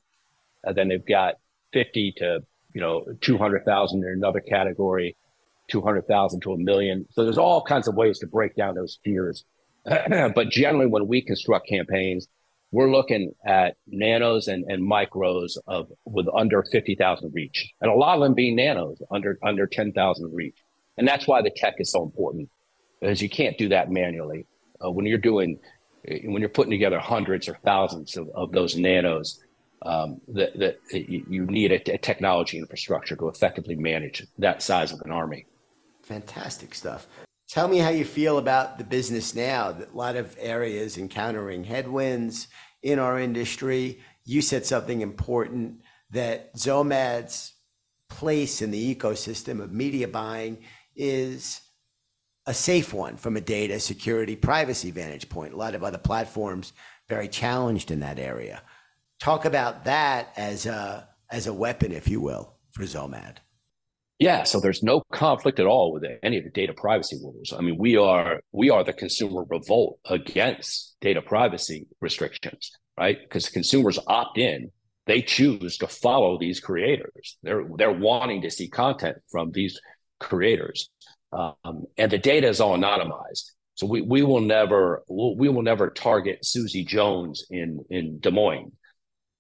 And 0.65 0.77
then 0.77 0.89
they've 0.89 1.07
got 1.07 1.37
50 1.73 2.15
to 2.19 2.41
you 2.75 2.81
know 2.81 3.05
200,000 3.21 4.05
in 4.05 4.11
another 4.11 4.41
category, 4.41 5.17
200,000 5.69 6.41
to 6.41 6.53
a 6.53 6.59
million. 6.59 7.07
So 7.11 7.25
there's 7.25 7.39
all 7.39 7.63
kinds 7.63 7.89
of 7.89 7.95
ways 7.95 8.19
to 8.21 8.27
break 8.27 8.55
down 8.57 8.75
those 8.75 8.99
tiers. 9.05 9.45
but 9.85 10.51
generally, 10.51 10.87
when 10.87 11.09
we 11.09 11.23
construct 11.23 11.69
campaigns, 11.69 12.29
we're 12.73 12.91
looking 12.91 13.33
at 13.47 13.77
nanos 13.87 14.49
and, 14.49 14.65
and 14.65 14.83
micros 14.83 15.53
of 15.67 15.89
with 16.05 16.27
under 16.35 16.65
50,000 16.65 17.33
reach, 17.33 17.73
and 17.81 17.91
a 17.91 17.95
lot 17.95 18.17
of 18.17 18.23
them 18.23 18.35
being 18.35 18.57
nanos 18.57 19.01
under 19.11 19.39
under 19.43 19.67
10,000 19.67 20.35
reach. 20.35 20.57
And 20.99 21.07
that's 21.07 21.27
why 21.27 21.43
the 21.43 21.51
tech 21.51 21.75
is 21.79 21.93
so 21.93 22.03
important 22.03 22.49
because 23.01 23.23
you 23.23 23.29
can't 23.29 23.57
do 23.59 23.69
that 23.69 23.91
manually. 23.91 24.47
Uh, 24.85 24.91
when 24.91 25.07
you're 25.07 25.19
doing, 25.19 25.59
when 26.25 26.41
you're 26.41 26.49
putting 26.49 26.71
together 26.71 26.99
hundreds 26.99 27.49
or 27.49 27.59
thousands 27.65 28.17
of, 28.17 28.29
of 28.35 28.53
those 28.53 28.77
nanos, 28.77 29.41
um, 29.85 30.21
that, 30.29 30.57
that 30.59 30.79
you 30.93 31.45
need 31.47 31.73
a, 31.73 31.95
a, 31.95 31.99
technology 31.99 32.59
infrastructure 32.59 33.17
to 33.17 33.29
effectively 33.29 33.75
manage 33.75 34.25
that 34.39 34.63
size 34.63 34.93
of 34.93 35.01
an 35.05 35.11
army. 35.11 35.45
Fantastic 36.03 36.73
stuff. 36.73 37.09
Tell 37.53 37.69
me 37.69 37.77
how 37.77 37.91
you 37.91 38.07
feel 38.07 38.39
about 38.39 38.79
the 38.79 38.85
business 38.85 39.35
now. 39.35 39.69
A 39.69 39.95
lot 39.95 40.17
of 40.17 40.35
areas 40.41 40.97
encountering 40.97 41.65
headwinds 41.65 42.49
in 42.83 42.99
our 42.99 43.21
industry. 43.21 44.01
You 44.25 44.41
said 44.41 44.65
something 44.65 45.03
important 45.03 45.83
that 46.13 46.57
XOMAD's 46.57 47.53
place 48.09 48.63
in 48.63 48.71
the 48.71 48.95
ecosystem 48.95 49.61
of 49.61 49.71
media 49.71 50.09
buying 50.09 50.65
is 50.97 51.61
a 52.47 52.55
safe 52.55 52.95
one 52.95 53.19
from 53.19 53.37
a 53.37 53.43
data 53.43 53.79
security 53.81 54.35
privacy 54.35 54.91
vantage 54.91 55.29
point. 55.29 55.53
A 55.53 55.59
lot 55.59 55.75
of 55.75 55.85
other 55.85 55.99
platforms 55.99 56.73
very 57.07 57.29
challenged 57.29 57.91
in 57.91 58.01
that 58.01 58.19
area. 58.19 58.63
Talk 59.21 59.45
about 59.45 59.85
that 59.85 60.33
as 60.39 60.65
a 60.65 61.07
as 61.29 61.47
a 61.49 61.53
weapon, 61.53 61.93
if 61.93 62.09
you 62.09 62.19
will, 62.19 62.55
for 62.71 62.85
Zomad. 62.85 63.37
Yeah, 64.23 64.45
so 64.45 64.61
there's 64.61 64.85
no 64.85 65.03
conflict 65.13 65.59
at 65.59 65.67
all 65.67 65.93
with 65.93 66.05
any 66.23 66.39
of 66.39 66.45
the 66.45 66.51
data 66.51 66.73
privacy 66.73 67.19
rules. 67.21 67.53
I 67.53 67.61
mean, 67.61 67.77
we 67.77 67.97
are 67.97 68.41
we 68.53 68.71
are 68.71 68.85
the 68.85 68.93
consumer 68.93 69.43
revolt 69.51 69.99
against 70.05 70.95
data 71.01 71.21
privacy 71.21 71.89
restrictions, 72.01 72.71
right? 72.97 73.19
Because 73.21 73.49
consumers 73.49 73.99
opt 74.07 74.39
in, 74.39 74.71
they 75.07 75.23
choose 75.23 75.77
to 75.79 75.89
follow 75.89 76.39
these 76.39 76.61
creators. 76.61 77.37
They're 77.43 77.65
they're 77.77 77.91
wanting 77.91 78.43
to 78.43 78.51
see 78.53 78.69
content 78.69 79.17
from 79.29 79.51
these 79.51 79.81
creators. 80.21 80.89
Um, 81.33 81.87
and 81.99 82.13
the 82.13 82.19
data 82.19 82.47
is 82.47 82.61
all 82.61 82.79
anonymized. 82.79 83.51
So 83.75 83.89
we, 83.89 84.03
we 84.03 84.23
will 84.23 84.41
never 84.41 85.03
we'll, 85.09 85.35
we 85.35 85.49
will 85.49 85.63
never 85.63 85.91
target 85.91 86.45
Susie 86.45 86.85
Jones 86.85 87.45
in 87.51 87.85
in 87.91 88.21
Des 88.21 88.31
Moines, 88.31 88.71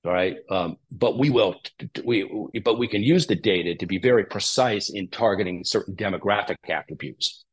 right? 0.04 0.36
Um, 0.50 0.76
but 0.90 1.18
we 1.18 1.30
will 1.30 1.56
we 2.04 2.28
but 2.64 2.78
we 2.78 2.88
can 2.88 3.02
use 3.02 3.26
the 3.26 3.36
data 3.36 3.74
to 3.76 3.86
be 3.86 3.98
very 3.98 4.24
precise 4.24 4.90
in 4.90 5.08
targeting 5.08 5.64
certain 5.64 5.94
demographic 5.94 6.56
attributes. 6.68 7.44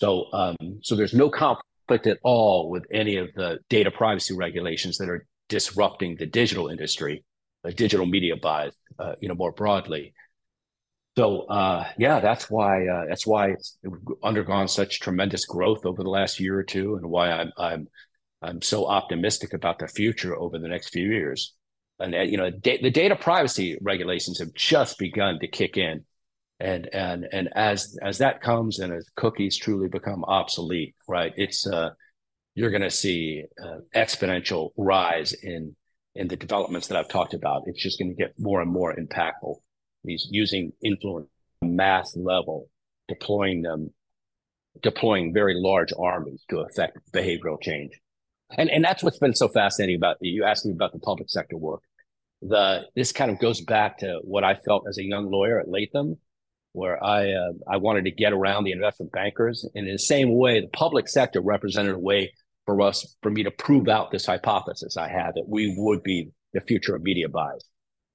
So 0.00 0.26
um, 0.32 0.56
so 0.82 0.94
there's 0.94 1.14
no 1.14 1.30
conflict 1.30 2.06
at 2.06 2.18
all 2.22 2.70
with 2.70 2.84
any 2.90 3.16
of 3.16 3.28
the 3.34 3.58
data 3.68 3.90
privacy 3.90 4.34
regulations 4.36 4.98
that 4.98 5.08
are 5.08 5.26
disrupting 5.48 6.16
the 6.16 6.26
digital 6.26 6.68
industry, 6.68 7.24
the 7.64 7.72
digital 7.72 8.06
media 8.06 8.36
buys, 8.36 8.72
uh, 8.98 9.14
you 9.20 9.28
know, 9.28 9.34
more 9.34 9.52
broadly. 9.52 10.14
So 11.18 11.40
uh, 11.48 11.88
yeah, 11.98 12.20
that's 12.20 12.48
why 12.48 12.86
uh, 12.86 13.06
that's 13.08 13.26
why 13.26 13.50
it's 13.50 13.76
undergone 14.22 14.68
such 14.68 15.00
tremendous 15.00 15.44
growth 15.44 15.84
over 15.84 16.02
the 16.02 16.08
last 16.08 16.38
year 16.38 16.56
or 16.56 16.62
two, 16.62 16.94
and 16.96 17.06
why 17.06 17.32
I'm 17.32 17.52
I'm 17.58 17.88
I'm 18.42 18.62
so 18.62 18.86
optimistic 18.86 19.52
about 19.52 19.80
the 19.80 19.88
future 19.88 20.36
over 20.38 20.58
the 20.58 20.68
next 20.68 20.90
few 20.90 21.08
years. 21.08 21.54
And 22.00 22.14
you 22.30 22.38
know, 22.38 22.50
the 22.50 22.90
data 22.90 23.14
privacy 23.14 23.78
regulations 23.80 24.38
have 24.38 24.54
just 24.54 24.98
begun 24.98 25.38
to 25.40 25.48
kick 25.48 25.76
in, 25.76 26.04
and 26.58 26.88
and 26.94 27.26
and 27.30 27.48
as 27.54 27.98
as 28.02 28.18
that 28.18 28.40
comes 28.40 28.78
and 28.78 28.92
as 28.92 29.06
cookies 29.16 29.56
truly 29.56 29.88
become 29.88 30.24
obsolete, 30.24 30.94
right? 31.06 31.32
It's 31.36 31.66
uh, 31.66 31.90
you're 32.54 32.70
going 32.70 32.82
to 32.82 32.90
see 32.90 33.44
uh, 33.62 33.78
exponential 33.94 34.70
rise 34.76 35.32
in 35.34 35.76
in 36.14 36.28
the 36.28 36.36
developments 36.36 36.88
that 36.88 36.98
I've 36.98 37.08
talked 37.08 37.34
about. 37.34 37.62
It's 37.66 37.82
just 37.82 37.98
going 37.98 38.10
to 38.10 38.16
get 38.16 38.34
more 38.38 38.60
and 38.60 38.70
more 38.70 38.94
impactful. 38.94 39.56
He's 40.04 40.26
using 40.30 40.72
influence 40.82 41.28
mass 41.62 42.16
level, 42.16 42.68
deploying 43.08 43.62
them, 43.62 43.92
deploying 44.82 45.32
very 45.32 45.54
large 45.54 45.92
armies 45.98 46.42
to 46.50 46.60
affect 46.60 46.98
behavioral 47.12 47.60
change. 47.60 47.92
And 48.56 48.70
and 48.70 48.84
that's 48.84 49.02
what's 49.02 49.18
been 49.18 49.34
so 49.34 49.48
fascinating 49.48 49.96
about 49.96 50.16
you 50.20 50.44
asked 50.44 50.66
me 50.66 50.72
about 50.72 50.92
the 50.92 50.98
public 50.98 51.30
sector 51.30 51.56
work. 51.56 51.82
The 52.42 52.86
this 52.96 53.12
kind 53.12 53.30
of 53.30 53.38
goes 53.38 53.60
back 53.60 53.98
to 53.98 54.20
what 54.22 54.44
I 54.44 54.54
felt 54.54 54.84
as 54.88 54.98
a 54.98 55.04
young 55.04 55.30
lawyer 55.30 55.60
at 55.60 55.68
Latham, 55.68 56.16
where 56.72 57.02
I 57.02 57.32
uh, 57.32 57.52
I 57.70 57.76
wanted 57.76 58.04
to 58.04 58.10
get 58.10 58.32
around 58.32 58.64
the 58.64 58.72
investment 58.72 59.12
bankers. 59.12 59.66
And 59.74 59.86
in 59.86 59.92
the 59.92 59.98
same 59.98 60.36
way, 60.36 60.60
the 60.60 60.68
public 60.68 61.08
sector 61.08 61.40
represented 61.40 61.94
a 61.94 61.98
way 61.98 62.32
for 62.66 62.80
us 62.82 63.16
for 63.22 63.30
me 63.30 63.42
to 63.42 63.50
prove 63.50 63.88
out 63.88 64.10
this 64.10 64.26
hypothesis 64.26 64.96
I 64.96 65.08
had 65.08 65.32
that 65.34 65.48
we 65.48 65.74
would 65.76 66.02
be 66.02 66.30
the 66.52 66.60
future 66.60 66.94
of 66.94 67.02
media 67.02 67.28
buys 67.28 67.64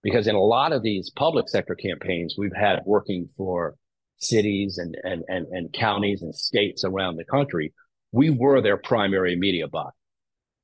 because 0.03 0.27
in 0.27 0.35
a 0.35 0.39
lot 0.39 0.71
of 0.71 0.83
these 0.83 1.09
public 1.09 1.49
sector 1.49 1.75
campaigns 1.75 2.35
we've 2.37 2.55
had 2.55 2.79
working 2.85 3.27
for 3.35 3.75
cities 4.17 4.77
and, 4.77 4.95
and, 5.03 5.23
and, 5.27 5.47
and 5.47 5.73
counties 5.73 6.21
and 6.21 6.33
states 6.35 6.83
around 6.83 7.15
the 7.15 7.25
country, 7.25 7.73
we 8.11 8.29
were 8.29 8.61
their 8.61 8.77
primary 8.77 9.35
media 9.35 9.67
buy. 9.67 9.89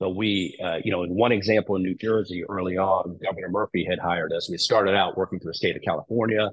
So 0.02 0.10
we, 0.10 0.58
uh, 0.64 0.78
you 0.84 0.92
know, 0.92 1.04
in 1.04 1.14
one 1.14 1.32
example 1.32 1.76
in 1.76 1.84
New 1.84 1.94
Jersey 1.94 2.44
early 2.50 2.76
on, 2.76 3.20
Governor 3.24 3.50
Murphy 3.50 3.86
had 3.88 4.00
hired 4.00 4.34
us. 4.34 4.50
We 4.50 4.58
started 4.58 4.96
out 4.96 5.16
working 5.16 5.40
for 5.40 5.50
the 5.50 5.54
state 5.54 5.76
of 5.76 5.84
California, 5.84 6.50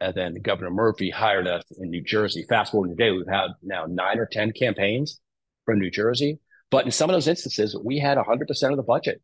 and 0.00 0.14
then 0.14 0.40
Governor 0.40 0.70
Murphy 0.70 1.10
hired 1.10 1.46
us 1.46 1.62
in 1.78 1.90
New 1.90 2.02
Jersey. 2.02 2.46
Fast 2.48 2.72
forward 2.72 2.88
today, 2.88 3.10
we've 3.10 3.26
had 3.28 3.48
now 3.62 3.84
nine 3.86 4.18
or 4.18 4.24
10 4.24 4.52
campaigns 4.52 5.20
from 5.66 5.78
New 5.78 5.90
Jersey. 5.90 6.38
But 6.70 6.86
in 6.86 6.90
some 6.90 7.10
of 7.10 7.14
those 7.14 7.28
instances, 7.28 7.78
we 7.84 7.98
had 7.98 8.16
100% 8.16 8.70
of 8.70 8.76
the 8.78 8.82
budget. 8.82 9.20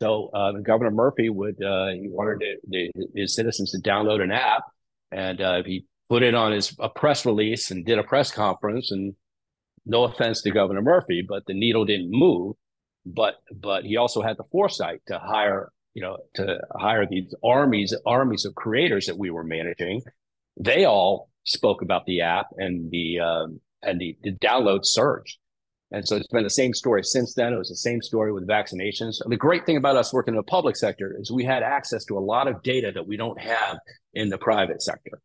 So 0.00 0.30
uh, 0.32 0.52
Governor 0.52 0.90
Murphy 0.90 1.28
would 1.28 1.62
uh, 1.62 1.88
he 1.88 2.08
wanted 2.08 2.40
to, 2.40 2.56
the, 2.66 2.92
his 3.14 3.34
citizens 3.34 3.72
to 3.72 3.78
download 3.78 4.22
an 4.22 4.30
app, 4.30 4.62
and 5.12 5.38
uh, 5.42 5.62
he 5.62 5.84
put 6.08 6.22
it 6.22 6.34
on 6.34 6.52
his 6.52 6.74
a 6.78 6.88
press 6.88 7.26
release 7.26 7.70
and 7.70 7.84
did 7.84 7.98
a 7.98 8.04
press 8.04 8.32
conference. 8.32 8.90
And 8.90 9.14
no 9.84 10.04
offense 10.04 10.40
to 10.42 10.50
Governor 10.50 10.80
Murphy, 10.80 11.22
but 11.28 11.44
the 11.46 11.52
needle 11.52 11.84
didn't 11.84 12.10
move. 12.10 12.56
But 13.06 13.36
but 13.54 13.84
he 13.84 13.96
also 13.96 14.20
had 14.20 14.36
the 14.36 14.44
foresight 14.50 15.00
to 15.06 15.18
hire 15.18 15.70
you 15.96 16.02
know, 16.02 16.18
to 16.34 16.60
hire 16.78 17.06
these 17.06 17.34
armies, 17.42 17.94
armies 18.04 18.44
of 18.44 18.54
creators 18.54 19.06
that 19.06 19.16
we 19.16 19.30
were 19.30 19.42
managing. 19.42 20.02
They 20.60 20.84
all 20.84 21.30
spoke 21.44 21.80
about 21.80 22.04
the 22.04 22.20
app 22.20 22.48
and 22.58 22.90
the 22.90 23.18
um, 23.20 23.60
and 23.82 23.98
the, 23.98 24.14
the 24.22 24.32
download 24.32 24.80
surge. 24.84 25.38
And 25.92 26.06
so 26.06 26.16
it's 26.16 26.26
been 26.26 26.42
the 26.42 26.50
same 26.50 26.74
story 26.74 27.02
since 27.02 27.32
then. 27.32 27.54
It 27.54 27.58
was 27.58 27.70
the 27.70 27.76
same 27.76 28.02
story 28.02 28.30
with 28.30 28.46
vaccinations. 28.46 29.22
And 29.22 29.32
the 29.32 29.38
great 29.38 29.64
thing 29.64 29.78
about 29.78 29.96
us 29.96 30.12
working 30.12 30.34
in 30.34 30.36
the 30.36 30.42
public 30.42 30.76
sector 30.76 31.16
is 31.18 31.32
we 31.32 31.44
had 31.44 31.62
access 31.62 32.04
to 32.06 32.18
a 32.18 32.20
lot 32.20 32.46
of 32.46 32.62
data 32.62 32.92
that 32.92 33.06
we 33.06 33.16
don't 33.16 33.40
have 33.40 33.78
in 34.12 34.28
the 34.28 34.36
private 34.36 34.82
sector. 34.82 35.22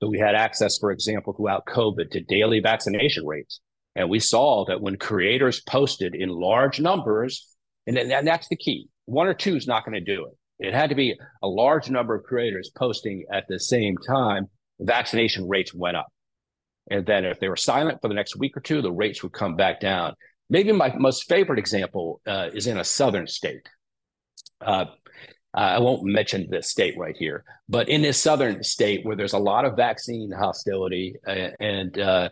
So 0.00 0.08
we 0.08 0.18
had 0.18 0.34
access, 0.34 0.78
for 0.78 0.90
example, 0.90 1.34
throughout 1.34 1.66
COVID 1.66 2.12
to 2.12 2.20
daily 2.22 2.60
vaccination 2.60 3.26
rates. 3.26 3.60
And 3.96 4.08
we 4.10 4.18
saw 4.18 4.64
that 4.66 4.80
when 4.80 4.96
creators 4.96 5.60
posted 5.60 6.14
in 6.14 6.28
large 6.28 6.80
numbers, 6.80 7.46
and, 7.86 7.96
and 7.96 8.26
that's 8.26 8.48
the 8.48 8.56
key, 8.56 8.88
one 9.04 9.26
or 9.26 9.34
two 9.34 9.56
is 9.56 9.66
not 9.66 9.84
going 9.84 9.94
to 9.94 10.00
do 10.00 10.26
it. 10.26 10.66
It 10.66 10.74
had 10.74 10.90
to 10.90 10.96
be 10.96 11.16
a 11.42 11.48
large 11.48 11.90
number 11.90 12.14
of 12.14 12.24
creators 12.24 12.70
posting 12.76 13.24
at 13.32 13.46
the 13.48 13.58
same 13.58 13.96
time, 13.98 14.48
vaccination 14.80 15.48
rates 15.48 15.74
went 15.74 15.96
up. 15.96 16.06
And 16.90 17.06
then 17.06 17.24
if 17.24 17.40
they 17.40 17.48
were 17.48 17.56
silent 17.56 18.00
for 18.00 18.08
the 18.08 18.14
next 18.14 18.36
week 18.36 18.56
or 18.56 18.60
two, 18.60 18.82
the 18.82 18.92
rates 18.92 19.22
would 19.22 19.32
come 19.32 19.56
back 19.56 19.80
down. 19.80 20.14
Maybe 20.50 20.72
my 20.72 20.94
most 20.96 21.28
favorite 21.28 21.58
example 21.58 22.20
uh, 22.26 22.50
is 22.52 22.66
in 22.66 22.78
a 22.78 22.84
southern 22.84 23.26
state. 23.26 23.68
Uh, 24.60 24.86
I 25.54 25.78
won't 25.78 26.04
mention 26.04 26.48
this 26.50 26.68
state 26.68 26.98
right 26.98 27.16
here, 27.16 27.44
but 27.68 27.88
in 27.88 28.02
this 28.02 28.20
southern 28.20 28.62
state 28.64 29.04
where 29.04 29.16
there's 29.16 29.34
a 29.34 29.38
lot 29.38 29.64
of 29.64 29.76
vaccine 29.76 30.32
hostility 30.32 31.14
uh, 31.26 31.50
and 31.60 31.98
uh, 31.98 32.28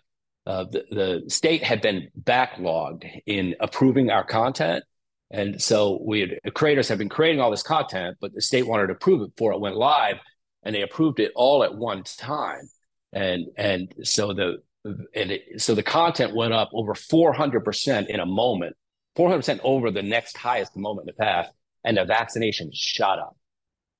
uh, 0.46 0.64
the, 0.64 0.84
the 0.90 1.30
state 1.30 1.62
had 1.62 1.80
been 1.80 2.08
backlogged 2.20 3.04
in 3.26 3.54
approving 3.60 4.10
our 4.10 4.24
content. 4.24 4.84
And 5.30 5.62
so 5.62 6.00
we 6.04 6.20
had, 6.20 6.54
creators 6.54 6.88
have 6.88 6.98
been 6.98 7.08
creating 7.08 7.40
all 7.40 7.50
this 7.50 7.62
content, 7.62 8.18
but 8.20 8.34
the 8.34 8.42
state 8.42 8.66
wanted 8.66 8.88
to 8.88 8.94
approve 8.94 9.22
it 9.22 9.34
before 9.34 9.52
it 9.52 9.60
went 9.60 9.76
live, 9.76 10.16
and 10.62 10.74
they 10.74 10.82
approved 10.82 11.20
it 11.20 11.32
all 11.34 11.64
at 11.64 11.74
one 11.74 12.02
time. 12.02 12.68
And 13.12 13.46
and 13.56 13.94
so 14.02 14.32
the 14.32 14.62
and 14.84 15.30
it, 15.30 15.60
so 15.60 15.74
the 15.74 15.82
content 15.82 16.34
went 16.34 16.52
up 16.52 16.70
over 16.72 16.94
400% 16.94 18.08
in 18.08 18.20
a 18.20 18.26
moment 18.26 18.76
400% 19.16 19.60
over 19.62 19.90
the 19.90 20.02
next 20.02 20.36
highest 20.36 20.76
moment 20.76 21.08
in 21.08 21.14
the 21.16 21.24
past 21.24 21.52
and 21.84 21.96
the 21.96 22.04
vaccination 22.04 22.70
shot 22.72 23.18
up. 23.18 23.36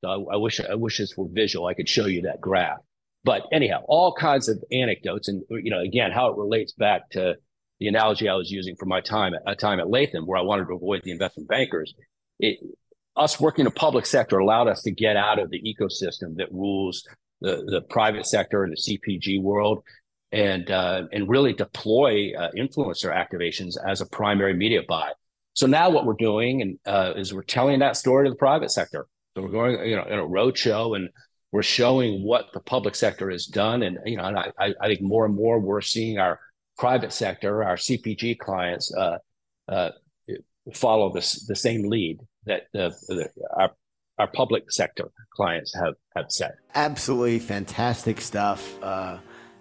So 0.02 0.08
I, 0.08 0.34
I, 0.34 0.36
wish 0.36 0.60
i 0.60 0.74
wish 0.74 0.98
this 0.98 1.16
were 1.16 1.28
visual. 1.30 1.66
I 1.66 1.74
could 1.74 1.88
show 1.88 2.06
you 2.06 2.22
that 2.22 2.40
graph 2.40 2.78
but 3.24 3.42
anyhow 3.52 3.82
all 3.86 4.12
kinds 4.14 4.48
of 4.48 4.62
anecdotes 4.72 5.28
and 5.28 5.42
you 5.50 5.70
know 5.70 5.80
again 5.80 6.10
how 6.10 6.28
it 6.28 6.36
relates 6.36 6.72
back 6.72 7.08
to 7.10 7.34
the 7.80 7.88
analogy 7.88 8.28
i 8.28 8.34
was 8.34 8.50
using 8.50 8.76
for 8.76 8.86
my 8.86 9.00
time 9.00 9.34
at 9.34 9.42
a 9.46 9.54
time 9.54 9.80
at 9.80 9.88
latham 9.88 10.26
where 10.26 10.38
i 10.38 10.42
wanted 10.42 10.66
to 10.66 10.74
avoid 10.74 11.02
the 11.04 11.10
investment 11.10 11.48
bankers 11.48 11.94
it, 12.38 12.58
us 13.16 13.38
working 13.38 13.62
in 13.62 13.64
the 13.66 13.70
public 13.70 14.06
sector 14.06 14.38
allowed 14.38 14.68
us 14.68 14.82
to 14.82 14.90
get 14.90 15.16
out 15.16 15.38
of 15.38 15.50
the 15.50 15.60
ecosystem 15.62 16.36
that 16.36 16.50
rules 16.50 17.06
the, 17.40 17.64
the 17.66 17.82
private 17.82 18.26
sector 18.26 18.64
and 18.64 18.72
the 18.72 18.98
CPG 18.98 19.42
world 19.42 19.82
and 20.30 20.70
uh, 20.70 21.02
and 21.12 21.28
really 21.28 21.52
deploy 21.52 22.32
uh, 22.38 22.50
influencer 22.56 23.14
activations 23.14 23.74
as 23.86 24.00
a 24.00 24.06
primary 24.06 24.54
media 24.54 24.80
buy. 24.88 25.10
So 25.54 25.66
now 25.66 25.90
what 25.90 26.06
we're 26.06 26.14
doing 26.14 26.62
and 26.62 26.78
uh, 26.86 27.12
is 27.16 27.34
we're 27.34 27.42
telling 27.42 27.80
that 27.80 27.96
story 27.96 28.26
to 28.26 28.30
the 28.30 28.36
private 28.36 28.70
sector. 28.70 29.06
So 29.34 29.42
we're 29.42 29.48
going, 29.48 29.88
you 29.88 29.96
know, 29.96 30.04
in 30.04 30.18
a 30.18 30.26
roadshow 30.26 30.96
and 30.96 31.10
we're 31.52 31.62
showing 31.62 32.24
what 32.24 32.46
the 32.54 32.60
public 32.60 32.94
sector 32.94 33.30
has 33.30 33.46
done. 33.46 33.82
And 33.82 33.98
you 34.06 34.16
know, 34.16 34.24
and 34.24 34.38
I, 34.38 34.74
I 34.80 34.86
think 34.88 35.02
more 35.02 35.26
and 35.26 35.34
more 35.34 35.60
we're 35.60 35.82
seeing 35.82 36.18
our 36.18 36.40
private 36.78 37.12
sector, 37.12 37.62
our 37.62 37.76
CPG 37.76 38.38
clients, 38.38 38.92
uh, 38.94 39.18
uh, 39.68 39.90
follow 40.74 41.12
this 41.12 41.46
the 41.46 41.56
same 41.56 41.88
lead 41.88 42.18
that 42.46 42.62
the, 42.72 42.90
the, 43.08 43.28
our 43.56 43.70
our 44.18 44.26
public 44.28 44.70
sector 44.70 45.10
clients 45.34 45.74
have 45.74 45.94
have 46.16 46.26
said. 46.30 46.52
Absolutely 46.74 47.38
fantastic 47.38 48.20
stuff. 48.20 48.82
Uh, 48.82 49.18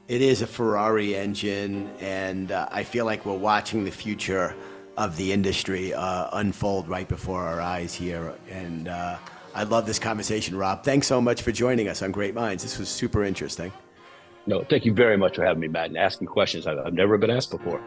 it 0.08 0.22
is 0.22 0.42
a 0.42 0.48
Ferrari 0.48 1.16
engine, 1.16 1.90
and 2.00 2.52
uh, 2.52 2.68
I 2.72 2.84
feel 2.84 3.06
like 3.06 3.26
we're 3.26 3.38
watching 3.38 3.84
the 3.84 3.92
future 3.92 4.56
of 4.98 5.16
the 5.18 5.32
industry 5.32 5.94
uh, 5.94 6.30
unfold 6.34 6.88
right 6.88 7.08
before 7.08 7.44
our 7.44 7.62
eyes 7.62 7.94
here. 7.94 8.34
And 8.50 8.88
uh, 8.88 9.18
I 9.54 9.64
love 9.64 9.86
this 9.86 10.00
conversation, 10.00 10.56
Rob. 10.58 10.84
Thanks 10.84 11.08
so 11.08 11.20
much 11.22 11.42
for 11.42 11.52
joining 11.52 11.88
us 11.88 12.02
on 12.02 12.12
Great 12.12 12.34
Minds. 12.34 12.64
This 12.64 12.78
was 12.80 12.90
super 12.90 13.24
interesting. 13.24 13.72
No, 14.48 14.64
thank 14.64 14.86
you 14.86 14.94
very 14.94 15.18
much 15.18 15.36
for 15.36 15.46
having 15.46 15.60
me, 15.60 15.68
Matt, 15.68 15.88
and 15.88 15.98
asking 15.98 16.28
questions 16.28 16.66
I've 16.66 16.94
never 16.94 17.18
been 17.18 17.30
asked 17.30 17.52
before. 17.52 17.82